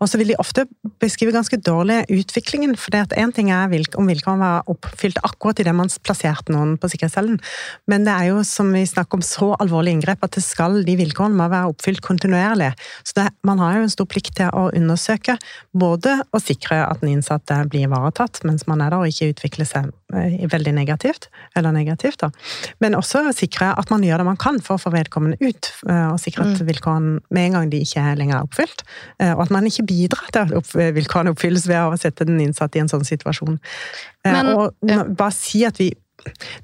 Og 0.00 0.10
så 0.10 0.20
vil 0.20 0.32
de 0.32 0.38
ofte 0.40 0.66
beskrive 1.00 1.32
ganske 1.34 1.58
dårlig 1.64 2.02
utviklingen, 2.12 2.76
for 2.76 2.92
én 2.92 3.32
ting 3.34 3.50
er 3.50 3.72
om 3.96 4.08
vilkårene 4.10 4.42
var 4.42 4.70
oppfylt 4.70 5.20
akkurat 5.24 5.62
idet 5.62 5.74
man 5.76 5.88
plasserte 6.04 6.52
noen 6.52 6.76
på 6.80 6.90
sikkerhetscellen, 6.92 7.38
men 7.88 8.04
det 8.06 8.12
er 8.12 8.30
jo 8.32 8.42
som 8.46 8.72
vi 8.74 8.84
snakker 8.88 9.18
om 9.18 9.24
så 9.24 9.54
alvorlig 9.62 9.96
inngrep 9.96 10.24
at 10.24 10.36
det 10.36 10.44
skal, 10.44 10.82
de 10.84 10.96
vilkårene 11.00 11.38
må 11.38 11.48
være 11.48 11.55
oppfylt 11.70 12.02
kontinuerlig. 12.04 12.72
Så 13.06 13.16
det, 13.20 13.26
man 13.46 13.60
har 13.62 13.76
jo 13.76 13.86
en 13.86 13.92
stor 13.92 14.08
plikt 14.10 14.36
til 14.38 14.50
å 14.52 14.68
undersøke, 14.76 15.36
både 15.76 16.18
å 16.34 16.40
sikre 16.42 16.82
at 16.84 17.02
den 17.02 17.16
innsatte 17.16 17.58
blir 17.70 17.86
ivaretatt 17.88 18.42
mens 18.46 18.66
man 18.70 18.82
er 18.84 18.92
der 18.92 19.02
og 19.02 19.10
ikke 19.10 19.30
utvikler 19.32 19.68
seg 19.68 19.90
eh, 20.14 20.46
veldig 20.52 20.74
negativt, 20.76 21.28
eller 21.58 21.74
negativt 21.74 22.20
da, 22.22 22.30
men 22.84 22.98
også 22.98 23.24
sikre 23.36 23.72
at 23.78 23.90
man 23.92 24.04
gjør 24.06 24.22
det 24.22 24.28
man 24.28 24.40
kan 24.40 24.60
for 24.64 24.76
å 24.76 24.82
få 24.82 24.92
vedkommende 24.94 25.38
ut, 25.40 25.72
eh, 25.88 26.06
og 26.12 26.20
sikre 26.22 26.46
at 26.46 26.60
mm. 26.60 26.66
vilkårene 26.70 27.18
med 27.34 27.48
en 27.48 27.58
gang 27.58 27.72
de 27.72 27.82
ikke 27.84 28.06
lenger 28.20 28.38
er 28.38 28.48
oppfylt. 28.48 28.86
Eh, 29.22 29.32
og 29.34 29.46
at 29.46 29.54
man 29.54 29.68
ikke 29.68 29.86
bidrar 29.88 30.32
til 30.34 30.56
at 30.60 30.74
vilkårene 30.96 31.34
oppfylles 31.34 31.68
ved 31.70 31.82
å 31.82 32.00
sette 32.00 32.26
den 32.28 32.40
innsatte 32.44 32.78
i 32.78 32.84
en 32.84 32.90
sånn 32.92 33.06
situasjon. 33.06 33.58
Men, 34.26 34.52
og 34.56 34.88
ja. 34.88 35.04
bare 35.06 35.34
si 35.34 35.62
at 35.66 35.78
vi 35.80 35.92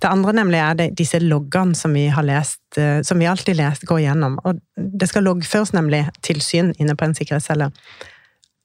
det 0.03 0.11
andre 0.11 0.35
nemlig 0.37 0.61
er 0.63 0.79
det, 0.79 0.89
disse 0.99 1.21
loggene 1.23 1.77
som 1.79 1.95
vi 1.97 2.07
har 2.13 2.27
lest, 2.27 2.61
eh, 2.81 3.01
som 3.07 3.21
vi 3.21 3.29
alltid 3.31 3.59
lest, 3.59 3.87
går 3.89 4.05
gjennom. 4.05 4.39
Og 4.45 4.61
det 4.77 5.11
skal 5.11 5.27
loggføres 5.29 5.75
nemlig 5.77 6.05
tilsyn 6.27 6.73
inne 6.79 6.97
på 6.99 7.07
en 7.07 7.17
sikkerhetscelle. 7.19 7.71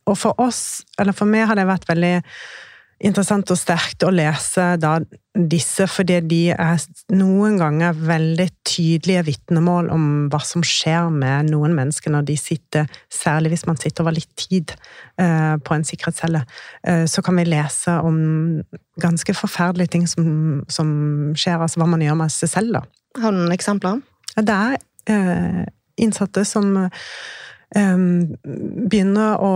Og 0.07 0.15
for 0.17 0.39
oss, 0.41 0.83
eller 0.99 1.15
for 1.15 1.29
meg, 1.29 1.47
har 1.49 1.59
det 1.59 1.67
vært 1.67 1.87
veldig 1.89 2.15
interessant 3.03 3.51
og 3.53 3.59
sterkt 3.59 4.03
å 4.05 4.11
lese 4.13 4.63
da 4.81 4.97
disse, 5.37 5.85
fordi 5.91 6.17
de 6.25 6.39
er 6.53 6.81
noen 7.13 7.59
ganger 7.59 7.97
veldig 7.97 8.47
tydelige 8.65 9.25
vitnemål 9.27 9.91
om 9.93 10.05
hva 10.33 10.39
som 10.45 10.65
skjer 10.65 11.11
med 11.13 11.51
noen 11.51 11.75
mennesker 11.77 12.13
når 12.13 12.25
de 12.31 12.37
sitter, 12.41 12.89
særlig 13.13 13.53
hvis 13.53 13.67
man 13.69 13.77
sitter 13.77 14.05
over 14.05 14.17
litt 14.17 14.31
tid 14.39 14.73
eh, 15.21 15.55
på 15.61 15.77
en 15.77 15.85
sikkerhetscelle. 15.85 16.41
Eh, 16.89 17.05
så 17.09 17.21
kan 17.25 17.37
vi 17.37 17.45
lese 17.45 17.99
om 18.01 18.19
ganske 19.01 19.37
forferdelige 19.37 19.93
ting 19.93 20.07
som, 20.09 20.63
som 20.71 20.89
skjer, 21.37 21.61
altså 21.61 21.83
hva 21.83 21.91
man 21.93 22.05
gjør 22.05 22.17
med 22.23 22.33
seg 22.33 22.53
selv. 22.55 22.79
da. 22.79 22.85
Har 23.21 23.33
du 23.33 23.43
noen 23.43 23.53
eksempler? 23.53 24.01
Det 24.37 24.57
er 24.57 24.79
eh, 25.13 25.65
innsatte 26.01 26.45
som 26.49 26.73
begynner 27.75 29.41
å 29.43 29.51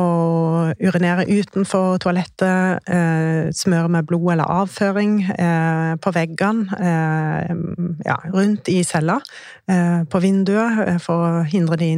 urinere 0.84 1.24
utenfor 1.32 1.98
toalettet, 2.04 2.84
eh, 2.92 3.48
smøre 3.56 3.88
med 3.90 4.06
blod 4.06 4.34
eller 4.34 4.52
avføring 4.52 5.22
eh, 5.32 5.96
på 5.96 6.12
veggene, 6.12 6.68
eh, 6.76 7.56
ja, 8.06 8.18
rundt 8.34 8.68
i 8.68 8.84
cella, 8.84 9.22
på 10.12 10.20
vinduet, 10.20 10.98
for 11.00 11.24
å 11.24 11.44
hindre 11.48 11.78
de, 11.80 11.94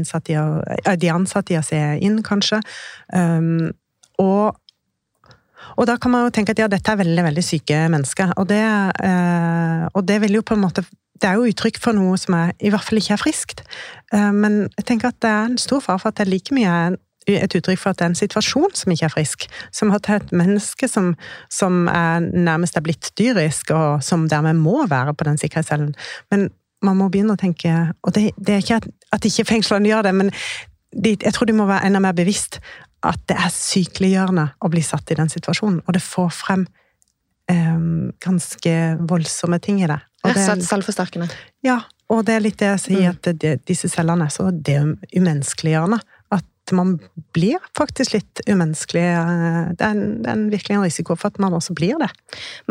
de 1.02 1.10
ansatte 1.10 1.56
i 1.56 1.58
å 1.58 1.64
se 1.66 1.80
inn, 2.06 2.20
kanskje. 2.22 2.60
Og 4.22 4.63
og 5.78 5.88
da 5.90 5.98
kan 6.02 6.14
man 6.14 6.28
jo 6.28 6.34
tenke 6.36 6.54
at 6.54 6.62
ja, 6.62 6.68
dette 6.72 6.92
er 6.92 7.00
veldig 7.00 7.24
veldig 7.26 7.44
syke 7.46 7.86
mennesker. 7.90 8.36
Og 8.38 8.50
det, 8.50 8.64
og 9.94 10.04
det 10.08 10.20
vil 10.22 10.38
jo 10.40 10.46
på 10.46 10.58
en 10.58 10.64
måte 10.64 10.86
det 11.24 11.30
er 11.30 11.40
jo 11.40 11.48
uttrykk 11.48 11.80
for 11.82 11.96
noe 11.96 12.18
som 12.20 12.36
er, 12.36 12.52
i 12.60 12.72
hvert 12.74 12.84
fall 12.84 13.00
ikke 13.00 13.16
er 13.16 13.22
friskt. 13.22 13.64
Eh, 14.14 14.32
men 14.36 14.66
jeg 14.78 14.88
tenker 14.90 15.14
at 15.14 15.22
det 15.24 15.32
er 15.32 15.50
en 15.52 15.60
stor 15.62 15.84
fare 15.84 16.02
for 16.02 16.12
at 16.12 16.20
det 16.20 16.28
er 16.28 16.34
like 16.34 16.56
mye 16.56 16.98
et 17.32 17.56
uttrykk 17.56 17.80
for 17.80 17.94
at 17.94 18.02
det 18.02 18.04
er 18.04 18.12
en 18.12 18.20
situasjon 18.20 18.74
som 18.76 18.92
ikke 18.92 19.08
er 19.08 19.14
frisk. 19.14 19.46
Som 19.72 19.94
at 19.96 20.04
det 20.04 20.12
er 20.12 20.26
et 20.26 20.34
menneske 20.36 20.90
som, 20.92 21.14
som 21.48 21.86
er, 21.88 22.20
nærmest 22.20 22.76
er 22.76 22.84
blitt 22.84 23.14
dyrisk, 23.20 23.72
og 23.72 24.04
som 24.04 24.28
dermed 24.28 24.60
må 24.60 24.84
være 24.92 25.14
på 25.16 25.30
den 25.30 25.40
sikkerhetscellen. 25.40 25.94
Men 26.34 26.50
man 26.84 27.00
må 27.00 27.08
begynne 27.08 27.38
å 27.38 27.40
tenke 27.40 27.72
Og 28.04 28.12
det, 28.12 28.34
det 28.36 28.58
er 28.58 28.66
ikke 28.66 28.82
at, 28.82 28.90
at 29.16 29.26
ikke 29.30 29.48
fengslene 29.54 29.88
gjør 29.88 30.10
det, 30.10 30.16
men 30.20 30.34
de, 30.92 31.16
jeg 31.16 31.34
tror 31.34 31.48
de 31.48 31.56
må 31.56 31.70
være 31.70 31.88
enda 31.88 32.04
mer 32.04 32.18
bevisst 32.18 32.60
at 33.04 33.20
det 33.30 33.36
er 33.36 33.52
sykeliggjørende 33.52 34.48
å 34.64 34.72
bli 34.72 34.84
satt 34.86 35.12
i 35.12 35.20
den 35.20 35.32
situasjonen. 35.32 35.82
Og 35.84 35.96
det 35.96 36.04
får 36.06 36.32
frem 36.36 36.66
eh, 37.52 37.84
ganske 38.24 38.76
voldsomme 39.10 39.60
ting 39.64 39.82
i 39.84 39.90
det. 39.92 40.00
Og 40.24 40.40
slett 40.40 40.64
selvforsterkende. 40.64 41.28
Ja, 41.68 41.82
og 42.14 42.24
det 42.28 42.38
er 42.38 42.44
litt 42.46 42.60
det 42.62 42.74
jeg 42.76 42.84
sier, 42.86 43.06
mm. 43.06 43.16
at 43.18 43.32
det, 43.42 43.54
disse 43.68 43.90
cellene 43.92 44.30
er 44.30 44.34
så 44.34 44.50
det 44.54 44.80
umenneskeliggjørende. 45.12 46.00
At 46.34 46.72
man 46.76 46.96
blir 47.36 47.60
faktisk 47.76 48.16
litt 48.16 48.42
umenneskelig. 48.48 49.04
Det 49.76 49.84
er, 49.84 49.92
en, 49.92 50.04
det 50.24 50.32
er 50.32 50.38
en 50.38 50.48
virkelig 50.54 50.78
en 50.78 50.86
risiko 50.86 51.18
for 51.20 51.34
at 51.34 51.42
man 51.44 51.56
også 51.58 51.76
blir 51.76 52.00
det. 52.00 52.08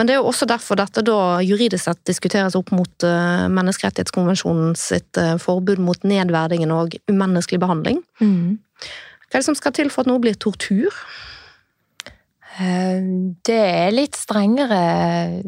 Men 0.00 0.08
det 0.08 0.16
er 0.16 0.22
jo 0.22 0.30
også 0.30 0.48
derfor 0.48 0.80
dette 0.80 1.04
da 1.04 1.18
juridisk 1.44 1.84
sett 1.84 2.00
diskuteres 2.08 2.56
opp 2.56 2.72
mot 2.72 3.04
uh, 3.04 3.44
menneskerettighetskonvensjonen 3.52 4.72
sitt 4.80 5.20
uh, 5.20 5.34
forbud 5.42 5.82
mot 5.84 6.08
nedverdigende 6.08 6.78
og 6.78 6.96
umenneskelig 7.12 7.60
behandling. 7.60 8.00
Mm. 8.24 8.56
Hva 9.32 9.38
er 9.38 9.40
det 9.40 9.48
som 9.48 9.56
skal 9.56 9.72
til 9.72 9.88
for 9.88 10.04
at 10.04 10.10
noe 10.10 10.20
blir 10.20 10.34
tortur? 10.36 10.92
Eh, 12.60 12.98
det 13.48 13.54
er 13.56 13.94
litt 13.94 14.16
strengere 14.20 14.80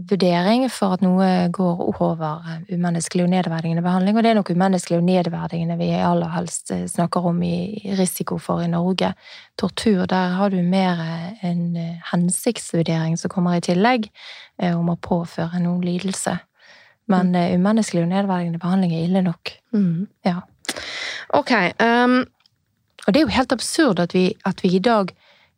vurdering 0.09 0.65
for 0.73 0.95
at 0.97 1.03
noe 1.05 1.51
går 1.53 1.83
over 1.93 2.47
umenneskelig 2.73 3.27
og 3.27 3.33
nedverdigende 3.35 3.85
behandling, 3.85 4.17
og 4.17 4.25
det 4.25 4.31
er 4.31 4.39
nok 4.39 4.55
umenneskelig 4.57 5.03
og 5.03 5.05
nedverdigende 5.11 5.77
vi 5.77 5.91
aller 5.99 6.33
helst 6.33 6.73
eh, 6.73 6.87
snakker 6.89 7.29
om 7.29 7.43
i 7.45 7.93
risiko 7.99 8.39
for 8.41 8.65
i 8.65 8.71
Norge. 8.73 9.13
Tortur, 9.61 10.07
der 10.09 10.33
har 10.39 10.55
du 10.55 10.63
mer 10.65 11.05
en 11.45 11.77
hensiktsvurdering 12.09 13.19
som 13.21 13.33
kommer 13.35 13.59
i 13.59 13.67
tillegg, 13.69 14.09
eh, 14.63 14.73
om 14.73 14.89
å 14.89 14.97
påføre 14.97 15.61
noen 15.61 15.85
lidelse. 15.85 16.39
Men 17.13 17.37
mm. 17.37 17.59
umenneskelig 17.61 18.07
og 18.07 18.15
nedverdigende 18.15 18.65
behandling 18.65 18.97
er 18.97 19.05
ille 19.05 19.21
nok. 19.29 19.59
Mm. 19.77 20.07
Ja. 20.25 20.41
Ok. 21.37 21.53
Um... 21.85 22.23
Og 23.07 23.13
det 23.13 23.21
er 23.21 23.27
jo 23.27 23.37
helt 23.37 23.53
absurd 23.53 24.01
at 24.01 24.15
vi, 24.15 24.31
at 24.45 24.63
vi 24.65 24.77
i 24.77 24.83
dag 24.83 25.15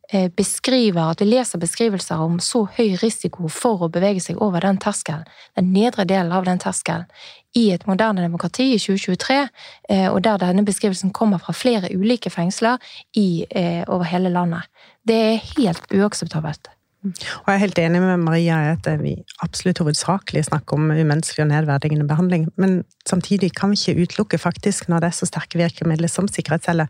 Eh, 0.09 0.31
beskriver, 0.31 1.09
at 1.11 1.21
vi 1.21 1.25
leser 1.27 1.59
beskrivelser 1.59 2.21
om 2.23 2.37
så 2.39 2.61
høy 2.77 2.93
risiko 3.01 3.49
for 3.51 3.81
å 3.83 3.89
bevege 3.91 4.21
seg 4.23 4.37
over 4.39 4.63
den 4.63 4.79
terskelen, 4.79 5.25
den 5.59 5.73
nedre 5.73 6.05
delen 6.07 6.31
av 6.31 6.47
den 6.47 6.61
terskelen, 6.63 7.09
i 7.51 7.65
et 7.75 7.83
moderne 7.89 8.23
demokrati 8.23 8.69
i 8.71 8.79
2023, 8.79 9.49
eh, 9.89 10.07
og 10.07 10.21
der 10.23 10.39
denne 10.45 10.63
beskrivelsen 10.63 11.11
kommer 11.11 11.43
fra 11.43 11.51
flere 11.51 11.91
ulike 11.91 12.31
fengsler 12.31 12.79
i, 13.19 13.45
eh, 13.51 13.83
over 13.87 14.07
hele 14.07 14.31
landet. 14.31 14.63
Det 15.03 15.15
er 15.15 15.43
helt 15.57 15.91
uakseptabelt. 15.91 16.71
Og 17.13 17.49
jeg 17.49 17.55
er 17.55 17.63
helt 17.63 17.81
enig 17.81 18.01
med 18.03 18.23
Maria 18.23 18.59
i 18.65 18.71
at 18.75 18.87
vi 19.01 19.15
absolutt 19.45 19.81
hovedsakelig 19.83 20.45
snakker 20.49 20.77
om 20.77 20.91
umenneskelig 20.91 21.45
og 21.45 21.51
nedverdigende 21.51 22.07
behandling, 22.07 22.47
men 22.57 22.83
samtidig 23.09 23.53
kan 23.57 23.71
vi 23.71 23.79
ikke 23.79 24.07
utelukke 24.07 24.37
faktisk, 24.41 24.89
når 24.89 25.03
det 25.03 25.11
er 25.11 25.17
så 25.19 25.29
sterke 25.29 25.59
virkemidler 25.61 26.11
som 26.11 26.27
sikkerhetscelle, 26.31 26.87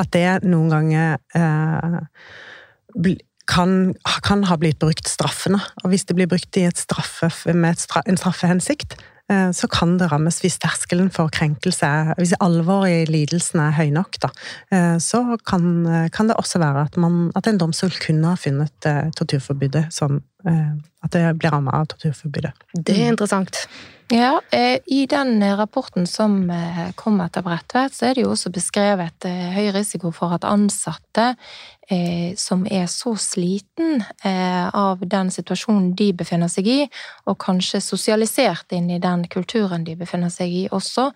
at 0.00 0.12
det 0.16 0.26
noen 0.48 0.70
ganger 0.72 1.18
eh, 1.36 2.00
kan, 3.50 3.94
kan, 4.26 4.44
ha 4.46 4.56
blitt 4.60 4.80
brukt 4.82 5.08
straffende. 5.10 5.60
Og 5.82 5.90
hvis 5.92 6.06
det 6.08 6.16
blir 6.18 6.30
brukt 6.30 6.56
et 6.60 6.78
straffe, 6.78 7.30
med 7.52 7.74
et 7.74 7.82
straf, 7.82 8.06
en 8.06 8.20
straffehensikt, 8.20 8.94
eh, 8.94 9.19
så 9.54 9.68
kan 9.70 9.96
det 10.00 10.10
rammes 10.10 10.40
hvis 10.42 10.58
terskelen 10.62 11.10
for 11.14 11.30
krenkelse 11.32 12.14
Hvis 12.18 12.34
alvoret 12.42 13.04
i 13.04 13.10
lidelsen 13.10 13.62
er 13.62 13.76
høy 13.76 13.90
nok, 13.94 14.18
da, 14.22 14.30
eh, 14.74 14.96
så 15.02 15.22
kan, 15.46 16.10
kan, 16.12 16.30
det 16.30 16.38
også 16.40 16.60
være 16.62 16.86
at, 16.88 16.98
man, 17.00 17.30
at 17.36 17.46
en 17.46 17.60
domstol 17.60 17.92
kunne 18.02 18.32
ha 18.32 18.40
funnet 18.40 18.88
eh, 18.88 19.10
torturforbudet 19.16 19.86
som 19.94 20.20
At 20.44 21.14
det 21.14 21.24
blir 21.40 21.52
rammet 21.52 21.74
av 21.74 21.88
torturforbudet. 21.92 22.52
Det 22.74 22.96
er 22.96 23.12
interessant. 23.12 23.66
Ja, 24.10 24.40
I 24.50 25.04
den 25.06 25.38
rapporten 25.56 26.06
som 26.10 26.48
kom 26.98 27.20
etter 27.22 27.44
Bredtvet, 27.46 27.94
så 27.94 28.08
er 28.08 28.16
det 28.16 28.24
jo 28.24 28.32
også 28.32 28.50
beskrevet 28.50 29.28
høy 29.54 29.68
risiko 29.76 30.10
for 30.14 30.34
at 30.34 30.48
ansatte 30.48 31.28
eh, 31.90 32.36
som 32.36 32.66
er 32.70 32.86
så 32.86 33.14
sliten 33.18 34.02
eh, 34.24 34.68
av 34.74 35.02
den 35.06 35.30
situasjonen 35.30 35.92
de 35.98 36.10
befinner 36.16 36.50
seg 36.52 36.70
i, 36.70 36.78
og 37.26 37.38
kanskje 37.42 37.82
sosialisert 37.84 38.72
inn 38.76 38.90
i 38.90 39.00
den 39.02 39.26
kulturen 39.32 39.84
de 39.86 39.96
befinner 39.98 40.32
seg 40.32 40.54
i 40.62 40.64
også, 40.70 41.10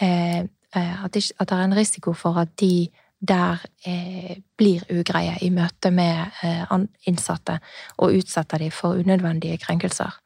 eh, 0.00 0.40
eh 0.40 1.04
at, 1.04 1.12
det, 1.12 1.32
er 1.50 1.64
en 1.64 1.74
risiko 1.74 2.14
for 2.14 2.38
at 2.38 2.52
de 2.60 2.90
der 3.20 3.60
eh, 3.86 4.40
blir 4.56 4.84
ugreie 4.88 5.36
i 5.44 5.50
møte 5.52 5.92
med 5.92 6.40
eh, 6.42 6.74
innsatte, 7.10 7.58
og 7.98 8.16
utsetter 8.16 8.62
dem 8.62 8.72
for 8.74 9.00
unødvendige 9.00 9.60
krenkelser. 9.60 10.16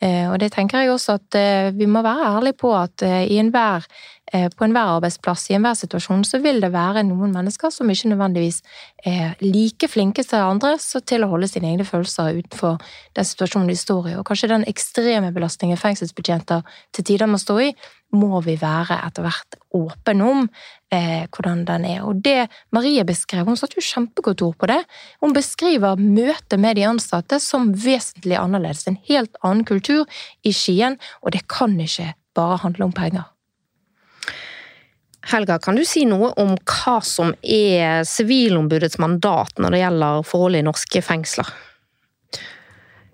Og 0.00 0.38
det 0.40 0.48
tenker 0.54 0.80
jeg 0.80 0.88
også 0.94 1.18
at 1.18 1.36
vi 1.76 1.84
må 1.84 2.00
være 2.00 2.24
ærlige 2.24 2.56
på 2.56 2.70
at 2.72 3.02
i 3.04 3.36
enhver 3.36 3.84
på 4.30 4.64
enhver 4.64 4.94
arbeidsplass, 4.94 5.42
i 5.50 5.58
enhver 5.58 5.76
situasjon, 5.76 6.22
så 6.24 6.40
vil 6.40 6.62
det 6.64 6.70
være 6.72 7.02
noen 7.04 7.34
mennesker 7.34 7.68
som 7.74 7.90
ikke 7.92 8.08
nødvendigvis 8.14 8.62
er 9.04 9.36
like 9.44 9.90
flinke 9.92 10.24
som 10.24 10.54
andre 10.54 10.78
til 11.04 11.26
å 11.26 11.28
holde 11.34 11.50
sine 11.52 11.68
egne 11.68 11.84
følelser 11.84 12.38
utenfor 12.38 12.80
den 13.18 13.28
situasjonen 13.28 13.68
de 13.68 13.76
står 13.76 14.08
i. 14.08 14.16
Og 14.16 14.24
kanskje 14.24 14.48
den 14.54 14.64
ekstreme 14.72 15.34
belastningen 15.36 15.76
fengselsbetjenter 15.76 16.64
til 16.96 17.10
tider 17.12 17.28
må 17.28 17.36
stå 17.42 17.58
i, 17.68 17.70
må 18.16 18.40
vi 18.46 18.56
være 18.56 19.02
etter 19.04 19.28
hvert 19.28 19.60
åpne 19.76 20.32
om 20.32 20.46
eh, 20.94 21.26
hvordan 21.30 21.64
den 21.68 21.86
er. 21.88 22.04
Og 22.06 22.22
det 22.24 22.48
Marie 22.74 23.04
beskrev, 23.06 23.46
hun 23.48 23.58
satte 23.58 23.78
jo 23.78 23.86
kjempegodt 23.86 24.44
ord 24.46 24.56
på 24.60 24.70
det. 24.70 24.80
Hun 25.24 25.34
beskriver 25.36 26.00
møtet 26.00 26.60
med 26.60 26.78
de 26.78 26.86
ansatte 26.90 27.40
som 27.42 27.72
vesentlig 27.72 28.38
annerledes. 28.40 28.86
En 28.90 29.00
helt 29.08 29.36
annen 29.42 29.66
kultur 29.68 30.06
i 30.42 30.54
Skien, 30.56 30.98
og 31.22 31.34
det 31.36 31.46
kan 31.50 31.78
ikke 31.80 32.12
bare 32.36 32.60
handle 32.64 32.88
om 32.88 32.96
penger. 32.96 33.28
Helga, 35.30 35.58
kan 35.60 35.76
du 35.76 35.84
si 35.84 36.06
noe 36.08 36.30
om 36.40 36.54
hva 36.56 37.00
som 37.04 37.34
er 37.44 38.06
Sivilombudets 38.08 38.96
mandat 39.02 39.58
når 39.60 39.74
det 39.74 39.82
gjelder 39.82 40.22
forholdet 40.26 40.62
i 40.62 40.66
norske 40.66 41.02
fengsler? 41.04 41.50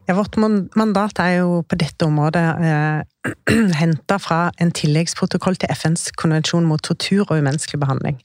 Ja, 0.07 0.15
Vårt 0.15 0.37
mandat 0.39 1.19
er 1.19 1.41
jo 1.41 1.65
på 1.67 1.79
dette 1.81 2.07
området 2.07 2.45
eh, 2.63 3.01
henta 3.81 4.19
fra 4.23 4.39
en 4.63 4.73
tilleggsprotokoll 4.75 5.59
til 5.61 5.73
FNs 5.75 6.11
konvensjon 6.19 6.67
mot 6.69 6.83
tortur 6.85 7.25
og 7.27 7.39
umenneskelig 7.39 7.81
behandling. 7.83 8.19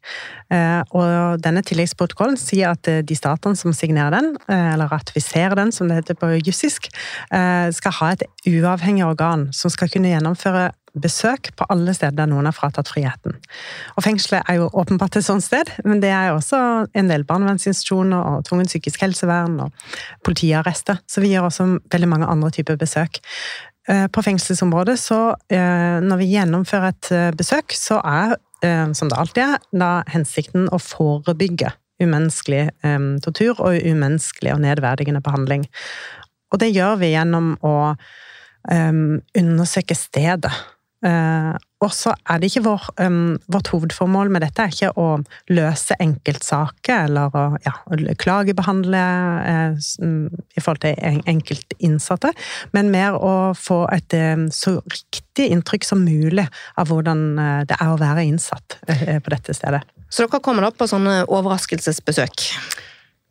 Eh, 0.54 0.82
og 0.98 1.42
denne 1.44 1.64
tilleggsprotokollen 1.66 2.40
sier 2.40 2.76
at 2.76 2.90
eh, 2.92 3.02
de 3.06 3.18
statene 3.18 3.58
som 3.60 3.76
signerer 3.76 4.16
den, 4.18 4.34
eh, 4.48 4.74
eller 4.74 4.92
ratifiserer 4.92 5.58
den, 5.60 5.74
som 5.76 5.90
det 5.90 6.02
heter 6.02 6.20
på 6.20 6.34
jussisk, 6.42 6.90
skal 7.32 7.94
ha 8.00 8.08
et 8.14 8.24
uavhengig 8.48 9.04
organ 9.06 9.48
som 9.56 9.72
skal 9.72 9.90
kunne 9.92 10.10
gjennomføre 10.12 10.70
besøk 11.00 11.52
på 11.56 11.66
alle 11.72 11.94
steder 11.96 12.18
der 12.18 12.30
noen 12.30 12.48
har 12.50 12.56
fratatt 12.56 12.90
friheten. 12.92 13.38
Og 13.96 14.04
Fengselet 14.04 14.44
er 14.50 14.60
jo 14.60 14.70
åpenbart 14.76 15.16
et 15.18 15.26
sånt 15.26 15.46
sted, 15.46 15.70
men 15.86 16.02
det 16.04 16.12
er 16.12 16.34
også 16.34 16.60
en 16.98 17.12
del 17.12 17.24
barnevernsinstitusjoner 17.28 18.20
og 18.20 18.46
tvungent 18.48 18.74
psykisk 18.74 19.06
helsevern 19.06 19.60
og 19.68 19.86
politiarrester. 20.28 21.00
Så 21.08 21.24
vi 21.24 21.32
gjør 21.34 21.48
også 21.48 21.70
veldig 21.94 22.12
mange 22.12 22.28
andre 22.32 22.52
typer 22.52 22.80
besøk. 22.82 23.22
Eh, 23.90 24.08
på 24.14 24.22
fengselsområdet, 24.22 25.00
så 25.02 25.32
eh, 25.50 25.98
når 26.06 26.20
vi 26.20 26.30
gjennomfører 26.36 26.92
et 26.92 27.12
eh, 27.18 27.30
besøk, 27.34 27.74
så 27.74 27.98
er, 28.06 28.38
som 28.94 29.10
det 29.10 29.18
alltid 29.18 29.42
er, 29.42 29.62
da 29.74 29.88
hensikten 30.14 30.68
å 30.70 30.78
forebygge 30.78 31.72
umenneskelig 31.98 32.68
tortur 33.26 33.58
og 33.58 33.74
umenneskelig 33.74 34.52
og 34.54 34.60
nedverdigende 34.62 35.22
behandling. 35.26 35.64
Og 36.54 36.62
det 36.62 36.70
gjør 36.70 37.00
vi 37.02 37.10
gjennom 37.10 37.56
å 37.66 37.74
undersøke 38.70 39.98
stedet 39.98 40.54
og 41.82 41.94
så 41.96 42.14
er 42.30 42.42
det 42.42 42.52
ikke 42.52 42.64
vår, 42.68 42.88
um, 43.02 43.38
Vårt 43.52 43.72
hovedformål 43.74 44.30
med 44.34 44.44
dette 44.46 44.64
er 44.64 44.74
ikke 44.74 44.92
å 45.02 45.08
løse 45.50 45.98
enkeltsaker 46.02 47.08
eller 47.08 47.34
å 47.38 47.46
ja, 47.66 47.74
klagebehandle 48.22 49.02
eh, 49.52 49.80
i 49.82 50.62
forhold 50.62 50.84
til 50.84 51.22
enkeltinnsatte, 51.30 52.34
men 52.76 52.92
mer 52.94 53.18
å 53.18 53.34
få 53.58 53.84
et 53.94 54.14
um, 54.14 54.48
så 54.54 54.78
riktig 54.86 55.50
inntrykk 55.52 55.88
som 55.88 56.06
mulig 56.06 56.46
av 56.78 56.92
hvordan 56.92 57.26
uh, 57.40 57.62
det 57.68 57.80
er 57.80 57.90
å 57.90 58.00
være 58.02 58.28
innsatt 58.30 58.78
på 58.86 59.34
dette 59.34 59.56
stedet. 59.58 59.82
Så 60.12 60.28
dere 60.28 60.44
kommer 60.44 60.68
opp 60.68 60.78
på 60.80 60.90
sånne 60.92 61.24
overraskelsesbesøk? 61.32 62.50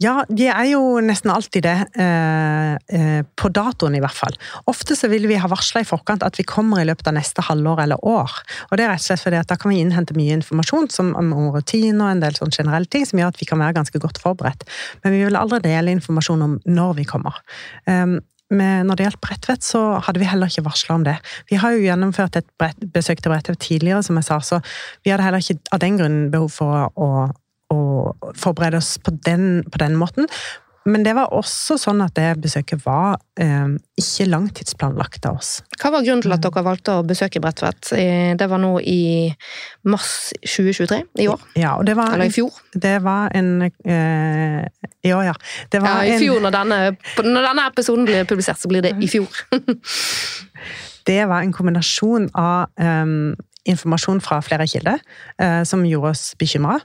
Ja, 0.01 0.22
vi 0.32 0.46
er 0.48 0.64
jo 0.70 0.80
nesten 1.05 1.28
alltid 1.28 1.66
det. 1.66 1.76
Eh, 2.01 2.72
eh, 2.96 3.20
på 3.36 3.51
datoen, 3.53 3.98
i 3.98 4.01
hvert 4.01 4.16
fall. 4.16 4.36
Ofte 4.70 4.96
så 4.96 5.11
vil 5.12 5.26
vi 5.28 5.36
ha 5.36 5.51
varsla 5.51 5.82
i 5.84 5.88
forkant 5.88 6.24
at 6.24 6.38
vi 6.40 6.46
kommer 6.48 6.80
i 6.80 6.86
løpet 6.88 7.11
av 7.11 7.18
neste 7.18 7.44
halvår 7.44 7.82
eller 7.84 8.01
år. 8.09 8.32
Og 8.70 8.80
det 8.80 8.86
er 8.86 8.94
rett 8.94 9.05
og 9.05 9.11
slett 9.11 9.24
fordi 9.26 9.40
at 9.42 9.51
Da 9.51 9.59
kan 9.61 9.74
vi 9.74 9.82
innhente 9.82 10.14
mye 10.16 10.38
informasjon 10.38 10.88
som 10.94 11.12
om 11.18 11.34
rutiner 11.53 12.05
og 12.05 12.11
en 12.14 12.24
del 12.24 12.38
sånn 12.38 12.55
generelle 12.55 12.88
ting 12.88 13.05
som 13.05 13.18
gjør 13.18 13.34
at 13.34 13.40
vi 13.42 13.48
kan 13.51 13.61
være 13.61 13.76
ganske 13.76 14.01
godt 14.01 14.20
forberedt. 14.22 14.64
Men 15.03 15.12
vi 15.12 15.24
vil 15.26 15.36
aldri 15.36 15.61
dele 15.66 15.92
informasjon 15.98 16.46
om 16.48 16.59
når 16.64 16.96
vi 17.03 17.05
kommer. 17.11 17.36
Um, 17.84 18.20
men 18.51 18.88
når 18.88 18.96
det 18.96 19.05
gjaldt 19.05 19.20
Bredtvet, 19.22 19.62
så 19.62 19.82
hadde 20.03 20.22
vi 20.22 20.26
heller 20.26 20.51
ikke 20.51 20.64
varsla 20.66 20.96
om 20.96 21.05
det. 21.07 21.18
Vi 21.51 21.59
har 21.61 21.74
jo 21.74 21.84
gjennomført 21.84 22.40
et 22.40 22.48
brett, 22.59 22.80
besøk 22.94 23.20
til 23.22 23.30
Bredtvet 23.30 23.61
tidligere, 23.62 24.03
som 24.03 24.18
jeg 24.18 24.26
sa, 24.26 24.40
så 24.42 24.59
vi 25.05 25.12
hadde 25.12 25.28
heller 25.28 25.44
ikke 25.44 25.61
av 25.70 25.82
den 25.84 26.01
grunn 26.01 26.18
behov 26.32 26.51
for 26.57 26.88
å, 26.88 26.88
å 26.98 27.11
forberede 27.70 28.80
oss 28.80 28.96
på 28.98 29.14
den, 29.26 29.62
på 29.70 29.78
den 29.82 29.96
måten. 29.98 30.28
Men 30.88 31.02
det 31.04 31.12
var 31.16 31.34
også 31.36 31.76
sånn 31.80 32.00
at 32.00 32.14
det 32.16 32.28
besøket 32.40 32.80
var 32.86 33.18
eh, 33.40 33.74
ikke 34.00 34.26
langtidsplanlagt 34.30 35.26
av 35.28 35.36
oss. 35.42 35.50
Hva 35.76 35.90
var 35.92 36.06
grunnen 36.06 36.24
til 36.24 36.32
at 36.32 36.44
dere 36.44 36.62
valgte 36.64 36.94
å 36.96 37.04
besøke 37.06 37.42
Bredtvet? 37.42 37.92
Det 38.40 38.48
var 38.48 38.62
nå 38.62 38.72
i 38.80 39.28
mars 39.92 40.30
2023, 40.40 41.02
i 41.20 41.28
år? 41.28 41.44
Ja, 41.60 41.74
og 41.76 41.84
det 41.88 41.98
var, 42.00 42.14
Eller 42.16 42.32
i 42.32 42.34
fjor? 42.34 42.56
Det 42.72 42.96
var 43.04 43.34
en 43.36 43.66
eh, 43.68 44.64
I 45.04 45.12
år, 45.12 45.26
ja. 45.28 45.36
ja, 45.76 45.96
i 46.08 46.16
fjor, 46.20 46.40
en, 46.40 46.48
når, 46.48 46.56
denne, 46.56 46.80
når 47.28 47.50
denne 47.50 47.68
episoden 47.68 48.08
blir 48.08 48.24
publisert, 48.28 48.62
så 48.62 48.72
blir 48.72 48.84
det 48.86 48.96
i 48.96 49.10
fjor. 49.10 49.28
det 51.10 51.20
var 51.28 51.44
en 51.44 51.52
kombinasjon 51.52 52.30
av 52.32 52.72
um, 52.80 53.36
informasjon 53.68 54.22
fra 54.24 54.40
flere 54.44 54.66
kilder 54.70 55.00
eh, 55.40 55.62
som 55.68 55.84
gjorde 55.86 56.14
oss 56.14 56.24
bekymra 56.40 56.78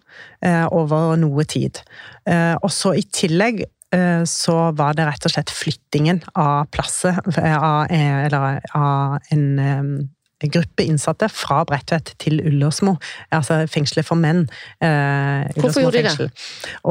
eh, 0.43 0.65
over 0.71 1.15
noe 1.19 1.45
tid. 1.47 1.80
Eh, 2.28 2.55
og 2.59 2.71
så 2.73 2.95
i 2.99 3.05
tillegg 3.15 3.63
eh, 3.95 4.23
så 4.30 4.57
var 4.78 4.97
det 4.97 5.07
rett 5.07 5.28
og 5.28 5.36
slett 5.36 5.53
flyttingen 5.53 6.23
av 6.34 6.67
plasser, 6.76 7.21
eh, 7.38 7.55
av, 7.55 7.86
eh, 7.91 8.26
eller 8.28 8.59
av 8.76 9.19
en 9.32 10.09
gruppe 10.52 10.86
innsatte 10.86 11.30
fra 11.32 11.64
Bredtvet 11.68 12.14
til 12.22 12.39
Ullersmo, 12.46 12.96
altså 13.36 13.62
fengselet 13.72 14.08
for 14.08 14.20
menn. 14.20 14.46
Eh, 14.84 15.46
Hvorfor 15.60 15.86
gjorde 15.86 16.04
de 16.04 16.14
det? 16.26 16.30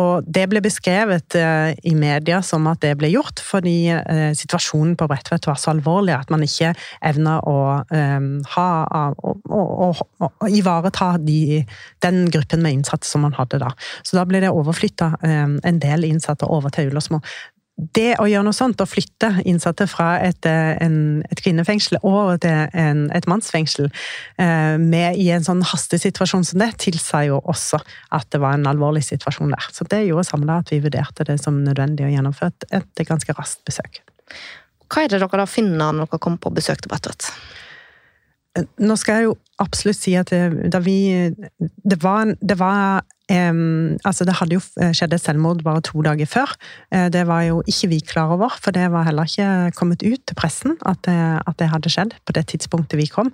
Og 0.01 0.27
det 0.27 0.47
ble 0.51 0.63
beskrevet 0.65 1.37
eh, 1.39 1.73
i 1.87 1.95
media 1.99 2.41
som 2.47 2.67
at 2.71 2.83
det 2.85 2.95
ble 3.01 3.11
gjort 3.15 3.43
fordi 3.45 3.77
eh, 3.95 4.33
situasjonen 4.37 4.97
på 5.01 5.09
Bredtvet 5.11 5.49
var 5.49 5.59
så 5.61 5.73
alvorlig 5.75 6.17
at 6.17 6.33
man 6.33 6.45
ikke 6.47 6.75
evna 7.05 7.39
å 7.49 7.59
eh, 7.95 8.29
ha 8.57 8.69
å, 9.15 9.35
å, 9.49 9.91
å, 9.93 10.31
ivareta 10.49 11.15
de, 11.23 11.63
den 12.05 12.25
gruppen 12.35 12.65
med 12.65 12.81
innsatte 12.81 13.09
som 13.09 13.25
man 13.27 13.37
hadde 13.39 13.61
da. 13.63 13.73
Så 14.03 14.19
da 14.19 14.27
ble 14.29 14.43
det 14.45 14.53
overflytta 14.55 15.15
eh, 15.25 15.49
en 15.57 15.83
del 15.83 16.09
innsatte 16.09 16.49
over 16.51 16.73
til 16.75 16.93
Ullersmo 16.93 17.23
det 17.75 18.15
å 18.23 18.27
gjøre 18.31 18.47
noe 18.47 18.55
sånt, 18.55 18.81
å 18.81 18.87
flytte 18.87 19.33
innsatte 19.51 19.87
fra 19.91 20.15
et, 20.23 20.47
eh, 20.47 20.77
en, 20.85 21.25
et 21.27 21.41
kvinnefengsel 21.43 21.99
over 22.03 22.39
til 22.43 22.69
en, 22.71 23.09
et 23.15 23.27
mannsfengsel 23.31 23.89
eh, 23.89 24.77
med, 24.79 25.19
i 25.19 25.27
en 25.35 25.47
sånn 25.47 25.65
hastesituasjon 25.67 26.47
som 26.47 26.63
det, 26.63 26.71
tilsa 26.85 27.25
jo 27.27 27.41
også 27.43 27.81
at 28.15 28.29
det 28.31 28.41
var 28.45 28.55
en 28.55 28.69
alvorlig 28.71 29.03
situasjon 29.09 29.51
der. 29.57 29.67
Så 29.75 29.89
det 29.91 30.05
gjorde 30.07 30.29
samla 30.31 30.61
at 30.63 30.71
vi 30.71 30.83
vurderte 30.85 31.27
det 31.27 31.41
som 31.43 31.65
nødvendig 31.67 32.07
å 32.07 32.13
gjennomføre 32.15 32.55
et, 32.55 32.69
et 32.79 33.07
ganske 33.09 33.35
raskt 33.35 33.65
besøk. 33.67 34.05
Hva 34.87 35.03
er 35.03 35.11
det 35.11 35.19
dere 35.25 35.43
da 35.43 35.51
finner 35.51 35.97
når 35.97 36.07
dere 36.07 36.23
kommer 36.23 36.43
på 36.45 36.55
besøk 36.55 36.85
til 36.85 36.95
Bredtvet? 36.95 37.33
Nå 38.87 38.95
skal 39.01 39.19
jeg 39.19 39.33
jo 39.33 39.39
absolutt 39.63 40.01
si 40.01 40.15
at 40.19 40.33
det, 40.33 40.71
da 40.73 40.81
vi 40.83 41.31
Det 41.85 42.03
var, 42.03 42.35
det 42.41 42.59
var 42.59 43.05
Um, 43.33 43.97
altså 44.05 44.27
Det 44.29 44.35
hadde 44.37 44.59
jo 44.59 44.61
eh, 44.85 44.91
skjedd 44.93 45.15
et 45.17 45.23
selvmord 45.23 45.63
bare 45.65 45.81
to 45.81 46.03
dager 46.05 46.29
før. 46.29 46.51
Det 46.93 47.23
var 47.25 47.41
jo 47.47 47.63
ikke 47.65 47.89
vi 47.89 47.99
klar 48.05 48.35
over, 48.35 48.53
for 48.61 48.75
det 48.77 48.91
var 48.93 49.07
heller 49.07 49.25
ikke 49.25 49.73
kommet 49.79 50.03
ut 50.05 50.21
til 50.29 50.37
pressen 50.37 50.75
at 50.85 51.01
det, 51.07 51.17
at 51.41 51.57
det, 51.59 51.71
hadde 51.73 51.89
skjedd 51.91 52.13
på 52.27 52.35
det 52.37 52.45
tidspunktet 52.53 53.01
vi 53.01 53.07
kom. 53.09 53.31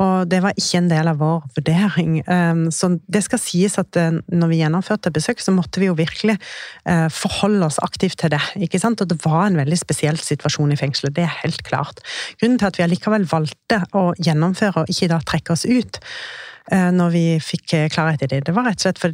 Og 0.00 0.30
det 0.30 0.40
var 0.42 0.56
ikke 0.56 0.80
en 0.80 0.88
del 0.88 1.10
av 1.12 1.20
vår 1.20 1.44
vurdering. 1.58 2.16
Um, 2.24 2.70
så 2.72 2.94
det 3.04 3.20
skal 3.26 3.42
sies 3.42 3.76
at 3.80 3.98
når 4.32 4.48
vi 4.48 4.62
gjennomførte 4.62 5.12
besøk, 5.12 5.44
så 5.44 5.52
måtte 5.52 5.82
vi 5.82 5.90
jo 5.90 5.98
virkelig 5.98 6.38
uh, 6.88 7.12
forholde 7.12 7.68
oss 7.68 7.78
aktivt 7.84 8.22
til 8.24 8.32
det. 8.32 8.40
ikke 8.56 8.80
sant? 8.80 9.04
Og 9.04 9.12
det 9.12 9.20
var 9.26 9.44
en 9.50 9.60
veldig 9.60 9.78
spesiell 9.78 10.16
situasjon 10.16 10.72
i 10.72 10.80
fengselet, 10.80 11.18
det 11.20 11.28
er 11.28 11.40
helt 11.44 11.60
klart. 11.68 12.00
Grunnen 12.40 12.56
til 12.58 12.72
at 12.72 12.80
vi 12.80 12.88
allikevel 12.88 13.28
valgte 13.28 13.82
å 13.92 14.08
gjennomføre 14.16 14.86
og 14.86 14.96
ikke 14.96 15.12
da 15.12 15.20
trekke 15.20 15.52
oss 15.52 15.63
ut 15.68 16.00
når 16.72 17.10
vi 17.12 17.24
fikk 17.44 17.74
klarhet 17.92 18.22
i 18.24 18.28
det, 18.30 18.38
det 18.46 18.54
var 18.56 18.64
rett 18.64 18.78
og 18.80 18.86
slett 18.86 19.00
for 19.02 19.12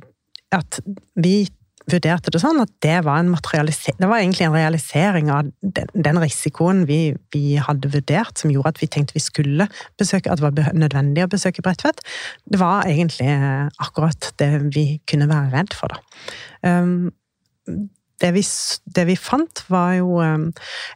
at 0.55 0.77
vi 1.19 1.49
vurderte 1.91 2.33
det 2.33 2.41
sånn 2.43 2.61
at 2.63 2.71
det 2.85 2.99
var, 3.07 3.23
det 3.25 4.09
var 4.09 4.19
egentlig 4.19 4.47
en 4.47 4.57
realisering 4.57 5.31
av 5.33 5.49
den, 5.61 5.89
den 5.95 6.21
risikoen 6.23 6.85
vi, 6.89 7.15
vi, 7.35 7.57
hadde 7.63 7.91
vurdert, 7.93 8.37
som 8.39 8.53
gjorde 8.53 8.75
at 8.75 8.83
vi 8.83 8.91
tenkte 8.93 9.17
vi 9.17 9.25
skulle 9.25 9.69
besøke, 10.01 10.31
at 10.31 10.41
det 10.41 10.47
var 10.47 10.77
nødvendig 10.77 11.25
å 11.25 11.31
besøke 11.33 11.65
Bredtvet. 11.65 12.03
Det 12.47 12.61
var 12.61 12.89
egentlig 12.89 13.31
akkurat 13.83 14.31
det 14.43 14.53
vi 14.75 14.87
kunne 15.11 15.31
være 15.31 15.51
redd 15.57 15.75
for, 15.77 15.95
da. 15.95 16.01
Um, 16.67 17.11
det, 18.21 18.35
vi, 18.37 18.45
det 18.97 19.07
vi, 19.09 19.17
fant, 19.17 19.65
var 19.73 19.95
jo 19.97 20.21
um, 20.21 20.51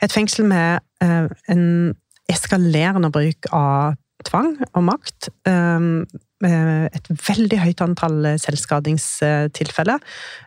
et 0.05 0.13
fengsel 0.13 0.45
med 0.49 0.85
en 1.01 1.95
eskalerende 2.31 3.11
bruk 3.13 3.49
av 3.53 3.97
tvang 4.29 4.55
og 4.73 4.87
makt. 4.87 5.31
Um, 5.49 6.07
et 6.45 7.07
veldig 7.09 7.57
høyt 7.63 7.81
antall 7.81 8.35
selvskadingstilfeller. 8.43 10.03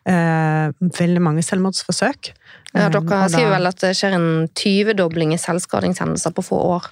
Uh, 0.05 0.69
veldig 0.99 1.23
mange 1.25 1.45
selvmordsforsøk. 1.45 2.33
Ja, 2.75 2.89
dere 2.91 3.05
da, 3.07 3.21
sier 3.31 3.49
vel 3.49 3.69
at 3.69 3.79
det 3.81 3.93
skjer 3.97 4.15
en 4.17 4.27
tyvedobling 4.57 5.31
i 5.33 5.39
selvskadingshendelser 5.41 6.33
på 6.35 6.43
få 6.45 6.59
år? 6.75 6.89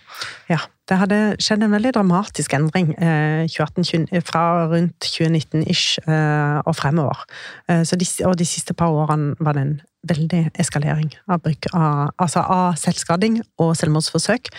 Ja, 0.50 0.62
det 0.90 1.00
hadde 1.02 1.20
skjedd 1.42 1.66
en 1.66 1.76
veldig 1.76 1.92
dramatisk 1.98 2.56
endring 2.58 2.94
eh, 2.96 3.44
2018, 3.52 4.22
fra 4.26 4.44
rundt 4.72 4.96
2019-ish 5.04 6.00
eh, 6.06 6.60
og 6.62 6.78
fremover. 6.78 7.26
Eh, 7.72 7.84
de, 7.84 8.08
og 8.28 8.38
de 8.40 8.48
siste 8.48 8.76
par 8.78 8.94
årene 8.94 9.36
var 9.40 9.58
det 9.58 9.66
en 9.66 9.78
veldig 10.06 10.44
eskalering 10.62 11.12
av 11.28 11.42
bruk 11.46 11.68
av, 11.74 12.14
altså 12.22 12.46
av 12.46 12.80
selvskading 12.80 13.42
og 13.58 13.74
selvmordsforsøk. 13.80 14.54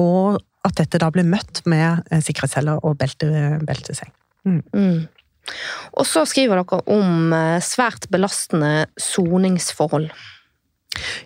Og 0.00 0.40
at 0.66 0.76
dette 0.76 1.00
da 1.00 1.08
ble 1.12 1.24
møtt 1.26 1.62
med 1.70 2.04
eh, 2.10 2.20
sikkerhetsceller 2.24 2.82
og 2.84 2.98
belte, 3.00 3.30
belteseng. 3.66 4.12
Mm. 4.48 4.60
Mm. 4.74 5.00
Og 5.98 6.06
så 6.08 6.24
skriver 6.28 6.60
dere 6.60 6.82
om 6.92 7.32
eh, 7.36 7.62
svært 7.64 8.08
belastende 8.12 8.90
soningsforhold. 9.00 10.10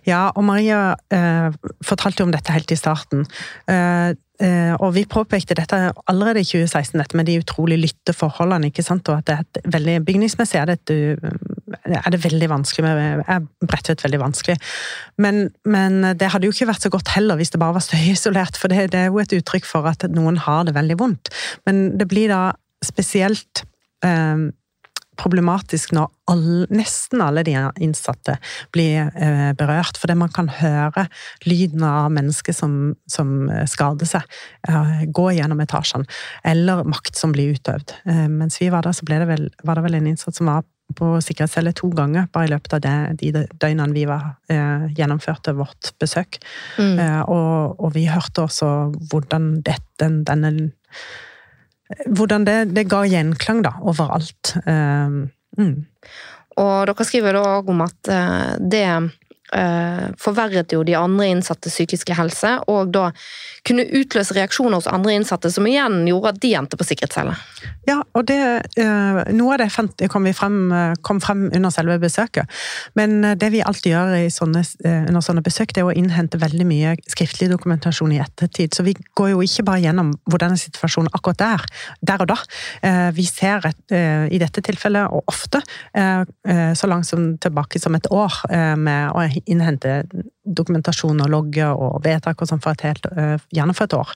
Ja, 0.07 0.29
og 0.37 0.45
Maria 0.47 0.95
eh, 1.13 1.55
fortalte 1.85 2.25
om 2.27 2.33
dette 2.35 2.53
helt 2.55 2.71
i 2.71 2.79
starten. 2.79 3.25
Eh, 3.71 4.13
eh, 4.45 4.75
og 4.77 4.93
vi 4.95 5.07
påpekte 5.09 5.57
dette 5.59 5.81
allerede 6.11 6.45
i 6.45 6.47
2016, 6.47 7.01
dette 7.01 7.19
med 7.19 7.31
de 7.31 7.41
utrolig 7.41 7.81
lytte 7.81 8.15
forholdene. 8.17 8.71
ikke 8.71 8.85
sant? 8.87 9.09
Og 9.09 9.23
at 9.23 9.31
det 9.31 9.39
er 9.39 9.47
et 9.47 9.73
veldig, 9.79 9.99
Bygningsmessig 10.07 10.61
er 10.61 10.71
det, 10.71 10.79
et, 10.85 11.51
er 11.85 12.11
det 12.15 12.23
veldig 12.25 12.49
vanskelig. 12.53 12.85
Med, 12.87 13.23
er 13.29 13.45
Bredtvet 13.65 14.05
veldig 14.07 14.21
vanskelig. 14.23 14.59
Men, 15.21 15.49
men, 15.65 16.01
det 16.19 16.33
hadde 16.33 16.49
jo 16.49 16.55
ikke 16.55 16.71
vært 16.73 16.87
så 16.87 16.93
godt 16.93 17.15
heller 17.15 17.39
hvis 17.41 17.55
det 17.55 17.63
bare 17.63 17.77
var 17.77 17.85
støyisolert, 17.85 18.59
for 18.61 18.73
det, 18.73 18.91
det 18.95 19.05
er 19.05 19.13
jo 19.13 19.23
et 19.23 19.37
uttrykk 19.39 19.69
for 19.69 19.89
at 19.91 20.07
noen 20.13 20.41
har 20.45 20.67
det 20.69 20.77
veldig 20.77 20.99
vondt. 21.01 21.33
Men 21.69 21.87
det 21.99 22.09
blir 22.11 22.33
da 22.33 22.43
spesielt 22.85 23.65
eh, 24.05 24.51
problematisk 25.21 25.93
når 25.95 26.11
all, 26.31 26.65
nesten 26.73 27.23
alle 27.23 27.45
de 27.47 27.55
innsatte 27.83 28.37
blir 28.75 29.11
eh, 29.15 29.51
berørt. 29.59 29.99
Fordi 30.01 30.17
man 30.19 30.33
kan 30.35 30.51
høre 30.59 31.07
lyden 31.47 31.85
av 31.87 32.11
mennesker 32.15 32.57
som, 32.57 32.95
som 33.11 33.49
eh, 33.53 33.65
skader 33.71 34.09
seg, 34.09 34.37
eh, 34.69 35.05
gå 35.15 35.29
gjennom 35.37 35.63
etasjene. 35.65 36.09
Eller 36.47 36.85
makt 36.89 37.21
som 37.21 37.35
blir 37.35 37.55
utøvd. 37.57 37.97
Eh, 38.11 38.27
mens 38.33 38.61
vi 38.63 38.71
var 38.75 38.87
der, 38.87 38.97
så 38.97 39.07
det 39.09 39.25
vel, 39.31 39.49
var 39.65 39.79
det 39.79 39.87
vel 39.87 40.01
en 40.01 40.11
innsatt 40.13 40.39
som 40.39 40.51
var 40.51 40.65
på 40.95 41.11
sikkerhetscelle 41.25 41.73
to 41.77 41.89
ganger 41.97 42.29
bare 42.33 42.49
i 42.49 42.53
løpet 42.53 42.77
av 42.77 42.83
det, 42.85 42.97
de 43.23 43.45
døgnene 43.61 43.97
vi 43.97 44.05
var, 44.09 44.35
eh, 44.53 44.85
gjennomførte 44.95 45.55
vårt 45.57 45.95
besøk. 46.03 46.39
Mm. 46.79 46.99
Eh, 46.99 47.23
og, 47.23 47.81
og, 47.81 47.89
vi 47.97 48.05
hørte 48.11 48.45
også 48.45 48.69
hvordan 49.11 49.63
dette, 49.65 50.11
denne 50.29 50.53
hvordan 52.09 52.47
det, 52.47 52.59
det 52.77 52.87
ga 52.91 53.03
gjenklang 53.09 53.65
da, 53.65 53.75
overalt. 53.85 54.55
Eh, 54.65 55.19
mm. 55.59 55.75
Og 56.61 56.75
dere 56.87 57.07
skriver 57.07 57.35
da 57.35 57.45
òg 57.57 57.71
om 57.73 57.83
at 57.83 58.11
uh, 58.11 58.55
det 58.63 58.87
forverret 60.21 60.73
jo 60.75 60.83
de 60.87 60.97
andre 60.99 61.29
innsattes 61.31 61.77
psykiske 61.77 62.17
helse, 62.19 62.57
og 62.71 62.91
da 62.95 63.11
kunne 63.65 63.87
utløse 63.97 64.35
reaksjoner 64.37 64.81
hos 64.81 64.91
andre 64.91 65.15
innsatte, 65.17 65.51
som 65.53 65.67
igjen 65.69 66.03
gjorde 66.09 66.35
at 66.35 66.41
de 66.43 66.53
endte 66.59 66.79
på 66.81 66.87
sikkerhetscelle. 66.89 67.37
Ja, 67.89 67.99
og 68.17 68.27
det, 68.29 68.39
eh, 68.81 69.19
noe 69.37 69.55
av 69.55 69.61
det 69.61 69.69
fant, 69.73 70.05
kom, 70.09 70.27
frem, 70.37 70.73
eh, 70.73 70.95
kom, 71.05 71.21
frem, 71.21 71.51
under 71.55 71.73
selve 71.73 71.99
besøket. 72.01 72.49
Men 72.97 73.25
eh, 73.25 73.35
det 73.37 73.51
vi 73.53 73.63
alltid 73.65 73.93
gjør 73.93 74.15
sånne, 74.33 74.63
under 75.09 75.25
sånne 75.25 75.45
besøk, 75.45 75.75
det 75.75 75.83
er 75.83 75.91
å 75.91 75.97
innhente 75.97 76.41
veldig 76.41 76.67
mye 76.69 76.95
skriftlig 77.11 77.51
dokumentasjon 77.53 78.15
i 78.17 78.21
ettertid. 78.25 78.75
Så 78.75 78.85
vi 78.87 78.95
går 79.17 79.35
jo 79.35 79.43
ikke 79.45 79.67
bare 79.69 79.83
gjennom 79.85 80.15
hvordan 80.31 80.57
er 80.57 80.61
situasjonen 80.61 81.13
akkurat 81.13 81.41
der, 81.43 81.67
der 82.01 82.25
og 82.25 82.31
da. 82.33 82.39
Vi 83.15 83.25
ser 83.29 83.65
et, 83.69 83.93
i 83.93 84.39
dette 84.41 84.63
tilfellet, 84.65 85.13
og 85.13 85.29
ofte, 85.31 85.61
så 85.95 86.89
langt 86.91 87.09
som 87.09 87.35
tilbake 87.43 87.81
som 87.81 87.95
et 87.97 88.09
år, 88.13 88.41
med 88.81 89.13
å 89.13 89.25
innhente 89.51 90.03
dokumentasjon 90.45 91.23
og 91.25 91.33
logge 91.33 91.71
og 91.73 92.01
vedtak 92.05 92.43
og 92.43 92.51
sånn 92.51 92.63
for 92.65 92.77
et 92.77 92.87
helt 92.89 93.09
gjerne 93.55 93.77
for 93.77 93.89
et 93.89 93.97
år. 93.99 94.13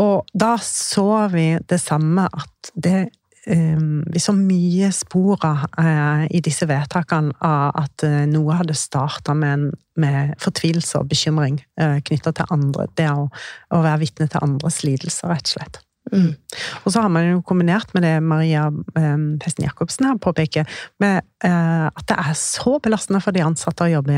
Og 0.00 0.30
da 0.32 0.54
så 0.64 1.26
vi 1.32 1.50
det 1.68 1.80
samme, 1.82 2.28
at 2.28 2.72
det 2.74 3.10
Vi 3.42 4.20
så 4.22 4.30
mye 4.38 4.92
spor 4.94 5.40
uh, 5.42 6.22
i 6.30 6.38
disse 6.46 6.62
vedtakene 6.70 7.34
av 7.42 7.72
at 7.80 8.04
noe 8.30 8.54
hadde 8.54 8.76
starta 8.78 9.34
med, 9.34 9.72
med, 9.98 10.36
fortvilelse 10.38 11.00
og 11.00 11.08
bekymring 11.10 11.56
eh, 11.74 11.98
knytta 12.06 12.30
til 12.38 12.54
andre. 12.54 12.86
Det 12.94 13.08
å, 13.10 13.26
å 13.74 13.80
være 13.82 14.04
vitne 14.04 14.28
til 14.30 14.46
andres 14.46 14.84
lidelser, 14.86 15.34
rett 15.34 15.50
og 15.50 15.56
slett. 15.56 15.80
Mm. 16.12 16.34
Og 16.84 16.92
så 16.92 17.00
har 17.00 17.12
man 17.12 17.24
jo 17.24 17.42
kombinert 17.46 17.94
med 17.96 18.04
det 18.04 18.14
Maria 18.20 18.66
Hesten 18.94 19.64
Jacobsen 19.64 20.10
her 20.10 20.18
påpeker, 20.20 20.68
med 21.00 21.24
uh, 21.44 21.88
at 21.88 22.04
det 22.10 22.18
er 22.20 22.36
så 22.38 22.76
belastende 22.84 23.22
for 23.24 23.34
de 23.34 23.44
ansatte 23.44 23.86
å 23.86 23.92
jobbe 23.94 24.16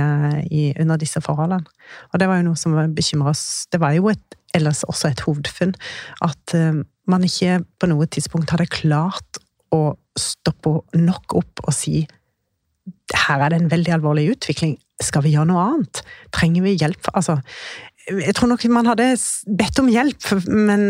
i, 0.50 0.72
under 0.82 0.98
disse 1.00 1.22
forholdene. 1.24 1.62
Og 2.12 2.20
det 2.20 2.30
var 2.30 2.40
jo 2.40 2.48
noe 2.48 2.58
som 2.58 2.74
bekymra 2.96 3.30
oss. 3.34 3.68
Det 3.70 3.80
var 3.82 3.94
jo 3.96 4.10
et 4.12 4.40
ellers 4.54 4.84
også 4.86 5.10
et 5.10 5.22
hovedfunn, 5.26 5.74
at 6.24 6.54
eh, 6.54 6.82
man 7.10 7.26
ikke 7.26 7.60
på 7.80 7.90
noe 7.90 8.06
tidspunkt 8.06 8.52
hadde 8.54 8.70
klart 8.70 9.40
å 9.74 9.96
stoppe 10.18 10.78
nok 10.94 11.34
opp 11.40 11.64
og 11.64 11.74
si 11.74 12.04
her 13.14 13.42
er 13.42 13.52
det 13.52 13.58
en 13.60 13.70
veldig 13.72 13.92
alvorlig 13.96 14.28
utvikling, 14.34 14.76
skal 15.02 15.24
vi 15.24 15.34
gjøre 15.34 15.48
noe 15.50 15.64
annet? 15.64 16.00
Trenger 16.34 16.64
vi 16.64 16.76
hjelp? 16.78 17.08
Altså, 17.16 17.38
jeg 18.08 18.34
tror 18.36 18.50
nok 18.52 18.64
man 18.72 18.88
hadde 18.90 19.10
bedt 19.58 19.80
om 19.80 19.90
hjelp, 19.92 20.28
men 20.48 20.84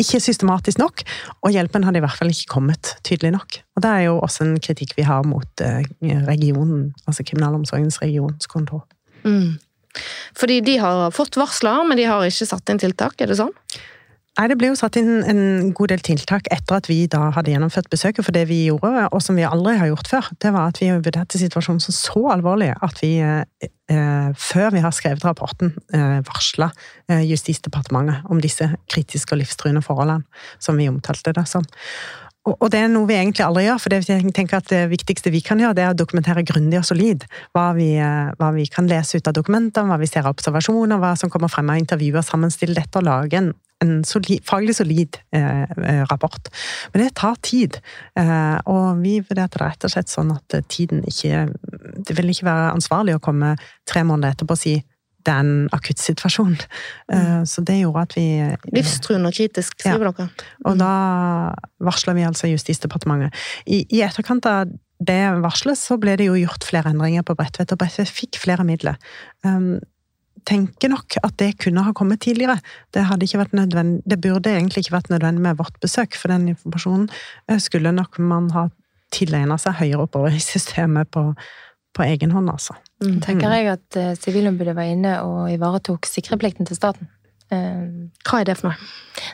ikke 0.00 0.20
systematisk 0.24 0.80
nok, 0.80 1.02
og 1.44 1.52
hjelpen 1.54 1.84
hadde 1.86 2.00
i 2.00 2.04
hvert 2.04 2.18
fall 2.18 2.32
ikke 2.32 2.52
kommet 2.52 2.94
tydelig 3.06 3.34
nok. 3.36 3.58
Og 3.76 3.84
Det 3.84 3.90
er 3.92 4.02
jo 4.06 4.18
også 4.24 4.46
en 4.46 4.56
kritikk 4.62 4.96
vi 4.96 5.04
har 5.06 5.26
mot 5.28 5.64
eh, 5.64 5.84
regionen, 6.28 6.94
altså 7.06 7.24
Kriminalomsorgens 7.26 8.00
regionskontor. 8.02 8.86
Mm. 9.24 9.58
Fordi 10.36 10.60
de 10.60 10.78
har 10.80 11.10
fått 11.16 11.38
varsler, 11.40 11.84
men 11.88 12.00
de 12.00 12.08
har 12.08 12.24
ikke 12.24 12.48
satt 12.48 12.72
inn 12.72 12.80
tiltak, 12.80 13.20
er 13.20 13.32
det 13.32 13.38
sånn? 13.40 13.54
Nei, 14.36 14.48
Det 14.50 14.56
ble 14.60 14.68
jo 14.68 14.76
satt 14.76 14.98
inn 15.00 15.22
en 15.24 15.70
god 15.76 15.94
del 15.94 16.02
tiltak 16.04 16.50
etter 16.52 16.76
at 16.76 16.90
vi 16.90 16.98
da 17.08 17.30
hadde 17.32 17.54
gjennomført 17.54 17.88
besøket. 17.92 18.26
For 18.26 18.36
det 18.36 18.44
vi 18.50 18.66
gjorde, 18.66 19.06
og 19.08 19.22
som 19.24 19.38
vi 19.38 19.46
aldri 19.48 19.78
har 19.80 19.88
gjort 19.88 20.10
før, 20.12 20.28
det 20.44 20.52
var 20.52 20.72
at 20.72 20.80
vi 20.82 20.90
vurderte 20.92 21.40
situasjonen 21.40 21.80
som 21.80 21.96
så 21.96 22.26
alvorlig 22.34 22.68
at 22.84 23.00
vi, 23.00 23.14
eh, 23.24 24.28
før 24.36 24.74
vi 24.76 24.84
har 24.84 24.92
skrevet 24.92 25.24
rapporten, 25.24 25.72
eh, 25.92 26.20
varsla 26.28 26.68
eh, 27.08 27.24
Justisdepartementet 27.24 28.28
om 28.28 28.42
disse 28.44 28.68
kritiske 28.92 29.32
og 29.32 29.40
livstruende 29.40 29.80
forholdene, 29.80 30.28
som 30.60 30.76
vi 30.76 30.90
omtalte 30.92 31.32
det 31.32 31.48
som. 31.48 31.64
Og 32.46 32.68
det 32.70 32.78
er 32.78 32.90
noe 32.92 33.08
vi 33.08 33.16
egentlig 33.18 33.42
aldri 33.42 33.64
gjør, 33.66 33.80
for 33.82 33.94
jeg 33.96 34.32
tenker 34.34 34.60
at 34.60 34.68
det 34.70 34.84
viktigste 34.92 35.32
vi 35.34 35.42
kan 35.42 35.58
gjøre, 35.58 35.74
det 35.74 35.82
er 35.82 35.94
å 35.94 35.98
dokumentere 35.98 36.44
grundig 36.46 36.78
og 36.78 36.86
solid. 36.86 37.26
Hva 37.56 37.72
vi, 37.74 37.96
eh, 37.98 38.30
hva 38.38 38.52
vi 38.54 38.68
kan 38.70 38.86
lese 38.86 39.18
ut 39.18 39.26
av 39.26 39.34
dokumentene, 39.34 39.90
hva 39.90 39.98
vi 39.98 40.06
ser 40.06 40.22
av 40.22 40.36
observasjoner, 40.36 41.00
hva 41.02 41.16
som 41.18 41.32
kommer 41.32 41.50
frem 41.50 41.70
av 41.74 41.80
intervjuer. 41.82 42.22
Sammenstille 42.22 42.78
dette 42.78 43.00
og 43.00 43.08
lage 43.08 43.40
en, 43.40 43.50
en 43.82 44.04
solid, 44.06 44.44
faglig 44.46 44.76
solid 44.78 45.18
eh, 45.34 45.66
eh, 45.66 46.02
rapport. 46.06 46.50
Men 46.94 47.02
det 47.02 47.16
tar 47.18 47.34
tid. 47.42 47.80
Eh, 48.14 48.58
og 48.70 49.02
vi 49.02 49.18
vurderte 49.20 49.58
det 49.58 49.64
rett 49.66 49.88
og 49.88 49.96
slett 49.96 50.12
sånn 50.12 50.34
at 50.36 50.60
tiden 50.70 51.02
ikke 51.06 51.48
Det 52.06 52.14
vil 52.14 52.30
ikke 52.30 52.46
være 52.46 52.74
ansvarlig 52.76 53.16
å 53.16 53.22
komme 53.22 53.56
tre 53.88 54.04
måneder 54.06 54.36
etterpå 54.36 54.54
og 54.54 54.60
si 54.60 54.76
det 55.26 55.32
er 55.34 55.42
en 55.42 55.68
akuttsituasjon. 55.74 56.56
Mm. 57.10 57.44
Så 57.48 57.64
det 57.66 57.80
gjorde 57.80 58.04
at 58.06 58.16
vi 58.18 58.26
Livstruende 58.76 59.32
og 59.32 59.36
kritisk, 59.36 59.74
skriver 59.80 60.08
ja. 60.08 60.12
dere. 60.14 60.46
Og 60.68 60.78
da 60.80 60.92
varsla 61.82 62.14
vi 62.16 62.26
altså 62.28 62.50
Justisdepartementet. 62.50 63.34
I, 63.66 63.82
I, 63.90 64.04
etterkant 64.06 64.46
av 64.50 64.70
det 64.96 65.20
varselet 65.42 65.78
så 65.78 65.98
ble 66.00 66.14
det 66.20 66.30
jo 66.30 66.38
gjort 66.38 66.64
flere 66.64 66.94
endringer 66.94 67.26
på 67.26 67.36
Bredtvet, 67.36 67.74
og 67.74 67.82
Bredtvet 67.82 68.12
fikk 68.12 68.40
flere 68.40 68.64
midler. 68.66 68.96
Um, 69.44 69.76
tenker 70.46 70.92
nok 70.92 71.18
at 71.26 71.36
det 71.42 71.56
kunne 71.62 71.82
ha 71.82 71.92
kommet 71.96 72.22
tidligere. 72.22 72.60
Det, 72.94 73.02
det 73.02 74.20
burde 74.22 74.52
egentlig 74.52 74.84
ikke 74.84 74.96
vært 74.96 75.10
nødvendig 75.10 75.42
med 75.42 75.58
vårt 75.58 75.78
besøk, 75.82 76.14
for 76.14 76.32
den 76.32 76.52
informasjonen 76.54 77.08
eh, 77.50 77.58
skulle 77.62 77.92
nok 77.92 78.20
man 78.22 78.50
ha 78.54 78.68
tilegna 79.14 79.58
seg 79.60 79.78
høyere 79.80 80.06
oppover 80.06 80.34
i 80.34 80.42
systemet 80.42 81.10
på, 81.14 81.28
på 81.96 82.04
egen 82.06 82.32
hånd, 82.34 82.50
altså. 82.52 82.76
Mm. 83.04 83.20
tenker 83.24 83.52
jeg 83.52 83.68
at 83.74 83.98
uh, 84.00 84.14
Sivilombudet 84.16 84.76
var 84.76 84.88
inne 84.88 85.18
og 85.24 85.50
ivaretok 85.52 86.08
sikreplikten 86.08 86.68
til 86.68 86.78
staten. 86.78 87.10
Uh, 87.52 88.08
Hva 88.26 88.42
er 88.42 88.50
det 88.50 88.56
for 88.60 88.72
noe? 88.72 88.88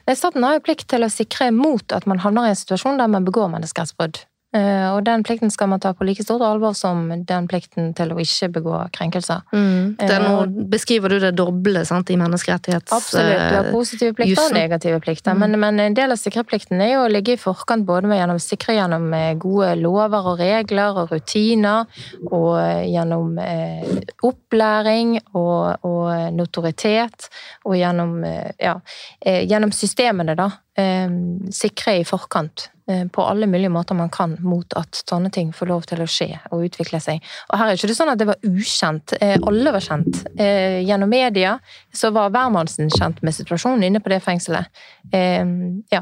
Nei, 0.06 0.16
staten 0.18 0.44
har 0.46 0.58
jo 0.58 0.64
plikt 0.66 0.88
til 0.92 1.04
å 1.04 1.10
sikre 1.12 1.50
mot 1.54 1.94
at 1.96 2.06
man 2.10 2.22
havner 2.22 2.48
i 2.48 2.52
en 2.54 2.58
situasjon 2.58 3.00
der 3.00 3.10
man 3.10 3.26
begår 3.26 3.50
menneskerettsbrudd. 3.54 4.22
Eh, 4.52 4.88
og 4.92 5.00
den 5.06 5.22
plikten 5.24 5.48
skal 5.50 5.70
man 5.72 5.80
ta 5.80 5.94
på 5.96 6.04
like 6.04 6.20
stort 6.24 6.42
alvor 6.44 6.74
som 6.76 7.06
den 7.24 7.46
plikten 7.48 7.94
til 7.96 8.10
å 8.12 8.18
ikke 8.20 8.50
begå 8.58 8.80
krenkelser. 8.92 9.46
Mm. 9.54 9.94
Det 9.96 10.10
Eh, 10.12 10.20
nå 10.20 10.66
beskriver 10.68 11.08
du 11.08 11.18
det 11.22 11.30
doble 11.38 11.84
sant, 11.88 12.10
i 12.12 12.18
menneskerettighets... 12.20 12.92
Absolutt. 12.92 13.32
Du 13.32 13.56
har 13.56 13.68
eh, 13.70 13.72
positive 13.72 14.12
plikter 14.18 14.44
og 14.44 14.52
negative 14.52 15.00
plikter. 15.00 15.32
Mm. 15.32 15.40
Men, 15.40 15.60
men 15.62 15.80
en 15.86 15.96
del 15.96 16.12
av 16.12 16.20
sikkerhetsplikten 16.20 16.82
er 16.84 16.92
jo 16.94 17.06
å 17.06 17.12
ligge 17.12 17.36
i 17.36 17.40
forkant 17.40 17.86
både 17.88 18.10
med 18.10 18.20
gjennom 18.20 18.40
sikre 18.42 18.76
gjennom 18.76 19.08
gode 19.40 19.72
lover 19.80 20.28
og 20.34 20.42
regler 20.42 21.00
og 21.00 21.14
rutiner, 21.14 21.88
og 22.28 22.52
gjennom 22.92 23.38
eh, 23.40 23.88
opplæring 24.28 25.16
og, 25.32 25.86
og 25.88 26.36
notoritet, 26.36 27.30
og 27.64 27.78
gjennom, 27.80 28.20
ja, 28.60 28.76
gjennom 29.24 29.72
systemene, 29.72 30.36
da. 30.36 30.50
Eh, 30.72 31.08
sikre 31.52 31.98
i 32.00 32.04
forkant 32.08 32.70
eh, 32.88 33.02
på 33.12 33.24
alle 33.28 33.44
mulige 33.46 33.68
måter 33.68 33.92
man 33.92 34.08
kan 34.08 34.38
mot 34.40 34.72
at 34.72 35.02
sånne 35.04 35.28
ting 35.28 35.50
får 35.52 35.68
lov 35.68 35.82
til 35.84 36.00
å 36.00 36.06
skje 36.08 36.30
og 36.48 36.62
utvikle 36.64 36.96
seg. 37.04 37.18
Og 37.50 37.58
her 37.60 37.68
er 37.68 37.76
ikke 37.76 37.90
det 37.90 37.96
sånn 37.98 38.08
at 38.08 38.20
det 38.22 38.26
var 38.30 38.38
ukjent. 38.48 39.12
Eh, 39.20 39.34
Alle 39.36 39.74
var 39.74 39.84
kjent. 39.84 40.22
Eh, 40.40 40.78
Gjennom 40.80 41.12
media 41.12 41.58
så 41.92 42.08
var 42.16 42.32
hvermannsen 42.32 42.88
kjent 42.94 43.20
med 43.20 43.36
situasjonen 43.36 43.84
inne 43.84 44.00
på 44.00 44.14
det 44.14 44.22
fengselet. 44.24 44.70
Eh, 45.12 45.44
Ja. 45.92 46.00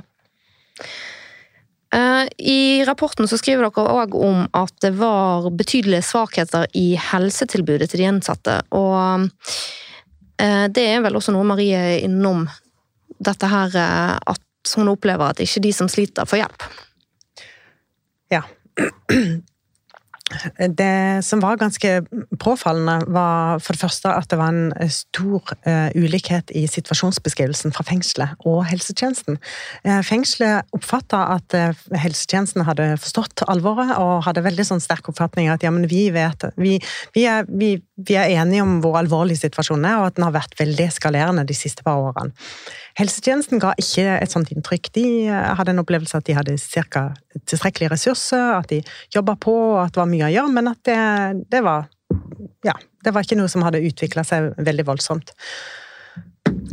Eh, 1.92 2.28
I 2.38 2.84
rapporten 2.86 3.26
så 3.26 3.38
skriver 3.40 3.66
dere 3.66 3.90
òg 3.90 4.14
om 4.14 4.44
at 4.54 4.76
det 4.84 4.92
var 5.00 5.48
betydelige 5.50 6.06
svakheter 6.06 6.68
i 6.78 6.92
helsetilbudet 6.94 7.90
til 7.90 8.04
de 8.04 8.06
innsatte. 8.12 8.60
Og 8.70 9.26
eh, 10.38 10.68
det 10.70 10.86
er 10.92 11.02
vel 11.02 11.18
også 11.18 11.34
noe 11.34 11.48
Marie 11.50 11.74
er 11.74 12.06
innom, 12.06 12.46
dette 13.18 13.50
her 13.50 13.74
at 13.74 14.40
hun 14.78 14.90
opplever 14.92 15.32
at 15.32 15.42
ikke 15.42 15.62
de 15.64 15.72
som 15.74 15.88
sliter, 15.90 16.28
får 16.28 16.44
hjelp. 16.44 16.66
Ja. 18.30 18.44
Det 20.58 21.24
som 21.26 21.40
var 21.42 21.58
ganske 21.58 22.04
påfallende, 22.38 23.02
var 23.10 23.58
for 23.58 23.74
det 23.74 23.82
første 23.82 24.12
at 24.14 24.30
det 24.30 24.38
var 24.38 24.52
en 24.54 24.90
stor 24.92 25.54
eh, 25.66 25.90
ulikhet 25.98 26.52
i 26.54 26.66
situasjonsbeskrivelsen 26.70 27.74
fra 27.74 27.84
fengselet 27.86 28.46
og 28.46 28.62
helsetjenesten. 28.70 29.40
Eh, 29.82 29.98
fengselet 30.06 30.70
oppfatta 30.76 31.24
at 31.34 31.56
eh, 31.58 31.82
helsetjenesten 31.98 32.62
hadde 32.68 32.92
forstått 33.02 33.42
alvoret 33.50 33.96
og 33.98 34.22
hadde 34.28 34.46
veldig 34.46 34.68
sånn 34.70 34.84
sterk 34.84 35.10
oppfatning 35.10 35.50
av 35.50 35.58
at 35.58 35.66
ja, 35.66 35.74
men 35.74 35.88
vi 35.90 36.06
vet 36.14 36.46
vi, 36.60 36.76
vi, 37.16 37.26
er, 37.26 37.50
vi, 37.50 37.74
vi 38.06 38.16
er 38.18 38.32
enige 38.40 38.64
om 38.64 38.78
hvor 38.82 38.98
alvorlig 39.00 39.36
situasjonen 39.40 39.86
er, 39.88 40.00
og 40.00 40.10
at 40.10 40.18
den 40.18 40.26
har 40.26 40.34
vært 40.34 40.56
veldig 40.58 40.86
eskalerende 40.88 41.44
de 41.48 41.56
siste 41.56 41.84
par 41.86 42.00
årene. 42.00 42.34
Helsetjenesten 42.98 43.62
ga 43.62 43.72
ikke 43.80 44.04
et 44.18 44.32
sånt 44.32 44.50
inntrykk. 44.54 44.92
De 44.96 45.06
eh, 45.28 45.50
hadde 45.58 45.74
en 45.74 45.82
opplevelse 45.82 46.18
at 46.18 46.26
de 46.28 46.36
hadde 46.36 46.56
cirka 46.60 47.10
tilstrekkelige 47.50 47.92
ressurser, 47.94 48.56
at 48.58 48.70
de 48.72 48.80
jobba 49.14 49.36
på, 49.40 49.54
og 49.74 49.84
at 49.84 49.94
det 49.94 50.02
var 50.02 50.10
mye 50.10 50.28
å 50.28 50.32
gjøre, 50.34 50.54
men 50.56 50.72
at 50.72 50.82
det, 50.88 51.00
det 51.52 51.64
var 51.66 51.88
Ja, 52.66 52.74
det 53.04 53.12
var 53.14 53.24
ikke 53.24 53.38
noe 53.38 53.48
som 53.48 53.62
hadde 53.62 53.82
utvikla 53.86 54.24
seg 54.26 54.50
veldig 54.58 54.84
voldsomt. 54.88 55.30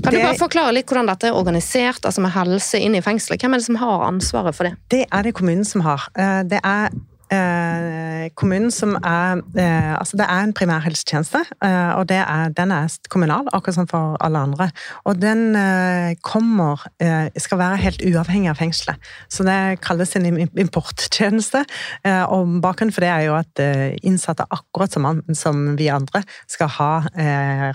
Kan 0.03 0.13
du 0.13 0.17
bare 0.21 0.38
forklare 0.39 0.73
litt 0.73 0.89
hvordan 0.89 1.09
dette 1.09 1.30
er 1.30 1.38
organisert, 1.38 2.05
altså 2.05 2.23
med 2.23 2.34
helse 2.34 2.80
inne 2.82 3.01
i 3.01 3.05
fengselet? 3.05 3.43
Hvem 3.43 3.53
er 3.53 3.61
det 3.61 3.67
som 3.67 3.78
har 3.82 4.07
ansvaret 4.07 4.57
for 4.57 4.67
det? 4.67 4.73
Det 4.93 5.03
er 5.05 5.28
det 5.28 5.36
kommunen 5.38 5.67
som 5.67 5.84
har. 5.86 6.07
Eh, 6.17 6.41
Det 6.49 6.59
er 6.63 6.89
eh, 7.34 8.28
kommunen 8.36 8.71
som 8.71 8.95
er 9.01 9.41
eh, 9.57 9.93
Altså, 9.97 10.17
det 10.19 10.25
er 10.30 10.43
en 10.43 10.53
primærhelsetjeneste, 10.53 11.41
eh, 11.63 11.91
og 11.97 12.11
er, 12.11 12.49
den 12.57 12.71
er 12.71 12.88
kommunal, 13.09 13.47
akkurat 13.53 13.75
som 13.75 13.88
for 13.89 14.17
alle 14.23 14.39
andre. 14.39 14.69
Og 15.05 15.19
den 15.21 15.55
eh, 15.55 16.15
kommer 16.21 16.86
eh, 17.01 17.30
Skal 17.38 17.57
være 17.61 17.78
helt 17.82 18.01
uavhengig 18.05 18.49
av 18.51 18.59
fengselet. 18.59 19.09
Så 19.30 19.43
det 19.47 19.80
kalles 19.82 20.15
en 20.15 20.28
importtjeneste. 20.57 21.63
Eh, 22.03 22.23
og 22.23 22.59
bakgrunnen 22.63 22.93
for 22.95 23.05
det 23.05 23.11
er 23.13 23.25
jo 23.28 23.36
at 23.38 23.63
innsatte, 24.03 24.45
akkurat 24.51 24.93
som, 24.93 25.05
an- 25.05 25.23
som 25.36 25.75
vi 25.78 25.88
andre, 25.91 26.23
skal 26.47 26.69
ha 26.78 26.91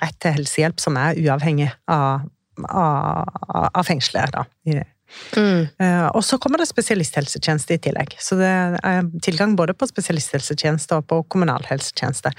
rett 0.02 0.18
til 0.22 0.36
helsehjelp 0.36 0.80
som 0.80 0.96
er 1.00 1.18
uavhengig 1.20 1.70
av, 1.90 2.24
av, 2.68 3.68
av 3.74 3.84
fengselet. 3.86 4.32
da. 4.34 4.44
i 4.66 4.78
det. 4.78 4.91
Mm. 5.36 5.68
Eh, 5.78 6.06
Og 6.14 6.22
så 6.24 6.38
kommer 6.38 6.58
det 6.62 6.68
spesialisthelsetjeneste 6.70 7.74
i 7.76 7.80
tillegg. 7.88 8.14
Så 8.20 8.36
det 8.40 8.50
er 8.82 9.02
tilgang 9.24 9.56
både 9.56 9.74
på 9.74 9.88
spesialisthelsetjeneste 9.90 10.96
og 10.98 11.06
på 11.10 11.20
kommunal 11.32 11.64
helsetjeneste. 11.68 12.32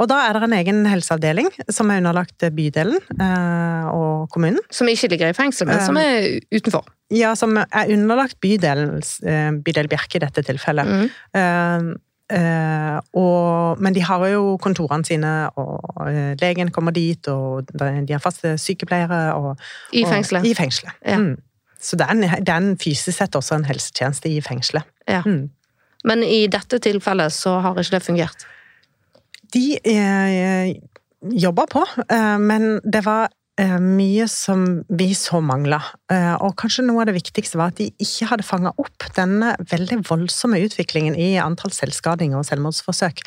Og 0.00 0.08
da 0.08 0.20
er 0.28 0.34
det 0.38 0.42
en 0.46 0.56
egen 0.58 0.82
helseavdeling 0.86 1.50
som 1.72 1.90
er 1.90 2.02
underlagt 2.02 2.46
bydelen 2.56 2.98
eh, 3.20 3.86
og 3.92 4.28
kommunen. 4.34 4.60
Som 4.70 4.88
ikke 4.92 5.10
ligger 5.12 5.32
i 5.32 5.36
fengsel, 5.38 5.66
men 5.70 5.80
som 5.84 5.96
er 6.00 6.40
utenfor. 6.54 6.86
Ja, 7.14 7.34
som 7.38 7.54
er 7.58 7.92
underlagt 7.94 8.40
bydelen, 8.42 8.98
eh, 9.26 9.52
bydel 9.62 9.88
Bjerke 9.92 10.18
i 10.18 10.24
dette 10.24 10.42
tilfellet. 10.42 10.86
Mm. 10.86 11.06
Eh, 11.38 11.94
eh, 12.36 12.96
og, 13.14 13.78
men 13.82 13.94
de 13.94 14.02
har 14.02 14.24
jo 14.32 14.56
kontorene 14.62 15.06
sine, 15.06 15.32
og 15.56 16.00
eh, 16.08 16.34
legen 16.42 16.72
kommer 16.74 16.94
dit, 16.96 17.28
og 17.30 17.70
de 17.70 18.12
har 18.12 18.22
faste 18.24 18.56
sykepleiere. 18.58 19.20
Og, 19.38 19.52
I 19.94 20.02
og- 20.04 20.10
fengselet. 20.16 20.46
I 20.50 20.54
fengselet. 20.58 20.96
Ja. 21.06 21.18
Mm. 21.22 21.36
Så 21.86 21.98
det 21.98 22.08
er, 22.10 22.42
en, 22.56 22.72
fysisk 22.80 23.20
sett 23.20 23.38
også 23.38 23.60
en 23.60 23.68
helsetjeneste 23.68 24.30
i 24.32 24.40
fengselet. 24.42 24.86
Ja. 25.06 25.22
Mm. 25.22 25.46
Men 26.06 26.22
i 26.26 26.46
dette 26.50 26.80
tilfellet 26.82 27.34
så 27.34 27.56
har 27.62 27.78
ikke 27.78 27.96
det 27.96 28.04
fungert. 28.04 28.46
De 29.54 29.64
eh, 29.78 30.74
jobba 31.46 31.66
på, 31.70 31.82
eh, 32.10 32.36
men 32.42 32.78
det 32.84 33.04
var 33.06 33.28
eh, 33.60 33.78
mye 33.82 34.26
som 34.30 34.66
vi 34.98 35.12
så 35.18 35.40
mangla. 35.42 35.80
Eh, 36.12 36.34
og 36.34 36.56
kanskje 36.60 36.86
noe 36.86 37.04
av 37.04 37.10
det 37.10 37.16
viktigste 37.20 37.60
var 37.60 37.72
at 37.72 37.80
de 37.80 37.88
ikke 38.02 38.30
hadde 38.32 38.46
fanga 38.46 38.74
opp 38.82 39.08
denne 39.18 39.54
veldig 39.70 40.02
voldsomme 40.08 40.60
utviklingen 40.66 41.18
i 41.18 41.34
antall 41.42 41.74
selvskadinger 41.74 42.42
og 42.42 42.48
selvmordsforsøk. 42.50 43.22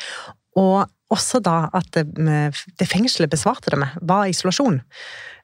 Og 0.60 0.84
også 1.10 1.40
da 1.42 1.64
at 1.74 1.90
det, 1.96 2.06
det 2.78 2.88
fengselet 2.88 3.32
besvarte 3.32 3.72
det 3.72 3.80
med, 3.82 3.96
var 4.06 4.28
isolasjon. 4.30 4.78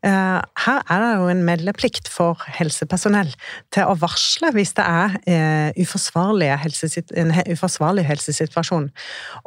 Eh, 0.04 0.40
Her 0.66 0.82
er 0.90 1.02
det 1.02 1.12
jo 1.16 1.30
en 1.30 1.44
meldeplikt 1.46 2.10
for 2.12 2.42
helsepersonell 2.58 3.32
til 3.74 3.88
å 3.88 3.96
varsle 4.00 4.52
hvis 4.56 4.74
det 4.76 4.84
er 4.84 5.16
eh, 5.26 5.70
en 5.72 7.32
uforsvarlig 7.54 8.04
helsesituasjon. 8.08 8.90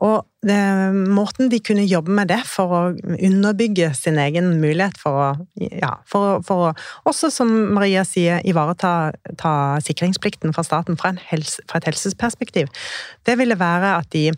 Og 0.05 0.49
eh, 0.49 0.97
måten 1.19 1.51
de 1.51 1.59
kunne 1.63 1.87
jobbe 1.87 2.15
med 2.15 2.31
det 2.31 2.41
for 2.49 2.75
å 2.75 2.81
underbygge 3.17 3.91
sin 3.97 4.19
egen 4.21 4.55
mulighet 4.61 4.97
for 5.01 5.19
å, 5.19 5.29
ja, 5.59 5.95
for, 6.09 6.41
for 6.47 6.73
også, 7.09 7.31
som 7.33 7.51
Maria 7.75 8.05
sier, 8.07 8.41
ivareta 8.47 9.11
ta 9.39 9.53
sikringsplikten 9.85 10.55
fra 10.55 10.65
staten 10.65 10.99
fra, 10.99 11.13
helse, 11.31 11.63
fra 11.69 11.81
et 11.81 11.89
helseperspektiv, 11.91 12.71
det 13.27 13.37
ville 13.39 13.59
være 13.59 13.97
at 13.99 14.11
de 14.15 14.29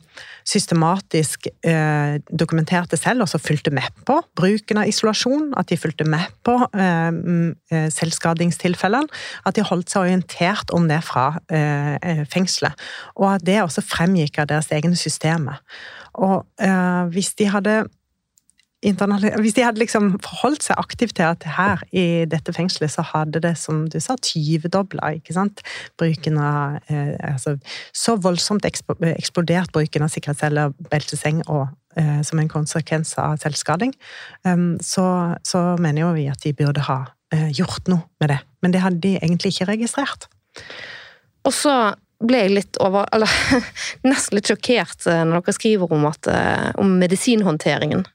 systematisk 0.48 1.48
eh, 1.68 2.18
dokumenterte 2.28 2.98
selv, 2.98 3.26
og 3.26 3.30
så 3.30 3.40
fulgte 3.42 3.74
med 3.74 3.88
på 4.08 4.18
bruken 4.38 4.82
av 4.82 4.90
isolasjon, 4.90 5.52
at 5.60 5.70
de 5.70 5.78
fulgte 5.80 6.01
med 6.10 6.34
på 6.46 6.58
eh, 6.72 7.12
eh, 7.72 7.88
selvskadingstilfellene, 7.94 9.22
at 9.46 9.58
de 9.58 9.66
holdt 9.68 9.94
seg 9.94 10.08
orientert 10.08 10.74
om 10.76 10.88
det 10.92 11.02
fra 11.08 11.30
eh, 11.54 11.96
eh, 12.02 12.26
fengselet, 12.30 12.78
og 13.16 13.34
at 13.36 13.48
det 13.48 13.62
også 13.62 13.86
fremgikk 13.86 14.42
av 14.42 14.52
deres 14.52 14.72
egne 14.76 14.98
systemer. 15.00 15.62
Og 16.14 16.46
eh, 16.62 17.04
hvis 17.14 17.36
de 17.40 17.50
hadde 17.54 17.82
hvis 18.82 19.54
de 19.54 19.62
hadde 19.62 19.78
liksom 19.78 20.16
forholdt 20.26 20.64
seg 20.66 20.80
aktivt 20.82 21.14
til 21.20 21.28
at 21.30 21.44
her 21.46 21.84
i 21.94 22.26
dette 22.26 22.54
fengselet 22.54 22.90
så 22.90 23.04
hadde 23.06 23.42
det, 23.44 23.54
som 23.62 23.84
du 23.86 24.00
sa, 24.02 24.16
tyvedobla, 24.18 25.14
bruken 26.02 26.38
av 26.42 26.80
eh, 26.90 27.14
altså, 27.22 27.58
Så 27.94 28.16
voldsomt 28.18 28.66
eksplodert 28.66 29.72
bruken 29.72 30.02
av 30.02 30.10
sikkerhetsceller, 30.10 30.74
belteseng 30.90 31.44
og 31.48 31.68
som 32.24 32.40
en 32.40 32.50
konsekvens 32.52 33.10
av 33.20 33.36
selvskading, 33.42 33.92
så, 34.80 35.06
så 35.44 35.62
mener 35.76 36.06
jo 36.06 36.12
vi 36.16 36.30
at 36.32 36.40
de 36.46 36.54
burde 36.56 36.86
ha 36.88 37.02
eh, 37.34 37.50
gjort 37.52 37.90
noe 37.92 38.06
med 38.22 38.34
det. 38.34 38.40
Men 38.62 38.74
det 38.74 38.84
hadde 38.84 39.02
de 39.04 39.18
egentlig 39.20 39.56
ikke 39.56 39.70
registrert. 39.72 40.28
Og 41.48 41.54
så 41.56 41.76
ble 42.22 42.44
jeg 42.44 42.54
litt 42.54 42.78
over 42.84 43.08
Eller 43.16 43.32
nesten 44.12 44.38
litt 44.38 44.50
sjokkert 44.52 45.08
eh, 45.10 45.24
når 45.26 45.42
dere 45.42 45.58
skriver 45.58 45.96
om, 45.96 46.08
at, 46.10 46.30
eh, 46.30 46.70
om 46.82 46.98
medisinhåndteringen. 47.02 48.06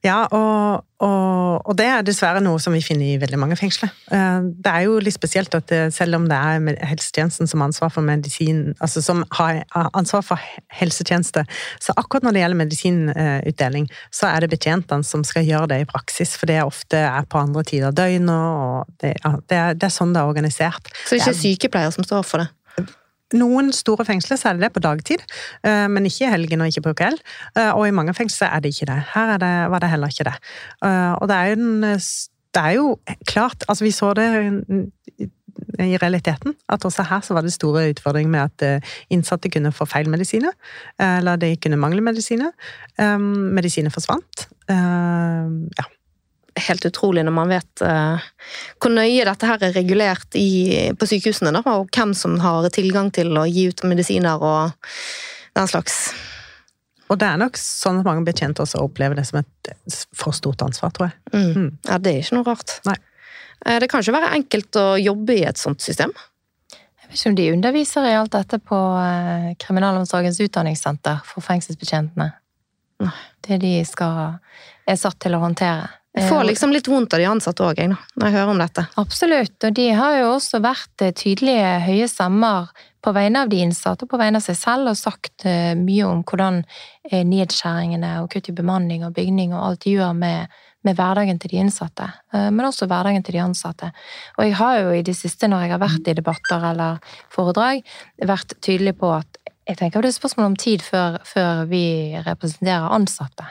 Ja, 0.00 0.22
og, 0.32 0.86
og, 1.04 1.60
og 1.68 1.74
det 1.76 1.84
er 1.84 2.04
dessverre 2.06 2.40
noe 2.40 2.56
som 2.62 2.72
vi 2.72 2.80
finner 2.80 3.04
i 3.04 3.18
veldig 3.20 3.36
mange 3.40 3.56
fengsler. 3.60 3.90
Eh, 4.08 4.46
Det 4.64 4.72
er 4.72 4.86
jo 4.86 4.94
litt 5.02 5.16
spesielt 5.16 5.52
at 5.58 5.66
det, 5.68 5.80
selv 5.92 6.16
om 6.16 6.24
det 6.30 6.38
er 6.38 6.86
helsetjenesten 6.88 7.50
som 7.50 7.60
ansvar 7.66 7.92
for 7.92 8.06
medisin, 8.06 8.70
altså 8.80 9.02
som 9.04 9.20
har 9.36 9.60
ansvar 9.74 10.24
for 10.24 10.40
helsetjeneste, 10.72 11.44
så 11.84 11.92
akkurat 12.00 12.24
når 12.24 12.36
det 12.36 12.44
gjelder 12.44 12.60
medisinutdeling, 12.62 13.90
så 14.08 14.30
er 14.30 14.46
det 14.46 14.54
betjentene 14.54 15.04
som 15.04 15.24
skal 15.26 15.44
gjøre 15.44 15.68
det 15.74 15.82
i 15.82 15.90
praksis, 15.90 16.32
for 16.40 16.48
det 16.48 16.62
ofte 16.64 16.96
er 16.96 17.28
på 17.28 17.42
andre 17.42 17.66
tider 17.68 17.90
av 17.90 17.98
døgnet, 18.00 18.32
og 18.32 18.96
det, 19.04 19.18
det, 19.52 19.60
er, 19.60 19.76
det 19.76 19.90
er 19.90 19.94
sånn 20.00 20.16
det 20.16 20.24
er 20.24 20.32
organisert. 20.32 20.88
Så 21.04 21.12
det 21.12 21.20
er 21.20 21.26
ikke 21.26 21.42
sykepleier 21.42 21.92
som 21.92 22.08
står 22.08 22.24
for 22.24 22.44
det. 22.44 22.48
Noen 23.38 23.70
store 23.72 24.04
fengsler 24.04 24.36
så 24.40 24.48
er 24.50 24.58
det 24.58 24.66
det 24.66 24.72
på 24.74 24.82
dagtid, 24.82 25.22
eh, 25.66 25.86
men 25.88 26.06
ikke 26.08 26.26
i 26.26 26.30
helgen 26.32 26.60
og 26.64 26.70
ikke 26.70 26.82
på 26.88 26.96
kveld. 27.02 27.20
Eh, 27.56 27.70
Og 27.70 27.86
i 27.86 27.94
mange 27.94 28.14
fengsler 28.14 28.48
er 28.50 28.60
det 28.60 28.74
ikke 28.74 28.88
det. 28.90 29.02
Her 29.14 29.34
er 29.36 29.38
det, 29.38 29.70
var 29.70 29.78
det 29.78 29.90
heller 29.90 30.08
ikke 30.08 30.24
det. 30.30 30.34
Eh, 30.84 31.12
Og 31.20 31.28
det 31.28 31.36
er 31.36 31.46
jo, 31.52 31.54
den, 31.54 31.82
det 32.54 32.62
er 32.62 32.70
jo 32.74 32.98
klart 33.26 33.64
Altså, 33.68 33.84
vi 33.84 33.90
så 33.90 34.12
det 34.14 34.26
i 35.78 35.96
realiteten. 35.96 36.54
At 36.68 36.84
også 36.84 37.02
her 37.02 37.20
så 37.20 37.34
var 37.34 37.42
det 37.42 37.52
store 37.52 37.90
utfordringer 37.90 38.30
med 38.30 38.40
at 38.62 38.82
innsatte 39.10 39.50
kunne 39.50 39.72
få 39.72 39.84
feil 39.84 40.08
medisiner. 40.10 40.52
Eller 40.98 41.36
de 41.36 41.56
kunne 41.56 41.76
mangle 41.76 42.00
medisiner. 42.00 42.50
Medisiner 42.98 43.90
forsvant. 43.90 44.48
Ja. 44.68 45.84
Helt 46.58 46.84
utrolig 46.88 47.22
når 47.26 47.34
man 47.34 47.50
vet 47.52 47.82
uh, 47.86 48.22
hvor 48.82 48.92
nøye 48.94 49.26
dette 49.28 49.46
her 49.46 49.62
er 49.62 49.76
regulert 49.76 50.34
i, 50.38 50.90
på 50.98 51.06
sykehusene, 51.06 51.52
da, 51.54 51.62
og 51.76 51.90
hvem 51.94 52.14
som 52.16 52.38
har 52.42 52.66
tilgang 52.74 53.12
til 53.14 53.30
å 53.38 53.46
gi 53.46 53.68
ut 53.70 53.84
medisiner 53.86 54.42
og 54.42 54.90
den 55.58 55.70
slags. 55.70 56.00
Og 57.10 57.18
det 57.18 57.26
er 57.26 57.38
nok 57.42 57.58
sånn 57.58 58.00
at 58.00 58.06
mange 58.06 58.26
betjente 58.26 58.62
også 58.62 58.82
opplever 58.84 59.18
det 59.18 59.26
som 59.26 59.40
et 59.40 60.02
for 60.14 60.34
stort 60.36 60.62
ansvar, 60.62 60.92
tror 60.94 61.10
jeg. 61.10 61.16
Mm. 61.34 61.46
Mm. 61.54 61.70
Ja, 61.88 61.98
det 61.98 62.12
er 62.12 62.20
ikke 62.22 62.38
noe 62.38 62.48
rart. 62.50 62.76
Nei. 62.86 62.98
Det 63.60 63.90
kan 63.90 64.00
ikke 64.00 64.14
være 64.14 64.34
enkelt 64.38 64.76
å 64.80 64.84
jobbe 64.96 65.34
i 65.36 65.42
et 65.44 65.58
sånt 65.60 65.82
system. 65.84 66.14
Jeg 66.72 67.10
vet 67.10 67.18
ikke 67.18 67.32
om 67.32 67.38
de 67.40 67.48
underviser 67.52 68.06
i 68.06 68.14
alt 68.16 68.32
dette 68.32 68.60
på 68.62 68.78
Kriminalomsorgens 69.60 70.38
utdanningssenter 70.46 71.18
for 71.26 71.44
fengselsbetjentene. 71.44 72.30
Det 73.46 73.58
de 73.60 73.72
skal, 73.88 74.38
er 74.86 75.00
satt 75.00 75.18
til 75.20 75.36
å 75.36 75.42
håndtere. 75.42 75.88
Jeg 76.10 76.26
får 76.26 76.46
liksom 76.48 76.72
litt 76.74 76.88
vondt 76.90 77.14
av 77.14 77.20
de 77.22 77.26
ansatte 77.30 77.62
òg, 77.62 77.80
når 77.86 78.24
jeg 78.26 78.34
hører 78.34 78.50
om 78.50 78.58
dette. 78.58 78.82
Absolutt, 78.98 79.54
og 79.62 79.74
de 79.76 79.84
har 79.94 80.16
jo 80.18 80.30
også 80.32 80.58
vært 80.64 81.04
tydelige, 81.18 81.68
høye 81.86 82.08
stemmer 82.10 82.72
på 83.00 83.12
vegne 83.16 83.44
av 83.44 83.52
de 83.52 83.60
innsatte 83.62 84.04
og 84.04 84.10
på 84.10 84.18
vegne 84.20 84.40
av 84.40 84.44
seg 84.44 84.58
selv 84.58 84.90
og 84.90 84.98
sagt 84.98 85.46
mye 85.78 86.08
om 86.08 86.24
hvordan 86.26 86.64
nedskjæringene 87.14 88.16
og 88.24 88.26
kutt 88.32 88.50
i 88.50 88.56
bemanning 88.58 89.06
og 89.06 89.14
bygning 89.16 89.54
og 89.54 89.62
alt 89.68 89.86
de 89.86 89.94
gjør 89.94 90.18
med, 90.18 90.50
med 90.82 90.98
hverdagen 90.98 91.38
til 91.40 91.54
de 91.54 91.62
innsatte, 91.62 92.10
men 92.34 92.66
også 92.66 92.90
hverdagen 92.90 93.22
til 93.24 93.38
de 93.38 93.44
ansatte. 93.44 93.92
Og 94.36 94.44
jeg 94.48 94.58
har 94.58 94.80
jo 94.82 94.98
i 94.98 95.06
det 95.06 95.14
siste, 95.16 95.48
når 95.48 95.64
jeg 95.64 95.74
har 95.76 95.84
vært 95.84 96.10
i 96.10 96.16
debatter 96.18 96.66
eller 96.72 96.98
foredrag, 97.30 97.86
vært 98.18 98.58
tydelig 98.58 98.98
på 98.98 99.14
at 99.20 99.40
jeg 99.70 99.78
tenker 99.78 100.02
det 100.02 100.10
er 100.10 100.18
spørsmål 100.18 100.50
om 100.50 100.58
tid 100.58 100.82
før, 100.82 101.20
før 101.22 101.64
vi 101.70 101.84
representerer 102.26 102.90
ansatte. 102.98 103.46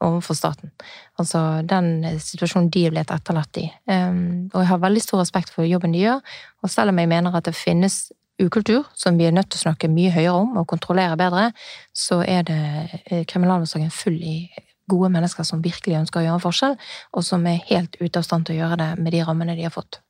Eh, 0.00 0.06
overfor 0.06 0.34
staten. 0.34 0.70
Altså 1.18 1.62
den 1.62 2.04
situasjonen 2.18 2.70
de 2.70 2.86
er 2.86 2.94
blitt 2.94 3.10
etterlatt 3.12 3.56
i. 3.60 3.66
Um, 3.86 4.48
og 4.52 4.62
jeg 4.62 4.70
har 4.72 4.80
veldig 4.80 5.02
stor 5.02 5.20
respekt 5.20 5.52
for 5.52 5.68
jobben 5.68 5.92
de 5.92 6.06
gjør, 6.06 6.20
og 6.62 6.70
selv 6.70 6.90
om 6.90 6.98
jeg 6.98 7.08
mener 7.08 7.36
at 7.36 7.44
det 7.44 7.54
finnes 7.54 8.12
ukultur, 8.40 8.86
som 8.96 9.18
vi 9.18 9.26
er 9.28 9.34
nødt 9.36 9.50
til 9.50 9.60
å 9.60 9.66
snakke 9.66 9.90
mye 9.92 10.12
høyere 10.14 10.38
om 10.40 10.56
og 10.56 10.66
kontrollere 10.68 11.16
bedre, 11.20 11.50
så 11.92 12.22
er 12.24 12.46
det 12.48 13.26
kriminalomsorgen 13.28 13.90
full 13.92 14.16
i 14.16 14.48
gode 14.90 15.10
mennesker 15.12 15.44
som 15.46 15.60
virkelig 15.62 15.98
ønsker 16.00 16.20
å 16.20 16.24
gjøre 16.24 16.38
en 16.38 16.42
forskjell, 16.42 16.78
og 17.14 17.26
som 17.26 17.44
er 17.46 17.60
helt 17.68 17.98
ute 18.00 18.18
av 18.18 18.24
stand 18.24 18.48
til 18.48 18.56
å 18.56 18.62
gjøre 18.62 18.78
det 18.80 18.88
med 18.98 19.12
de 19.14 19.20
rammene 19.26 19.54
de 19.58 19.68
har 19.68 19.74
fått. 19.74 20.00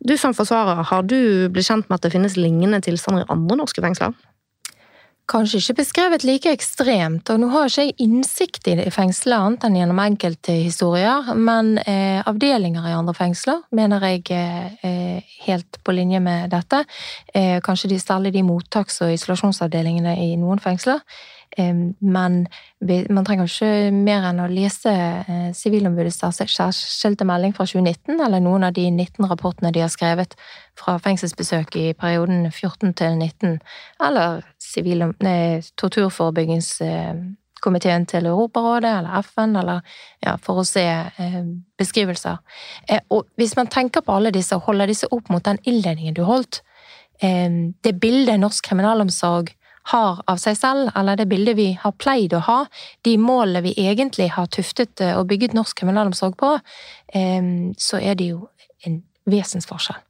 Du 0.00 0.16
som 0.16 0.34
forsvarer, 0.34 0.80
har 0.88 1.04
du 1.04 1.46
blitt 1.52 1.68
kjent 1.68 1.86
med 1.90 2.00
at 2.00 2.08
det 2.08 2.14
finnes 2.16 2.38
lignende 2.40 2.80
tilstander 2.82 3.26
i 3.26 3.30
andre 3.36 3.60
norske 3.60 3.84
fengsler? 3.84 4.16
Kanskje 5.26 5.58
ikke 5.58 5.74
beskrevet 5.80 6.22
like 6.22 6.52
ekstremt, 6.54 7.26
og 7.32 7.40
nå 7.42 7.48
har 7.50 7.66
ikke 7.66 7.82
jeg 7.88 7.94
innsikt 8.04 8.68
i 8.70 8.76
fengselet 8.94 9.34
annet 9.34 9.64
enn 9.66 9.78
gjennom 9.80 9.98
enkelte 10.04 10.54
historier, 10.54 11.32
men 11.34 11.72
eh, 11.82 12.20
avdelinger 12.22 12.86
i 12.86 12.94
andre 12.94 13.14
fengsler 13.16 13.64
mener 13.74 14.06
jeg 14.06 14.22
er 14.36 14.76
eh, 14.86 15.38
helt 15.48 15.80
på 15.82 15.96
linje 15.98 16.20
med 16.22 16.52
dette. 16.54 16.84
Eh, 17.34 17.58
kanskje 17.58 17.90
de, 17.90 17.98
særlig 17.98 18.36
de 18.36 18.44
mottaks- 18.46 19.02
og 19.02 19.16
isolasjonsavdelingene 19.16 20.14
i 20.28 20.36
noen 20.38 20.62
fengsler. 20.62 21.02
Men 21.56 22.42
man 22.84 23.24
trenger 23.24 23.48
ikke 23.48 23.92
mer 23.94 24.26
enn 24.28 24.42
å 24.44 24.48
lese 24.50 24.92
Sivilombudets 25.56 26.18
særskilte 26.20 27.24
melding 27.24 27.54
fra 27.56 27.64
2019, 27.64 28.18
eller 28.20 28.42
noen 28.44 28.66
av 28.66 28.74
de 28.76 28.84
19 28.90 29.24
rapportene 29.30 29.70
de 29.72 29.80
har 29.80 29.92
skrevet 29.92 30.36
fra 30.76 30.98
fengselsbesøk 31.00 31.78
i 31.80 31.86
perioden 31.96 32.50
14 32.50 32.92
til 32.98 33.16
19, 33.16 33.56
eller 34.04 34.42
torturforebyggingskomiteen 35.80 38.04
til 38.10 38.22
Europarådet 38.30 38.92
eller 38.98 39.12
FN, 39.22 39.52
eller 39.56 39.78
ja, 40.24 40.32
for 40.42 40.54
å 40.60 40.64
se 40.66 40.86
beskrivelser. 41.78 42.36
Og 43.10 43.20
hvis 43.40 43.56
man 43.58 43.72
tenker 43.72 44.00
på 44.04 44.14
alle 44.16 44.30
disse 44.34 44.56
og 44.56 44.66
holder 44.70 44.86
disse 44.92 45.10
opp 45.10 45.26
mot 45.32 45.44
den 45.44 45.58
innledningen 45.64 46.16
du 46.16 46.22
holdt, 46.28 46.54
det 47.20 48.00
bildet 48.02 48.42
norsk 48.42 48.62
kriminalomsorg 48.68 49.46
har 49.92 50.22
av 50.26 50.38
seg 50.42 50.56
selv, 50.58 50.90
eller 50.98 51.18
det 51.18 51.28
bildet 51.30 51.54
vi 51.58 51.68
har 51.78 51.92
pleid 51.98 52.34
å 52.34 52.40
ha, 52.46 52.66
de 53.06 53.14
målene 53.22 53.62
vi 53.68 53.72
egentlig 53.78 54.28
har 54.34 54.46
tuftet 54.50 55.00
eh, 55.04 55.18
og 55.18 55.28
bygget 55.30 55.54
norsk 55.54 55.78
kriminalomsorg 55.78 56.34
på, 56.40 56.50
så 57.78 57.96
er 58.02 58.14
det 58.18 58.26
jo 58.32 58.38
en 58.86 58.96
vesensforskjell. 59.30 60.00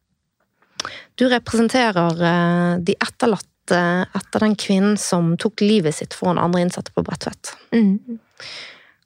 Du 1.17 1.27
representerer 1.29 2.25
eh, 2.31 2.73
de 2.87 2.97
etterlatte 3.01 3.56
etter 3.75 4.45
den 4.45 4.55
kvinnen 4.55 4.95
som 5.01 5.35
tok 5.41 5.65
livet 5.65 5.97
sitt 5.99 6.15
foran 6.15 6.39
andre 6.39 6.63
innsatte 6.63 6.95
på 6.95 7.03
Bredtvet. 7.03 7.57
Mm. 7.75 8.21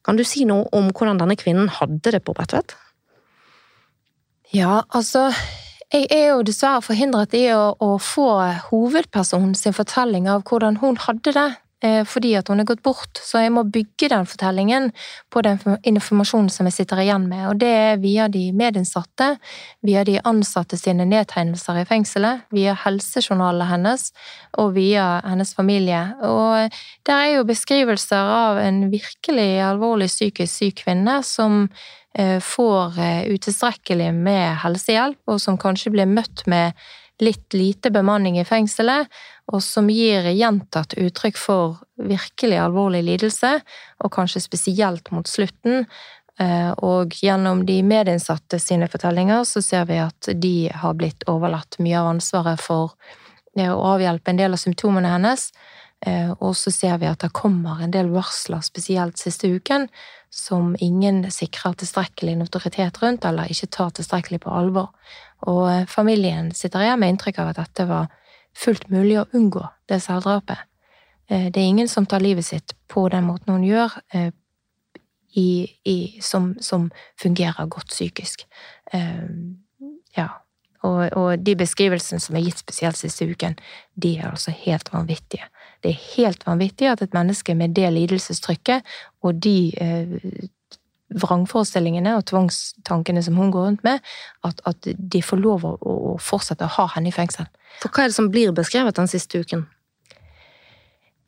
Kan 0.05 0.19
du 0.19 0.25
si 0.25 0.45
noe 0.49 0.69
om 0.77 0.91
hvordan 0.93 1.21
denne 1.21 1.39
kvinnen 1.41 1.71
hadde 1.81 2.13
det 2.13 2.23
på 2.27 2.35
Bredtvet? 2.37 2.77
Ja, 4.51 4.83
altså 4.89 5.31
jeg 5.91 6.07
er 6.15 6.29
jo 6.33 6.43
dessverre 6.47 6.83
forhindret 6.87 7.35
i 7.35 7.49
å, 7.55 7.73
å 7.75 7.97
få 7.99 8.29
hovedpersonen 8.69 9.57
sin 9.59 9.75
fortelling 9.75 10.29
av 10.31 10.45
hvordan 10.47 10.79
hun 10.83 11.01
hadde 11.03 11.35
det, 11.35 11.49
eh, 11.51 11.67
fordi 11.81 12.35
at 12.37 12.51
hun 12.53 12.61
er 12.61 12.67
gått 12.69 12.83
bort. 12.85 13.21
Så 13.25 13.41
jeg 13.41 13.53
må 13.55 13.63
bygge 13.65 14.11
den 14.13 14.27
fortellingen 14.29 14.91
på 15.33 15.41
den 15.47 15.61
informasjonen 15.89 16.51
som 16.53 16.69
jeg 16.69 16.77
sitter 16.77 17.01
igjen 17.01 17.25
med. 17.31 17.47
Og 17.49 17.61
det 17.63 17.71
er 17.73 18.03
via 18.03 18.27
de 18.29 18.43
medinnsatte, 18.53 19.31
via 19.87 20.03
de 20.05 20.19
ansatte 20.29 20.77
sine 20.77 21.07
nedtegnelser 21.09 21.81
i 21.81 21.87
fengselet, 21.89 22.45
via 22.53 22.75
helsejournalene 22.85 23.71
hennes 23.71 24.11
og 24.61 24.75
via 24.77 25.07
hennes 25.25 25.55
familie. 25.57 26.03
Og 26.27 26.77
der 27.09 27.17
er 27.17 27.33
jo 27.39 27.49
beskrivelser 27.49 28.35
av 28.35 28.61
en 28.61 28.91
virkelig 28.93 29.49
alvorlig 29.71 30.11
psykisk 30.13 30.61
syk 30.61 30.85
kvinne 30.85 31.23
som 31.25 31.65
Eh, 32.15 32.41
får 32.41 32.99
eh, 32.99 33.29
utilstrekkelig 33.31 34.09
med 34.15 34.57
helsehjelp, 34.65 35.21
og 35.31 35.39
som 35.39 35.59
kanskje 35.61 35.93
blir 35.95 36.11
møtt 36.11 36.43
med 36.51 36.75
litt 37.25 37.55
lite 37.55 37.91
bemanning 37.95 38.39
i 38.41 38.47
fengselet, 38.49 39.09
og 39.51 39.63
som 39.65 39.91
gir 39.91 40.29
gjentatt 40.31 40.95
uttrykk 40.99 41.39
for 41.39 41.81
virkelig 42.01 42.61
alvorlig 42.63 43.03
lidelse, 43.07 43.57
og 44.05 44.13
kanskje 44.15 44.43
spesielt 44.45 45.11
mot 45.15 45.29
slutten. 45.29 45.87
Eh, 46.41 46.71
og 46.87 47.17
gjennom 47.21 47.65
de 47.69 47.81
medinnsatte 47.85 48.61
sine 48.63 48.89
fortellinger 48.89 49.45
så 49.49 49.63
ser 49.65 49.89
vi 49.91 49.99
at 50.01 50.31
de 50.41 50.71
har 50.73 50.97
blitt 50.97 51.27
overlatt 51.29 51.81
mye 51.83 51.99
av 52.01 52.15
ansvaret 52.15 52.63
for 52.63 52.95
å 53.61 53.83
avhjelpe 53.97 54.31
en 54.31 54.39
del 54.39 54.55
av 54.55 54.63
symptomene 54.63 55.11
hennes. 55.11 55.51
Og 56.39 56.55
så 56.57 56.71
ser 56.73 57.01
vi 57.03 57.09
at 57.11 57.21
det 57.21 57.33
kommer 57.37 57.83
en 57.83 57.91
del 57.93 58.09
varsler, 58.15 58.63
spesielt 58.65 59.19
siste 59.21 59.51
uken, 59.51 59.89
som 60.31 60.77
ingen 60.79 61.25
sikrer 61.31 61.75
tilstrekkelig 61.75 62.37
notoritet 62.39 63.03
rundt, 63.03 63.25
eller 63.25 63.51
ikke 63.51 63.67
tar 63.67 63.91
tilstrekkelig 63.97 64.41
på 64.45 64.53
alvor. 64.55 64.93
Og 65.51 65.65
eh, 65.71 65.87
familien 65.91 66.53
sitter 66.55 66.85
igjen 66.85 67.01
med 67.03 67.15
inntrykk 67.15 67.41
av 67.43 67.53
at 67.53 67.63
dette 67.65 67.87
var 67.91 68.11
fullt 68.57 68.89
mulig 68.93 69.19
å 69.21 69.29
unngå, 69.37 69.65
det 69.91 70.01
selvdrapet. 70.05 70.63
Eh, 71.31 71.49
det 71.51 71.59
er 71.59 71.71
ingen 71.73 71.91
som 71.91 72.07
tar 72.07 72.23
livet 72.23 72.47
sitt 72.47 72.77
på 72.91 73.09
den 73.11 73.27
måten 73.27 73.57
hun 73.57 73.67
gjør, 73.67 73.97
eh, 74.15 74.31
i, 75.39 75.51
i, 75.87 75.99
som, 76.23 76.53
som, 76.61 76.89
fungerer 77.21 77.69
godt 77.71 77.93
psykisk. 77.93 78.43
Ja. 80.17 80.25
Og, 80.83 81.13
og 81.15 81.45
de 81.47 81.55
beskrivelsene 81.55 82.19
som 82.19 82.35
er 82.35 82.43
gitt 82.49 82.59
spesielt 82.59 82.99
siste 82.99 83.29
uken, 83.31 83.55
de 83.95 84.17
er 84.19 84.33
altså 84.33 84.51
helt 84.65 84.91
vanvittige. 84.91 85.47
Det 85.81 85.93
er 85.93 86.07
helt 86.17 86.47
vanvittig 86.47 86.91
at 86.91 87.03
et 87.03 87.15
menneske 87.17 87.55
med 87.57 87.75
det 87.77 87.89
lidelsestrykket 87.95 88.87
og 89.25 89.39
de 89.45 89.57
eh, 89.81 90.49
vrangforestillingene 91.11 92.15
og 92.19 92.27
tvangstankene 92.31 93.23
som 93.25 93.39
hun 93.41 93.51
går 93.51 93.67
rundt 93.67 93.85
med, 93.87 93.99
at, 94.47 94.63
at 94.69 94.87
de 94.87 95.23
får 95.23 95.43
lov 95.43 95.67
å, 95.67 95.75
å, 95.81 96.15
fortsette 96.23 96.67
å 96.67 96.75
ha 96.77 96.87
henne 96.95 97.11
i 97.11 97.15
fengsel. 97.15 97.49
For 97.83 97.91
hva 97.91 98.05
er 98.05 98.13
det 98.13 98.19
som 98.19 98.31
blir 98.31 98.55
beskrevet 98.55 98.99
den 98.99 99.11
siste 99.11 99.43
uken? 99.43 99.67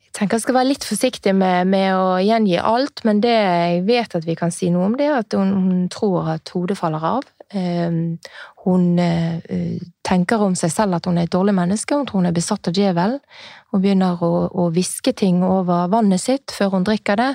Jeg 0.03 0.19
tenker 0.19 0.37
jeg 0.37 0.45
skal 0.45 0.59
være 0.59 0.69
litt 0.69 0.85
forsiktig 0.85 1.33
med, 1.35 1.67
med, 1.73 1.89
å 1.97 2.19
gjengi 2.21 2.59
alt, 2.61 3.01
men 3.07 3.23
det 3.23 3.33
jeg 3.33 3.85
vet 3.87 4.15
at 4.19 4.27
vi 4.27 4.37
kan 4.37 4.53
si 4.53 4.69
noe 4.71 4.85
om, 4.91 4.97
det 4.99 5.09
er 5.09 5.23
at 5.23 5.35
hun, 5.35 5.55
hun 5.57 5.87
tror 5.91 6.35
at 6.35 6.53
hodet 6.53 6.77
faller 6.79 7.03
av. 7.15 7.25
Ehm, 7.51 8.17
hun 8.65 8.99
eh, 8.99 9.79
tenker 10.03 10.41
om 10.41 10.55
seg 10.55 10.71
selv 10.73 10.97
at 10.97 11.07
hun 11.09 11.17
er 11.17 11.27
et 11.27 11.33
dårlig 11.33 11.55
menneske, 11.57 11.95
hun 11.95 12.07
tror 12.09 12.21
hun 12.23 12.29
er 12.29 12.35
besatt 12.35 12.69
av 12.69 12.75
djevel. 12.77 13.19
Hun 13.71 13.83
begynner 13.83 14.21
å 14.23 14.67
hviske 14.73 15.13
ting 15.17 15.43
over 15.45 15.89
vannet 15.91 16.21
sitt 16.21 16.53
før 16.55 16.77
hun 16.77 16.85
drikker 16.87 17.19
det. 17.19 17.31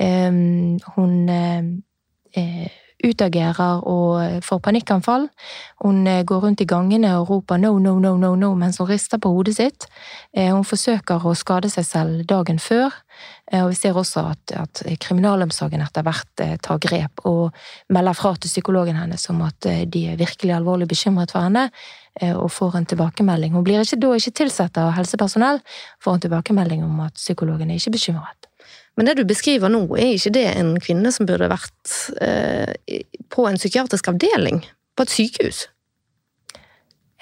Ehm, 0.00 0.78
hun 0.96 1.28
eh, 1.28 2.72
utagerer 3.04 3.84
og 3.84 4.44
får 4.44 4.60
panikkanfall. 4.64 5.28
Hun 5.84 6.06
går 6.26 6.40
rundt 6.40 6.62
i 6.64 6.66
gangene 6.66 7.10
og 7.18 7.28
roper 7.30 7.58
'no, 7.60 7.78
no, 7.78 7.98
no, 7.98 8.16
no', 8.16 8.34
no 8.34 8.54
mens 8.54 8.78
hun 8.78 8.88
rister 8.88 9.18
på 9.18 9.28
hodet 9.28 9.56
sitt. 9.56 9.86
Hun 10.32 10.64
forsøker 10.64 11.20
å 11.26 11.34
skade 11.34 11.68
seg 11.68 11.84
selv 11.84 12.24
dagen 12.24 12.58
før. 12.58 12.96
Og 13.52 13.68
vi 13.68 13.76
ser 13.76 13.98
også 14.00 14.22
at, 14.30 14.54
at 14.56 14.80
kriminalomsorgen 15.04 15.82
etter 15.84 16.06
hvert 16.06 16.42
tar 16.64 16.78
grep 16.80 17.20
og 17.28 17.52
melder 17.92 18.16
fra 18.16 18.32
til 18.40 18.48
psykologen 18.48 18.96
hennes 18.96 19.28
om 19.28 19.42
at 19.44 19.68
de 19.92 20.06
er 20.08 20.16
virkelig 20.16 20.54
alvorlig 20.56 20.88
bekymret 20.88 21.34
for 21.34 21.44
henne, 21.44 21.66
og 22.38 22.48
får 22.54 22.78
en 22.78 22.88
tilbakemelding. 22.88 23.52
Hun 23.52 23.66
blir 23.66 23.84
ikke, 23.84 24.00
da 24.00 24.14
ikke 24.16 24.32
tilsatt 24.40 24.80
av 24.80 24.94
helsepersonell, 24.96 25.60
får 26.00 26.16
en 26.16 26.24
tilbakemelding 26.24 26.86
om 26.88 27.04
at 27.04 27.20
psykologen 27.20 27.68
er 27.68 27.82
ikke 27.82 27.98
bekymret. 27.98 28.48
Men 28.96 29.08
det 29.08 29.18
du 29.18 29.24
beskriver 29.26 29.72
nå, 29.72 29.82
er 29.98 30.14
ikke 30.14 30.34
det 30.36 30.46
en 30.54 30.74
kvinne 30.82 31.10
som 31.14 31.26
burde 31.26 31.50
vært 31.50 31.94
eh, 32.22 33.00
på 33.34 33.46
en 33.48 33.58
psykiatrisk 33.58 34.12
avdeling? 34.12 34.62
På 34.94 35.06
et 35.06 35.14
sykehus? 35.14 35.64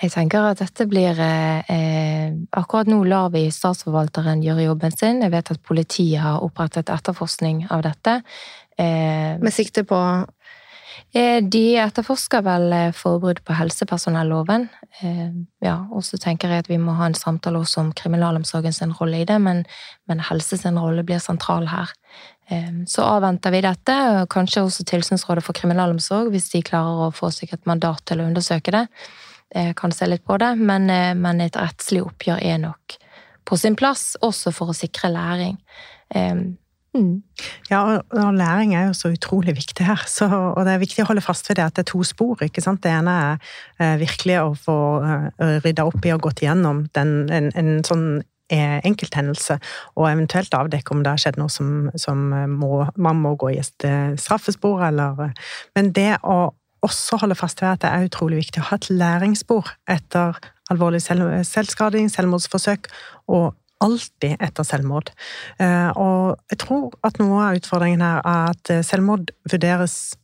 Jeg 0.02 0.10
tenker 0.10 0.48
at 0.50 0.58
dette 0.58 0.88
blir 0.90 1.18
eh, 1.22 2.34
Akkurat 2.58 2.88
nå 2.90 3.04
lar 3.06 3.30
vi 3.34 3.44
statsforvalteren 3.54 4.42
gjøre 4.42 4.66
jobben 4.66 4.94
sin. 4.94 5.22
Jeg 5.22 5.30
vet 5.30 5.52
at 5.54 5.62
politiet 5.62 6.22
har 6.24 6.42
opprettet 6.42 6.90
etterforskning 6.90 7.68
av 7.70 7.84
dette. 7.86 8.18
Eh, 8.76 9.38
Med 9.38 9.54
sikte 9.54 9.84
på 9.86 10.00
Eh, 11.12 11.42
de 11.44 11.76
etterforsker 11.76 12.40
vel 12.44 12.70
eh, 12.72 12.92
forbrudd 12.96 13.42
på 13.44 13.56
helsepersonelloven. 13.56 14.68
Eh, 15.04 15.34
ja, 15.64 15.74
og 15.92 16.04
så 16.06 16.16
tenker 16.20 16.48
jeg 16.48 16.64
at 16.64 16.70
vi 16.70 16.78
må 16.80 16.94
ha 16.96 17.08
en 17.10 17.16
samtale 17.16 17.60
også 17.60 17.82
om 17.82 17.90
kriminalomsorgens 17.96 18.80
rolle 18.96 19.20
i 19.20 19.26
det, 19.28 19.36
men, 19.44 19.64
men 20.08 20.24
helse 20.30 20.56
sin 20.56 20.80
rolle 20.80 21.04
blir 21.04 21.20
sentral 21.20 21.68
her. 21.72 21.92
Så 22.90 23.04
avventer 23.06 23.52
vi 23.54 23.62
dette, 23.64 23.94
og 24.12 24.26
kanskje 24.28 24.64
også 24.66 24.84
Tilsynsrådet 24.84 25.44
for 25.46 25.56
kriminalomsorg, 25.56 26.28
hvis 26.34 26.50
de 26.52 26.60
klarer 26.66 27.06
å 27.06 27.14
få 27.14 27.30
seg 27.32 27.54
et 27.54 27.68
mandat 27.70 28.02
til 28.04 28.20
å 28.20 28.26
undersøke 28.28 28.74
det. 28.74 28.82
Kan 29.76 29.92
se 29.92 30.06
litt 30.08 30.24
på 30.24 30.38
det, 30.40 30.54
men, 30.56 30.88
men 31.20 31.40
et 31.44 31.56
rettslig 31.60 32.00
oppgjør 32.06 32.38
er 32.40 32.56
nok 32.62 32.96
på 33.44 33.58
sin 33.60 33.76
plass, 33.76 34.14
også 34.24 34.52
for 34.56 34.72
å 34.72 34.76
sikre 34.76 35.10
læring. 35.12 35.58
Mm. 36.94 37.22
Ja, 37.70 38.00
og 38.10 38.34
læring 38.34 38.74
er 38.74 38.86
jo 38.86 38.92
så 38.92 39.08
utrolig 39.08 39.54
viktig 39.56 39.86
her. 39.86 40.02
Så, 40.06 40.26
og 40.28 40.64
det 40.66 40.74
er 40.74 40.82
viktig 40.82 41.04
å 41.04 41.08
holde 41.08 41.24
fast 41.24 41.48
ved 41.48 41.56
det 41.56 41.64
at 41.64 41.76
det 41.76 41.86
er 41.86 41.92
to 41.92 42.02
spor. 42.04 42.42
ikke 42.44 42.64
sant? 42.64 42.82
Det 42.84 42.92
ene 42.92 43.14
er 43.28 43.54
eh, 43.80 43.96
virkelig 44.02 44.36
å 44.42 44.50
få 44.58 44.76
eh, 45.00 45.56
rydda 45.64 45.86
opp 45.88 46.04
i 46.04 46.12
og 46.12 46.26
gått 46.28 46.44
igjennom 46.44 46.84
den, 46.96 47.14
en, 47.32 47.48
en 47.56 47.72
sånn 47.88 48.06
eh, 48.52 48.78
enkelthendelse, 48.84 49.56
og 49.96 50.10
eventuelt 50.10 50.54
avdekke 50.54 50.92
om 50.92 51.04
det 51.04 51.14
har 51.14 51.22
skjedd 51.24 51.40
noe 51.40 51.52
som, 51.52 51.88
som 51.96 52.28
må, 52.58 52.84
man 52.96 53.22
må 53.24 53.36
gå 53.40 53.54
i 53.54 53.62
straffespor, 53.64 54.84
eller 54.90 55.32
Men 55.74 55.94
det 55.96 56.18
å 56.22 56.52
også 56.82 57.20
holder 57.22 57.38
fast 57.38 57.62
ved 57.62 57.74
at 57.74 57.82
det 57.84 57.90
er 57.90 58.08
utrolig 58.08 58.42
viktig 58.42 58.62
å 58.62 58.68
ha 58.70 58.78
et 58.78 58.90
læringsspor 58.90 59.70
etter 59.90 60.38
alvorlig 60.72 61.02
selv, 61.04 61.28
selvskading, 61.46 62.08
selvmordsforsøk, 62.10 62.88
og 63.30 63.52
alltid 63.82 64.38
etter 64.42 64.66
selvmord. 64.66 65.10
Eh, 65.62 65.90
og 65.98 66.38
jeg 66.52 66.62
tror 66.62 66.92
at 67.06 67.18
noe 67.22 67.48
av 67.48 67.58
utfordringen 67.58 68.04
her 68.04 68.20
er 68.22 68.52
at 68.54 68.72
eh, 68.72 68.84
selvmord 68.86 69.32
vurderes 69.50 70.14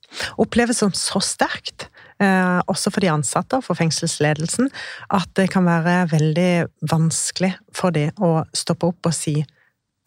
oppleves 0.41 0.81
som 0.81 0.93
så 0.97 1.21
sterkt, 1.25 1.89
eh, 2.23 2.61
også 2.71 2.93
for 2.95 3.05
de 3.05 3.11
ansatte 3.13 3.59
og 3.59 3.67
for 3.67 3.79
fengselsledelsen, 3.79 4.71
at 5.15 5.31
det 5.37 5.51
kan 5.53 5.67
være 5.69 6.09
veldig 6.15 6.53
vanskelig 6.91 7.53
for 7.77 7.95
dem 7.95 8.15
å 8.23 8.45
stoppe 8.57 8.93
opp 8.93 9.11
og 9.11 9.17
si 9.17 9.41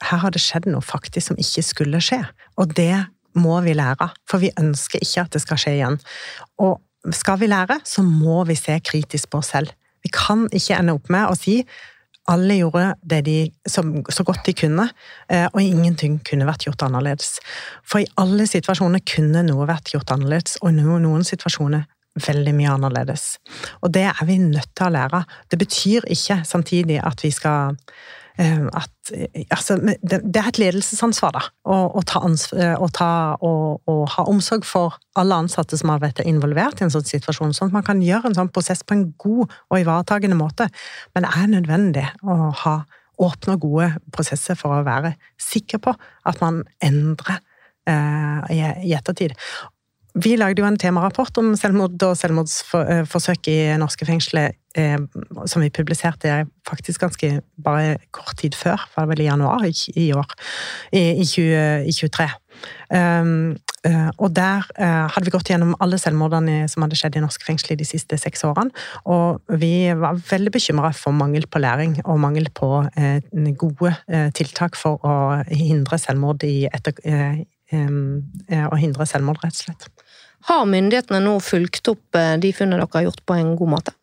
her 0.01 0.23
har 0.23 0.33
det 0.33 0.41
skjedd 0.41 0.65
noe 0.71 0.81
faktisk 0.81 1.29
som 1.29 1.41
ikke 1.41 1.61
skulle 1.65 1.99
skje. 2.01 2.23
Og 2.57 2.71
det 2.77 2.95
må 3.39 3.59
vi 3.65 3.75
lære, 3.77 4.09
for 4.29 4.43
vi 4.43 4.51
ønsker 4.59 5.03
ikke 5.03 5.25
at 5.25 5.35
det 5.35 5.43
skal 5.43 5.61
skje 5.61 5.75
igjen. 5.77 5.99
Og 6.63 6.79
skal 7.15 7.39
vi 7.41 7.49
lære, 7.49 7.79
så 7.87 8.03
må 8.05 8.43
vi 8.49 8.57
se 8.59 8.77
kritisk 8.83 9.31
på 9.31 9.41
oss 9.41 9.53
selv. 9.55 9.71
Vi 10.01 10.11
kan 10.13 10.47
ikke 10.51 10.77
ende 10.77 10.95
opp 10.97 11.09
med 11.13 11.29
å 11.29 11.37
si 11.37 11.61
alle 12.29 12.59
gjorde 12.59 12.83
det 13.01 13.21
de, 13.25 13.37
som, 13.67 13.89
så 14.13 14.23
godt 14.23 14.45
de 14.45 14.53
kunne, 14.55 14.85
eh, 15.33 15.47
og 15.49 15.61
ingenting 15.61 16.19
kunne 16.27 16.45
vært 16.47 16.67
gjort 16.67 16.85
annerledes. 16.85 17.39
For 17.83 18.03
i 18.03 18.09
alle 18.21 18.45
situasjoner 18.49 19.01
kunne 19.09 19.41
noe 19.47 19.67
vært 19.69 19.91
gjort 19.93 20.13
annerledes, 20.13 20.59
og 20.61 20.69
i 20.69 20.77
noen, 20.77 21.07
noen 21.07 21.25
situasjoner 21.27 21.87
veldig 22.21 22.53
mye 22.55 22.75
annerledes. 22.75 23.37
Og 23.81 23.93
det 23.95 24.05
er 24.11 24.25
vi 24.27 24.37
nødt 24.41 24.69
til 24.75 24.89
å 24.89 24.93
lære. 24.93 25.23
Det 25.49 25.59
betyr 25.61 26.07
ikke 26.11 26.41
samtidig 26.47 26.99
at 27.03 27.23
vi 27.23 27.31
skal 27.33 27.77
at 28.41 29.11
altså, 29.53 29.77
det, 29.81 30.21
er 30.23 30.47
et 30.49 30.59
ledelsesansvar, 30.61 31.33
da. 31.35 31.41
Å, 31.67 31.77
å, 31.99 32.03
ta, 32.07 32.21
ansvar, 32.25 32.77
å, 32.81 32.87
ta 32.93 33.09
å, 33.37 33.95
ha 34.15 34.25
omsorg 34.29 34.65
for 34.67 34.97
alle 35.19 35.37
ansatte 35.43 35.77
som 35.79 35.91
har 35.93 36.01
vært 36.03 36.23
involvert 36.25 36.81
i 36.81 36.87
en 36.87 36.93
sånn 36.93 37.07
situasjon, 37.07 37.53
sånn 37.57 37.71
at 37.71 37.77
man 37.79 37.85
kan 37.87 38.01
gjøre 38.05 38.31
en 38.31 38.37
sånn 38.37 38.51
prosess 38.53 38.83
på 38.87 38.97
en 38.97 39.05
god 39.21 39.45
og 39.51 39.77
ivaretagende 39.79 40.39
måte. 40.39 40.69
Men 41.15 41.27
det 41.27 41.33
er 41.37 41.53
nødvendig 41.55 42.07
å 42.23 42.39
ha 42.63 42.75
åpne 43.21 43.57
og 43.57 43.67
gode 43.67 43.91
prosesser 44.15 44.57
for 44.57 44.79
å 44.79 44.85
være 44.87 45.13
sikker 45.41 45.81
på 45.83 45.93
at 46.29 46.41
man 46.41 46.63
endrer 46.83 47.37
eh, 47.89 48.57
i 48.87 48.95
ettertid. 48.97 49.35
Vi 50.11 50.33
lagde 50.35 50.63
jo 50.63 50.67
en 50.67 50.79
temarapport 50.79 51.37
om 51.39 51.53
selvmord 51.59 52.01
og 52.03 52.17
selvmordsforsøk 52.19 53.47
i 53.51 53.59
norske 53.79 54.07
fengsler 54.07 54.57
eh, 54.77 54.99
som 55.45 55.63
vi 55.63 55.71
publiserte 55.73 56.45
faktisk 56.67 57.01
ganske 57.03 57.41
bare 57.61 57.97
kort 58.15 58.37
tid 58.41 58.55
før, 58.57 58.81
var 58.95 59.05
det 59.05 59.15
vel 59.15 59.25
i 59.25 59.29
januar 59.29 59.65
i, 59.67 59.73
i 59.95 60.11
år, 60.13 60.31
i, 60.91 61.03
i, 61.21 61.25
20, 61.25 61.89
i 61.89 61.93
23. 61.95 62.29
Um, 62.93 63.55
uh, 63.87 64.09
og 64.21 64.35
der 64.35 64.67
uh, 64.77 65.07
hadde 65.09 65.25
vi 65.25 65.33
gått 65.33 65.49
gjennom 65.49 65.71
alle 65.81 65.97
selvmordene 65.97 66.67
som 66.69 66.83
hadde 66.83 66.99
skjedd 66.99 67.15
i 67.17 67.23
norske 67.23 67.47
fengsler 67.47 67.79
de 67.79 67.87
siste 67.87 68.19
seks 68.21 68.43
årene. 68.45 68.69
Og 69.09 69.41
vi 69.61 69.89
var 69.97 70.19
veldig 70.29 70.53
bekymra 70.53 70.91
for 70.93 71.15
mangel 71.15 71.47
på 71.49 71.63
læring 71.63 71.97
og 72.03 72.19
mangel 72.21 72.51
på 72.53 72.83
uh, 72.85 73.51
gode 73.57 73.95
tiltak 74.37 74.77
for 74.77 75.01
å 75.07 75.15
hindre 75.49 75.97
selvmord 76.01 76.43
i 76.45 76.67
etter, 76.69 76.95
å 77.71 78.77
hindre 78.79 79.07
selvmord, 79.07 79.41
rett 79.43 79.57
og 79.57 79.65
slett. 79.65 79.89
Har 80.49 80.65
myndighetene 80.69 81.21
nå 81.21 81.35
fulgt 81.43 81.89
opp 81.91 82.17
eh, 82.17 82.35
de 82.41 82.53
funnene 82.55 82.81
dere 82.81 82.97
har 82.97 83.09
gjort 83.09 83.25
på 83.27 83.37
en 83.37 83.53
god 83.59 83.73
måte? 83.75 83.95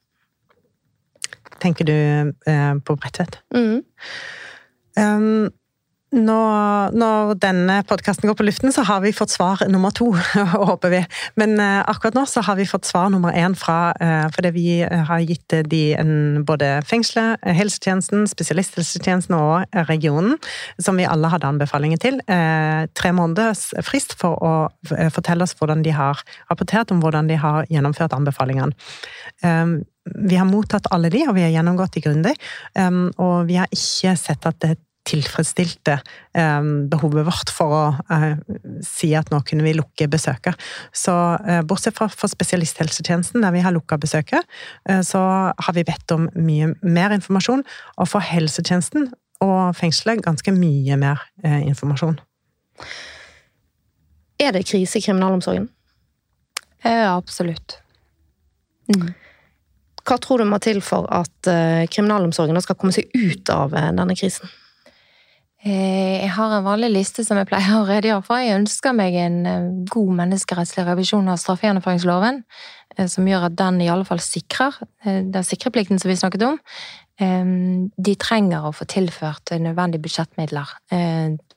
Tenker 1.60 1.84
du 1.84 1.92
eh, 2.46 2.74
på 2.84 2.96
Bredtvet? 2.96 3.38
Mm. 3.54 3.82
Um, 4.98 5.50
når, 6.14 6.94
når, 6.96 7.34
denne 7.42 7.82
podkasten 7.88 8.30
går 8.30 8.36
på 8.38 8.46
luften, 8.46 8.72
så 8.72 8.84
har 8.88 9.02
vi 9.04 9.12
fått 9.12 9.34
svar 9.34 9.60
nummer 9.68 9.92
to, 9.92 10.08
håper 10.68 10.92
vi. 10.94 11.00
Men 11.40 11.58
uh, 11.60 11.82
akkurat 11.90 12.16
nå 12.16 12.24
så 12.30 12.40
har 12.46 12.56
vi 12.56 12.68
fått 12.68 12.88
svar 12.88 13.10
nummer 13.12 13.36
én 13.36 13.56
fra 13.58 13.92
uh, 14.00 14.28
Fordi 14.32 14.52
vi 14.54 14.66
har 14.88 15.20
gitt 15.20 15.58
de 15.68 15.82
en, 15.98 16.44
både 16.48 16.78
fengselet, 16.88 17.42
helsetjenesten, 17.44 18.24
spesialisthelsetjenesten 18.30 19.36
og 19.36 19.84
regionen, 19.90 20.38
som 20.80 20.96
vi 20.96 21.06
alle 21.08 21.28
hadde 21.32 21.48
anbefalinger 21.48 22.00
til, 22.00 22.18
tre 22.98 23.10
måneders 23.14 23.68
frist 23.84 24.14
for 24.18 24.36
å 24.44 24.52
fortelle 25.14 25.44
oss 25.44 25.54
hvordan 25.58 25.82
de 25.84 25.92
har 25.96 26.20
rapportert 26.50 26.92
om 26.94 27.00
hvordan 27.02 27.30
de 27.30 27.38
har 27.40 27.68
gjennomført 27.72 28.16
anbefalingene. 28.16 28.76
Um, 29.42 29.80
vi 30.28 30.38
har 30.40 30.48
mottatt 30.48 30.88
alle 30.94 31.10
de, 31.12 31.24
og 31.28 31.36
vi 31.36 31.44
har 31.44 31.52
gjennomgått 31.52 31.98
de 31.98 32.04
grundig. 32.04 32.34
Um, 32.78 33.08
og 33.20 33.48
vi 33.48 33.58
har 33.60 33.68
ikke 33.74 34.14
sett 34.18 34.46
at 34.48 34.60
det 34.64 34.76
tilfredsstilte 35.08 35.98
eh, 36.36 36.60
behovet 36.92 37.26
vårt 37.28 37.52
for 37.54 37.74
å 37.74 37.82
eh, 38.14 38.36
si 38.84 39.12
at 39.16 39.30
nå 39.32 39.40
kunne 39.46 39.66
vi 39.66 39.76
lukke 39.76 40.08
besøket. 40.10 40.58
Så 40.92 41.14
eh, 41.38 41.62
bortsett 41.66 41.96
fra 41.98 42.08
for 42.12 42.30
spesialisthelsetjenesten, 42.30 43.42
der 43.44 43.54
vi 43.54 43.62
har 43.64 43.74
lukka 43.74 43.98
besøket, 44.00 44.44
så 45.04 45.20
har 45.52 45.74
vi 45.76 45.84
bedt 45.86 46.12
om 46.14 46.26
mye 46.34 46.70
mer 46.82 47.12
informasjon. 47.14 47.64
Og 47.98 48.08
for 48.08 48.24
helsetjenesten 48.24 49.08
og 49.44 49.76
fengselet 49.78 50.22
ganske 50.24 50.52
mye 50.54 50.96
mer 50.98 51.22
informasjon. 51.44 52.18
Er 54.42 54.54
det 54.54 54.66
krise 54.68 54.98
i 54.98 55.04
kriminalomsorgen? 55.04 55.68
Ja, 56.84 57.16
absolutt. 57.16 57.78
Mm. 58.90 59.12
Hva 60.08 60.18
tror 60.22 60.42
du 60.42 60.48
må 60.48 60.60
til 60.64 60.80
for 60.84 61.08
at 61.12 61.50
kriminalomsorgen 61.92 62.58
skal 62.64 62.78
komme 62.80 62.96
seg 62.96 63.12
ut 63.14 63.52
av 63.52 63.74
denne 63.74 64.16
krisen? 64.18 64.50
Eh, 65.66 66.22
jeg 66.22 66.30
har 66.36 66.52
en 66.54 66.66
vanlig 66.66 66.92
liste 66.94 67.24
som 67.26 67.38
jeg 67.40 67.48
pleier 67.50 67.80
å 67.80 67.86
redegjøre 67.88 68.22
for. 68.26 68.38
Jeg 68.38 68.60
ønsker 68.60 68.94
meg 68.94 69.16
en 69.18 69.38
eh, 69.42 69.70
god 69.90 70.12
menneskerettslig 70.20 70.84
revisjon 70.86 71.30
av 71.32 71.40
straffegjennomføringsloven, 71.42 72.44
eh, 72.94 73.08
som 73.10 73.26
gjør 73.26 73.48
at 73.48 73.56
den 73.58 73.80
i 73.82 73.88
alle 73.90 74.06
fall 74.06 74.22
sikrer 74.22 74.78
den 75.04 75.46
sikreplikten 75.46 75.98
som 75.98 76.12
vi 76.12 76.18
snakket 76.18 76.46
om. 76.46 76.58
De 77.18 78.12
trenger 78.14 78.68
å 78.68 78.70
få 78.70 78.84
tilført 78.86 79.50
nødvendige 79.58 80.04
budsjettmidler 80.04 80.70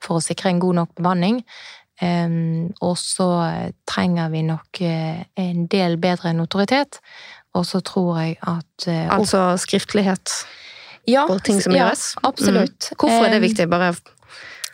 for 0.02 0.18
å 0.18 0.22
sikre 0.24 0.50
en 0.50 0.58
god 0.58 0.74
nok 0.80 0.96
bemanning. 0.98 1.36
Og 2.82 2.96
så 2.98 3.28
trenger 3.86 4.32
vi 4.32 4.40
nok 4.48 4.80
en 4.82 5.60
del 5.70 5.94
bedre 6.02 6.32
notoritet. 6.34 6.98
Og 7.54 7.68
så 7.68 7.78
tror 7.86 8.18
jeg 8.24 8.40
at 8.42 8.88
Altså 9.14 9.44
skriftlighet? 9.62 10.34
Ja, 11.08 11.26
på 11.26 11.38
ting 11.38 11.60
som 11.62 11.74
ja, 11.74 11.86
gjøres? 11.86 12.12
Absolutt. 12.22 12.90
Mm. 12.90 12.98
Hvorfor 12.98 13.26
er 13.26 13.34
det 13.34 13.40
viktig? 13.42 13.68
Bare 13.70 13.92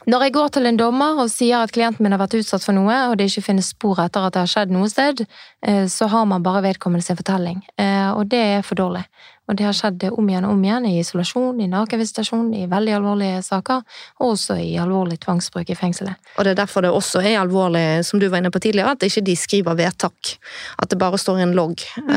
Når 0.08 0.22
jeg 0.24 0.32
går 0.32 0.52
til 0.56 0.68
en 0.68 0.78
dommer 0.80 1.22
og 1.22 1.30
sier 1.32 1.64
at 1.64 1.72
klienten 1.72 2.04
min 2.04 2.14
har 2.14 2.20
vært 2.22 2.38
utsatt 2.38 2.64
for 2.64 2.76
noe, 2.76 2.94
og 3.10 3.18
det 3.18 3.28
ikke 3.28 3.48
finnes 3.50 3.72
spor 3.74 4.00
etter 4.00 4.24
at 4.24 4.36
det 4.36 4.44
har 4.44 4.52
skjedd 4.52 4.72
noe 4.72 4.88
sted, 4.88 5.24
eh, 5.66 5.84
så 5.88 6.08
har 6.08 6.28
man 6.28 6.44
bare 6.44 6.64
vedkommende 6.64 7.04
sin 7.04 7.18
fortelling. 7.18 7.60
Eh, 7.76 8.08
og 8.12 8.28
det 8.32 8.40
er 8.58 8.64
for 8.64 8.80
dårlig. 8.80 9.04
Og 9.48 9.56
det 9.56 9.64
har 9.64 9.76
skjedd 9.76 10.04
om 10.12 10.26
igjen 10.28 10.44
og 10.44 10.52
om 10.52 10.64
igjen, 10.64 10.86
i 10.90 10.98
isolasjon, 11.00 11.60
i 11.64 11.68
nakenvisitasjon, 11.72 12.50
i 12.52 12.66
veldig 12.68 12.94
alvorlige 12.98 13.40
saker, 13.46 13.84
og 14.20 14.34
også 14.34 14.58
i 14.60 14.74
alvorlig 14.80 15.16
tvangsbruk 15.22 15.72
i 15.72 15.76
fengselet. 15.76 16.20
Og 16.36 16.44
det 16.44 16.52
er 16.52 16.58
derfor 16.60 16.84
det 16.84 16.92
også 16.92 17.22
er 17.24 17.38
alvorlig, 17.40 18.04
som 18.04 18.20
du 18.20 18.28
var 18.28 18.42
inne 18.42 18.52
på 18.52 18.60
tidligere, 18.60 18.92
at 18.92 19.08
ikke 19.08 19.24
de 19.24 19.36
skriver 19.40 19.78
vedtak. 19.80 20.34
At 20.76 20.92
det 20.92 21.00
bare 21.00 21.20
står 21.20 21.40
i 21.40 21.46
en 21.46 21.56
logg. 21.56 21.80
Mm. 21.96 22.12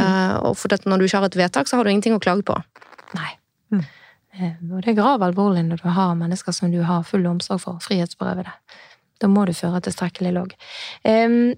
Og 0.50 0.60
for 0.60 0.76
når 0.84 1.00
du 1.00 1.08
ikke 1.08 1.24
har 1.24 1.32
et 1.32 1.40
vedtak, 1.40 1.72
så 1.72 1.80
har 1.80 1.88
du 1.88 1.94
ingenting 1.94 2.20
å 2.20 2.24
klage 2.24 2.44
på. 2.44 2.60
Nei. 3.16 3.32
Mm. 3.72 3.88
Eh, 4.38 4.54
og 4.72 4.84
det 4.84 4.94
er 4.94 5.00
grav 5.02 5.24
alvorlig 5.26 5.66
når 5.68 5.84
du 5.84 5.90
har 5.96 6.16
mennesker 6.20 6.56
som 6.56 6.72
du 6.72 6.82
har 6.88 7.04
full 7.08 7.28
omsorg 7.30 7.64
for, 7.66 7.82
frihetsberøvede. 7.84 8.54
Da 9.22 9.30
må 9.30 9.46
du 9.46 9.54
føre 9.54 9.84
tilstrekkelig 9.86 10.32
logg. 10.34 10.56
Um, 11.06 11.54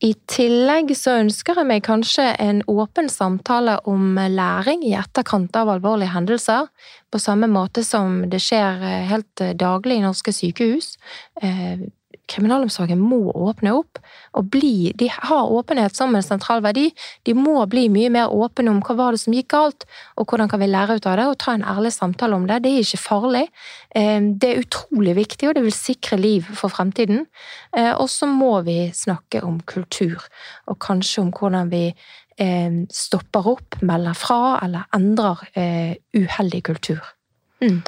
i 0.00 0.14
tillegg 0.32 0.94
så 0.96 1.18
ønsker 1.20 1.58
jeg 1.60 1.68
meg 1.68 1.82
kanskje 1.84 2.30
en 2.40 2.62
åpen 2.72 3.10
samtale 3.12 3.74
om 3.90 4.16
læring 4.16 4.80
i 4.88 4.94
etterkant 4.96 5.56
av 5.60 5.68
alvorlige 5.74 6.14
hendelser, 6.14 6.70
på 7.12 7.20
samme 7.20 7.50
måte 7.52 7.84
som 7.84 8.22
det 8.32 8.40
skjer 8.40 8.80
eh, 8.80 9.08
helt 9.10 9.44
eh, 9.44 9.52
daglig 9.52 9.98
i 9.98 10.04
norske 10.06 10.32
sykehus. 10.32 10.94
Eh, 11.42 11.84
kriminalomsorgen 12.30 13.00
må 13.02 13.32
åpne 13.34 13.72
opp 13.74 14.00
og 14.38 14.50
bli 14.52 14.92
De 14.98 15.08
har 15.10 15.50
åpenhet 15.50 15.96
som 15.96 16.14
en 16.14 16.24
sentral 16.24 16.62
verdi. 16.64 16.90
De 17.26 17.34
må 17.34 17.58
bli 17.70 17.88
mye 17.92 18.10
mer 18.12 18.32
åpne 18.32 18.70
om 18.70 18.80
hva 18.84 18.96
var 18.98 19.16
det 19.16 19.22
som 19.24 19.34
gikk 19.34 19.50
galt, 19.54 19.86
og 20.16 20.30
hvordan 20.30 20.50
kan 20.50 20.62
vi 20.62 20.70
lære 20.70 20.98
ut 20.98 21.08
av 21.10 21.18
det, 21.18 21.26
og 21.30 21.38
ta 21.42 21.54
en 21.56 21.66
ærlig 21.66 21.92
samtale 21.94 22.38
om 22.38 22.46
det. 22.48 22.60
Det 22.64 22.72
er 22.72 22.86
ikke 22.86 23.02
farlig. 23.02 23.44
Eh, 23.96 24.20
det 24.20 24.50
er 24.50 24.62
utrolig 24.62 25.16
viktig, 25.18 25.48
og 25.48 25.58
det 25.58 25.64
vil 25.66 25.76
sikre 25.76 26.20
liv 26.20 26.46
for 26.54 26.72
fremtiden. 26.72 27.26
Eh, 27.76 27.92
og 27.92 28.08
så 28.12 28.28
må 28.30 28.60
vi 28.66 28.78
snakke 28.94 29.42
om 29.46 29.60
kultur, 29.60 30.22
og 30.70 30.80
kanskje 30.82 31.24
om 31.24 31.34
hvordan 31.34 31.72
vi 31.72 31.84
eh, 31.90 32.80
stopper 32.94 33.50
opp, 33.56 33.80
melder 33.82 34.16
fra 34.18 34.60
eller 34.64 34.86
endrer 34.96 35.46
uheldig 36.14 36.64
kultur. 36.70 37.14
Mm. 37.60 37.82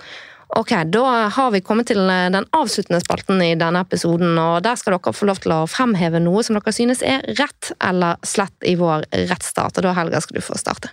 Ok, 0.55 0.73
Da 0.87 1.29
har 1.29 1.51
vi 1.51 1.63
kommet 1.65 1.89
til 1.89 2.03
eh, 2.13 2.29
den 2.33 2.45
avsluttende 2.53 3.01
spalten 3.01 3.41
i 3.41 3.55
denne 3.57 3.81
episoden. 3.87 4.37
og 4.39 4.63
Der 4.63 4.77
skal 4.77 4.99
dere 4.99 5.15
få 5.17 5.29
lov 5.29 5.41
til 5.41 5.55
å 5.57 5.63
fremheve 5.71 6.21
noe 6.21 6.43
som 6.45 6.59
dere 6.59 6.75
synes 6.77 7.01
er 7.03 7.25
rett 7.41 7.73
eller 7.81 8.21
slett 8.27 8.69
i 8.69 8.77
vår 8.77 9.09
rettsstat. 9.33 9.79
og 9.79 9.87
Da 9.87 9.95
Helga, 9.97 10.21
skal 10.21 10.37
du 10.37 10.45
få 10.45 10.59
starte. 10.61 10.93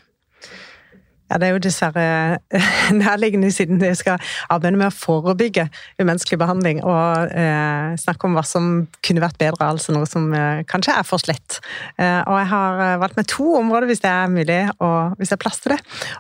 Ja, 1.30 1.38
Det 1.38 1.48
er 1.48 1.54
jo 1.54 1.62
dessverre 1.62 2.06
nærliggende 3.04 3.52
siden 3.54 3.82
jeg 3.84 3.98
skal 4.00 4.18
arbeide 4.50 4.80
med 4.80 4.90
å 4.90 4.96
forebygge 4.96 5.68
umenneskelig 6.00 6.40
behandling 6.42 6.82
og 6.82 7.34
eh, 7.38 7.94
snakke 8.02 8.26
om 8.26 8.38
hva 8.38 8.44
som 8.48 8.70
kunne 9.06 9.24
vært 9.24 9.38
bedre, 9.42 9.68
altså 9.70 9.94
noe 9.94 10.10
som 10.10 10.32
eh, 10.34 10.64
kanskje 10.70 10.96
er 10.98 11.06
for 11.08 11.22
slett. 11.22 11.60
Eh, 12.02 12.22
og 12.24 12.40
jeg 12.40 12.50
har 12.54 12.82
eh, 12.86 12.96
valgt 13.04 13.20
med 13.20 13.30
to 13.30 13.46
områder 13.60 13.90
hvis 13.92 14.02
det 14.04 14.12
er 14.12 14.34
mulig, 14.34 14.60
og 14.82 15.20
hvis 15.20 15.32
det 15.32 15.38
er 15.38 15.44
plass 15.44 15.62
til 15.64 15.76
det. 15.76 15.80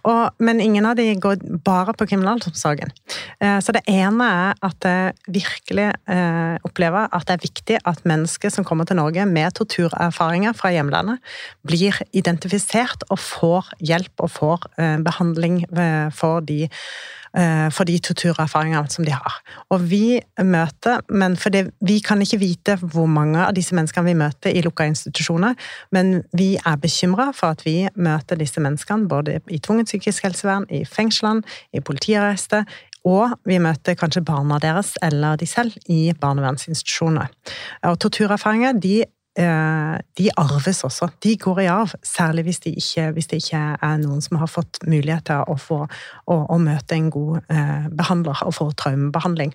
Og, 0.10 0.22
men 0.46 0.62
ingen 0.64 0.86
av 0.86 0.98
de 1.00 1.08
går 1.18 1.42
bare 1.66 1.96
på 1.98 2.10
kriminalomsorgen. 2.12 2.94
Eh, 3.42 3.58
så 3.66 3.76
det 3.76 3.84
ene 3.90 4.30
er 4.30 4.62
at 4.70 4.90
jeg 4.90 5.40
virkelig 5.40 5.90
eh, 5.90 6.56
opplever 6.68 7.10
at 7.16 7.26
det 7.30 7.38
er 7.38 7.46
viktig 7.48 7.82
at 7.90 8.06
mennesker 8.10 8.54
som 8.54 8.68
kommer 8.68 8.86
til 8.86 9.00
Norge 9.00 9.26
med 9.30 9.58
torturerfaringer 9.58 10.54
fra 10.58 10.74
hjemlandet, 10.76 11.18
blir 11.66 11.98
identifisert 12.14 13.06
og 13.10 13.20
får 13.22 13.74
hjelp 13.82 14.26
og 14.26 14.32
får 14.34 14.70
behandling 15.04 15.64
eh, 15.78 16.10
for 16.16 16.40
de, 16.46 16.68
eh, 17.38 17.68
for 17.72 17.88
de 17.90 17.98
torturerfaringene 18.00 18.90
som 18.92 19.06
de 19.06 19.14
har. 19.16 19.40
Og 19.70 19.86
vi 19.92 20.20
møter, 20.44 21.02
men 21.10 21.38
for 21.38 21.50
det, 21.50 21.72
Vi 21.86 22.00
kan 22.00 22.22
ikke 22.22 22.40
vite 22.40 22.76
hvor 22.82 23.06
mange 23.06 23.40
av 23.40 23.54
disse 23.54 23.76
menneskene 23.76 24.06
vi 24.06 24.14
møter 24.14 24.56
i 24.56 24.62
lukka 24.62 24.86
institusjoner, 24.86 25.56
men 25.92 26.24
vi 26.34 26.56
er 26.58 26.76
bekymra 26.78 27.32
for 27.34 27.56
at 27.56 27.66
vi 27.66 27.88
møter 27.96 28.36
disse 28.36 28.60
menneskene 28.60 29.08
både 29.08 29.40
i 29.50 29.60
tvungent 29.60 29.88
psykisk 29.88 30.24
helsevern, 30.24 30.66
i 30.70 30.86
fengslene, 30.86 31.42
i 31.74 31.80
politiarrester, 31.80 32.64
og 33.08 33.38
vi 33.48 33.60
møter 33.64 33.96
kanskje 33.96 34.26
barna 34.28 34.60
deres 34.60 34.98
eller 35.02 35.38
de 35.40 35.48
selv 35.48 35.76
i 35.88 36.12
barnevernsinstitusjoner. 36.20 37.30
Og 37.88 38.00
Torturerfaringer 38.00 38.76
de 38.80 39.06
de 39.38 40.26
arves 40.36 40.84
også. 40.84 41.08
De 41.24 41.38
går 41.38 41.60
i 41.60 41.68
arv, 41.72 41.94
særlig 42.04 42.44
hvis, 42.44 42.60
det 42.60 42.74
ikke, 42.76 43.12
de 43.14 43.38
ikke 43.38 43.62
er 43.82 43.98
noen 44.02 44.22
som 44.22 44.40
har 44.42 44.50
fått 44.52 44.82
mulighet 44.88 45.30
til 45.30 45.46
å, 45.48 45.56
få, 45.56 45.84
å, 46.28 46.38
å 46.50 46.58
møte 46.60 46.98
en 46.98 47.10
god 47.14 47.38
eh, 47.48 47.88
behandler 47.94 48.42
og 48.46 48.56
få 48.58 48.72
traumebehandling. 48.76 49.54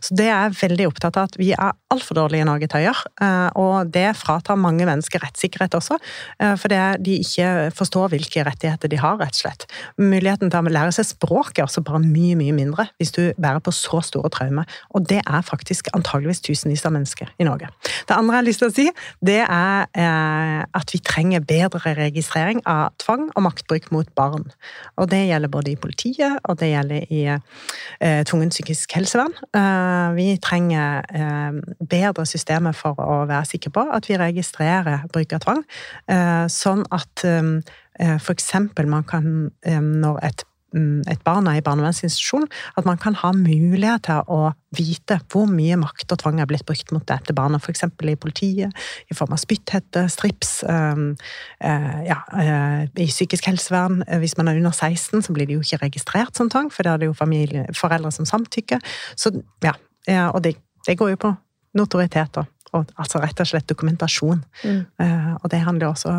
Så 0.00 0.16
det 0.18 0.28
er 0.28 0.48
jeg 0.48 0.58
veldig 0.62 0.88
opptatt 0.90 1.18
av 1.18 1.30
at 1.30 1.38
vi 1.40 1.52
er 1.54 1.72
altfor 1.92 2.16
dårlige 2.16 2.44
i 2.44 2.48
Norge 2.48 2.68
til 2.70 2.80
å 2.80 2.84
gjøre. 2.86 3.10
Eh, 3.24 3.48
og 3.60 3.92
det 3.92 4.06
fratar 4.18 4.58
mange 4.60 4.86
mennesker 4.88 5.22
rettssikkerhet 5.22 5.76
også, 5.78 5.98
eh, 6.42 6.54
fordi 6.60 6.80
de 7.04 7.18
ikke 7.22 7.48
forstår 7.76 8.12
hvilke 8.14 8.44
rettigheter 8.48 8.90
de 8.92 9.00
har, 9.00 9.18
rett 9.20 9.36
og 9.36 9.42
slett. 9.44 9.66
Muligheten 10.00 10.52
til 10.52 10.68
å 10.68 10.72
lære 10.72 10.94
seg 10.96 11.08
språk 11.10 11.58
er 11.58 11.66
også 11.66 11.84
bare 11.84 12.02
mye, 12.02 12.36
mye 12.38 12.54
mindre 12.56 12.88
hvis 13.00 13.12
du 13.14 13.22
bærer 13.40 13.62
på 13.64 13.74
så 13.76 14.02
store 14.04 14.30
traumer. 14.32 14.68
Og 14.94 15.06
det 15.08 15.20
er 15.22 15.46
faktisk 15.46 15.90
antageligvis 15.96 16.42
tusenvis 16.44 16.84
av 16.88 16.94
mennesker 16.96 17.32
i 17.38 17.48
Norge. 17.48 17.68
Det 18.08 18.16
andre 18.16 18.36
jeg 18.36 18.40
har 18.40 18.48
lyst 18.48 18.62
til 18.62 18.70
å 18.70 18.76
si, 18.76 18.88
det 19.20 19.40
er 19.44 19.86
eh, 19.92 20.62
at 20.72 20.94
vi 20.94 21.02
trenger 21.04 21.44
bedre 21.44 21.94
registrering 21.98 22.62
av 22.66 22.92
tvang 23.02 23.28
og 23.34 23.46
maktbruk 23.48 23.90
mot 23.92 24.08
barn. 24.18 24.48
Og 24.96 25.10
det 25.12 25.26
gjelder 25.28 25.52
både 25.52 25.72
i 25.72 25.80
politiet, 25.80 26.38
og 26.48 26.58
det 26.60 26.72
gjelder 26.72 27.06
i 27.12 27.22
tvungent 28.28 28.54
psykisk 28.54 28.94
helsevern. 28.96 29.34
Eh, 29.62 30.14
vi 30.14 30.36
trenger 30.42 31.04
eh, 31.14 31.52
bedre 31.90 32.24
systemer 32.26 32.74
for 32.76 32.98
å 33.00 33.22
være 33.28 33.48
sikre 33.48 33.72
på 33.74 33.84
at 33.96 34.08
vi 34.08 34.18
registrerer 34.20 35.06
bruk 35.12 35.34
av 35.36 35.42
tvang, 35.44 35.62
eh, 36.10 36.46
sånn 36.52 36.86
at 36.90 37.24
f.eks. 38.02 38.52
man 38.88 39.04
kan, 39.06 39.26
når 39.62 40.18
et 40.24 40.44
et 40.72 41.20
barn 41.24 41.48
er 41.50 41.60
i 41.60 41.64
barnevernsinstitusjon, 41.64 42.46
at 42.80 42.86
man 42.88 42.98
kan 43.00 43.16
ha 43.20 43.32
mulighet 43.36 44.06
til 44.08 44.28
å 44.32 44.52
vite 44.72 45.18
hvor 45.32 45.50
mye 45.50 45.76
makt 45.80 46.14
og 46.14 46.20
tvang 46.22 46.40
er 46.40 46.48
blitt 46.48 46.64
brukt 46.68 46.92
mot 46.94 47.04
dette 47.08 47.34
barnet, 47.36 47.60
f.eks. 47.60 47.84
i 47.84 48.16
politiet, 48.16 48.84
i 49.10 49.16
form 49.16 49.34
av 49.36 49.42
spytthette, 49.42 50.06
strips, 50.12 50.62
øh, 50.64 51.02
øh, 51.12 51.98
ja, 52.08 52.18
øh, 52.40 52.86
i 52.96 53.08
psykisk 53.10 53.50
helsevern. 53.50 54.02
Hvis 54.22 54.36
man 54.38 54.48
er 54.48 54.60
under 54.60 54.72
16, 54.72 55.22
så 55.22 55.36
blir 55.36 55.48
det 55.48 55.58
jo 55.58 55.64
ikke 55.64 55.82
registrert 55.84 56.36
som 56.36 56.50
tvang, 56.50 56.72
for 56.72 56.86
da 56.86 56.96
er 56.96 57.02
det 57.02 57.10
jo 57.10 57.18
familie, 57.18 57.66
foreldre 57.76 58.12
som 58.14 58.28
samtykker. 58.28 58.80
Så, 59.16 59.34
ja, 59.64 59.76
og 60.30 60.42
det, 60.44 60.56
det 60.86 60.98
går 60.98 61.14
jo 61.14 61.22
på 61.28 61.34
notoritet 61.78 62.34
da. 62.34 62.44
og 62.72 62.88
altså 62.96 63.20
rett 63.20 63.40
og 63.40 63.48
slett 63.48 63.68
dokumentasjon. 63.68 64.40
Mm. 64.64 64.80
Og 65.40 65.50
det 65.52 65.60
handler 65.60 65.92
også 65.92 66.12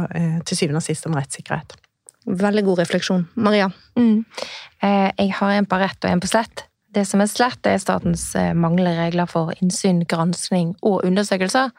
til 0.46 0.58
syvende 0.58 0.82
og 0.82 0.86
sist 0.86 1.06
om 1.10 1.18
rettssikkerhet. 1.18 1.74
Veldig 2.26 2.64
god 2.68 2.84
refleksjon. 2.84 3.26
Maria? 3.36 3.70
Mm. 4.00 4.24
Uh, 4.84 5.10
jeg 5.18 5.34
har 5.40 5.58
en 5.58 5.68
på 5.70 5.80
rett 5.82 6.06
og 6.06 6.12
en 6.12 6.24
på 6.24 6.32
slett. 6.32 6.66
Det 6.94 7.06
som 7.10 7.24
er 7.24 7.30
slett, 7.32 7.66
er 7.66 7.82
statens 7.82 8.28
manglende 8.54 8.94
regler 9.00 9.26
for 9.26 9.50
innsyn, 9.58 10.04
granskning 10.06 10.76
og 10.86 11.02
undersøkelser. 11.08 11.72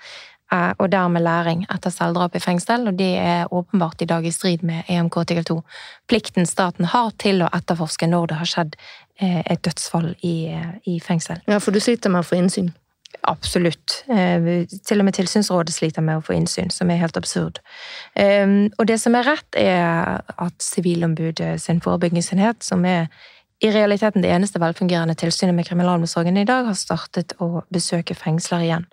Og 0.55 0.89
dermed 0.91 1.23
læring 1.23 1.63
etter 1.73 1.91
selvdrap 1.95 2.35
i 2.35 2.43
fengsel, 2.43 2.89
og 2.91 2.99
det 2.99 3.13
er 3.19 3.55
åpenbart 3.55 4.03
i 4.03 4.09
dag 4.11 4.27
i 4.27 4.33
strid 4.35 4.67
med 4.67 4.91
EMK 4.91 5.17
artikkel 5.23 5.47
2. 5.49 5.57
Plikten 6.11 6.47
staten 6.47 6.91
har 6.91 7.15
til 7.23 7.43
å 7.43 7.51
etterforske 7.55 8.11
når 8.11 8.27
det 8.31 8.41
har 8.43 8.51
skjedd 8.51 8.77
et 9.23 9.63
dødsfall 9.65 10.13
i, 10.27 10.37
i 10.91 10.99
fengsel. 11.03 11.41
Ja, 11.47 11.63
for 11.63 11.75
du 11.75 11.79
sliter 11.83 12.11
med 12.11 12.27
få 12.27 12.43
innsyn? 12.43 12.75
Absolutt. 13.23 14.05
Eh, 14.09 14.67
til 14.87 15.01
og 15.01 15.07
med 15.07 15.17
Tilsynsrådet 15.17 15.75
sliter 15.75 16.05
med 16.05 16.21
å 16.21 16.25
få 16.25 16.35
innsyn, 16.37 16.73
som 16.73 16.91
er 16.91 17.01
helt 17.01 17.17
absurd. 17.17 17.61
Eh, 18.15 18.69
og 18.79 18.89
det 18.91 18.99
som 19.01 19.15
er 19.15 19.29
rett, 19.29 19.61
er 19.61 20.21
at 20.37 20.59
Sivilombudet 20.63 21.57
sin 21.63 21.81
forebyggingsenhet, 21.85 22.63
som 22.65 22.85
er 22.85 23.09
i 23.65 23.71
realiteten 23.73 24.23
det 24.23 24.33
eneste 24.35 24.61
velfungerende 24.61 25.15
tilsynet 25.17 25.55
med 25.55 25.67
kriminalomsorgen 25.69 26.37
i 26.37 26.45
dag, 26.45 26.67
har 26.69 26.77
startet 26.77 27.33
å 27.41 27.63
besøke 27.73 28.17
fengsler 28.19 28.67
igjen. 28.67 28.89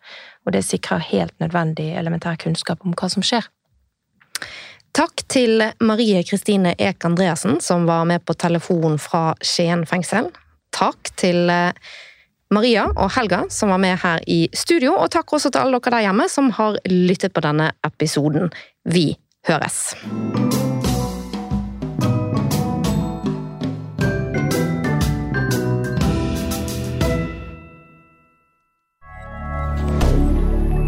Og 0.46 0.54
det 0.56 0.64
sikrer 0.68 1.04
helt 1.10 1.36
nødvendig 1.44 1.90
elementær 2.00 2.38
kunnskap 2.40 2.86
om 2.86 2.94
hva 2.96 3.10
som 3.12 3.26
skjer. 3.26 3.50
Takk 4.96 5.24
til 5.32 5.64
Marie 5.80 6.22
Kristine 6.28 6.74
Eek 6.78 7.04
Andreassen, 7.08 7.60
som 7.64 7.86
var 7.88 8.06
med 8.08 8.26
på 8.28 8.36
telefon 8.36 8.98
fra 9.00 9.32
Skien 9.44 9.86
fengsel. 9.88 10.30
Takk 10.76 11.12
til 11.20 11.52
Maria 12.52 12.90
og 13.00 13.14
Helga 13.16 13.46
som 13.50 13.72
var 13.72 13.80
med 13.80 13.96
her 14.02 14.20
i 14.28 14.50
studio, 14.54 14.98
og 15.00 15.12
takk 15.14 15.32
også 15.38 15.54
til 15.54 15.64
alle 15.64 15.80
dere 15.80 15.96
der 15.96 16.08
hjemme 16.10 16.28
som 16.28 16.52
har 16.58 16.80
lyttet 16.92 17.32
på 17.32 17.44
denne 17.46 17.72
episoden. 17.88 18.52
Vi 18.84 19.16
høres! 19.48 19.96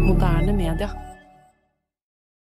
Moderne 0.04 0.52
media. 0.52 1.13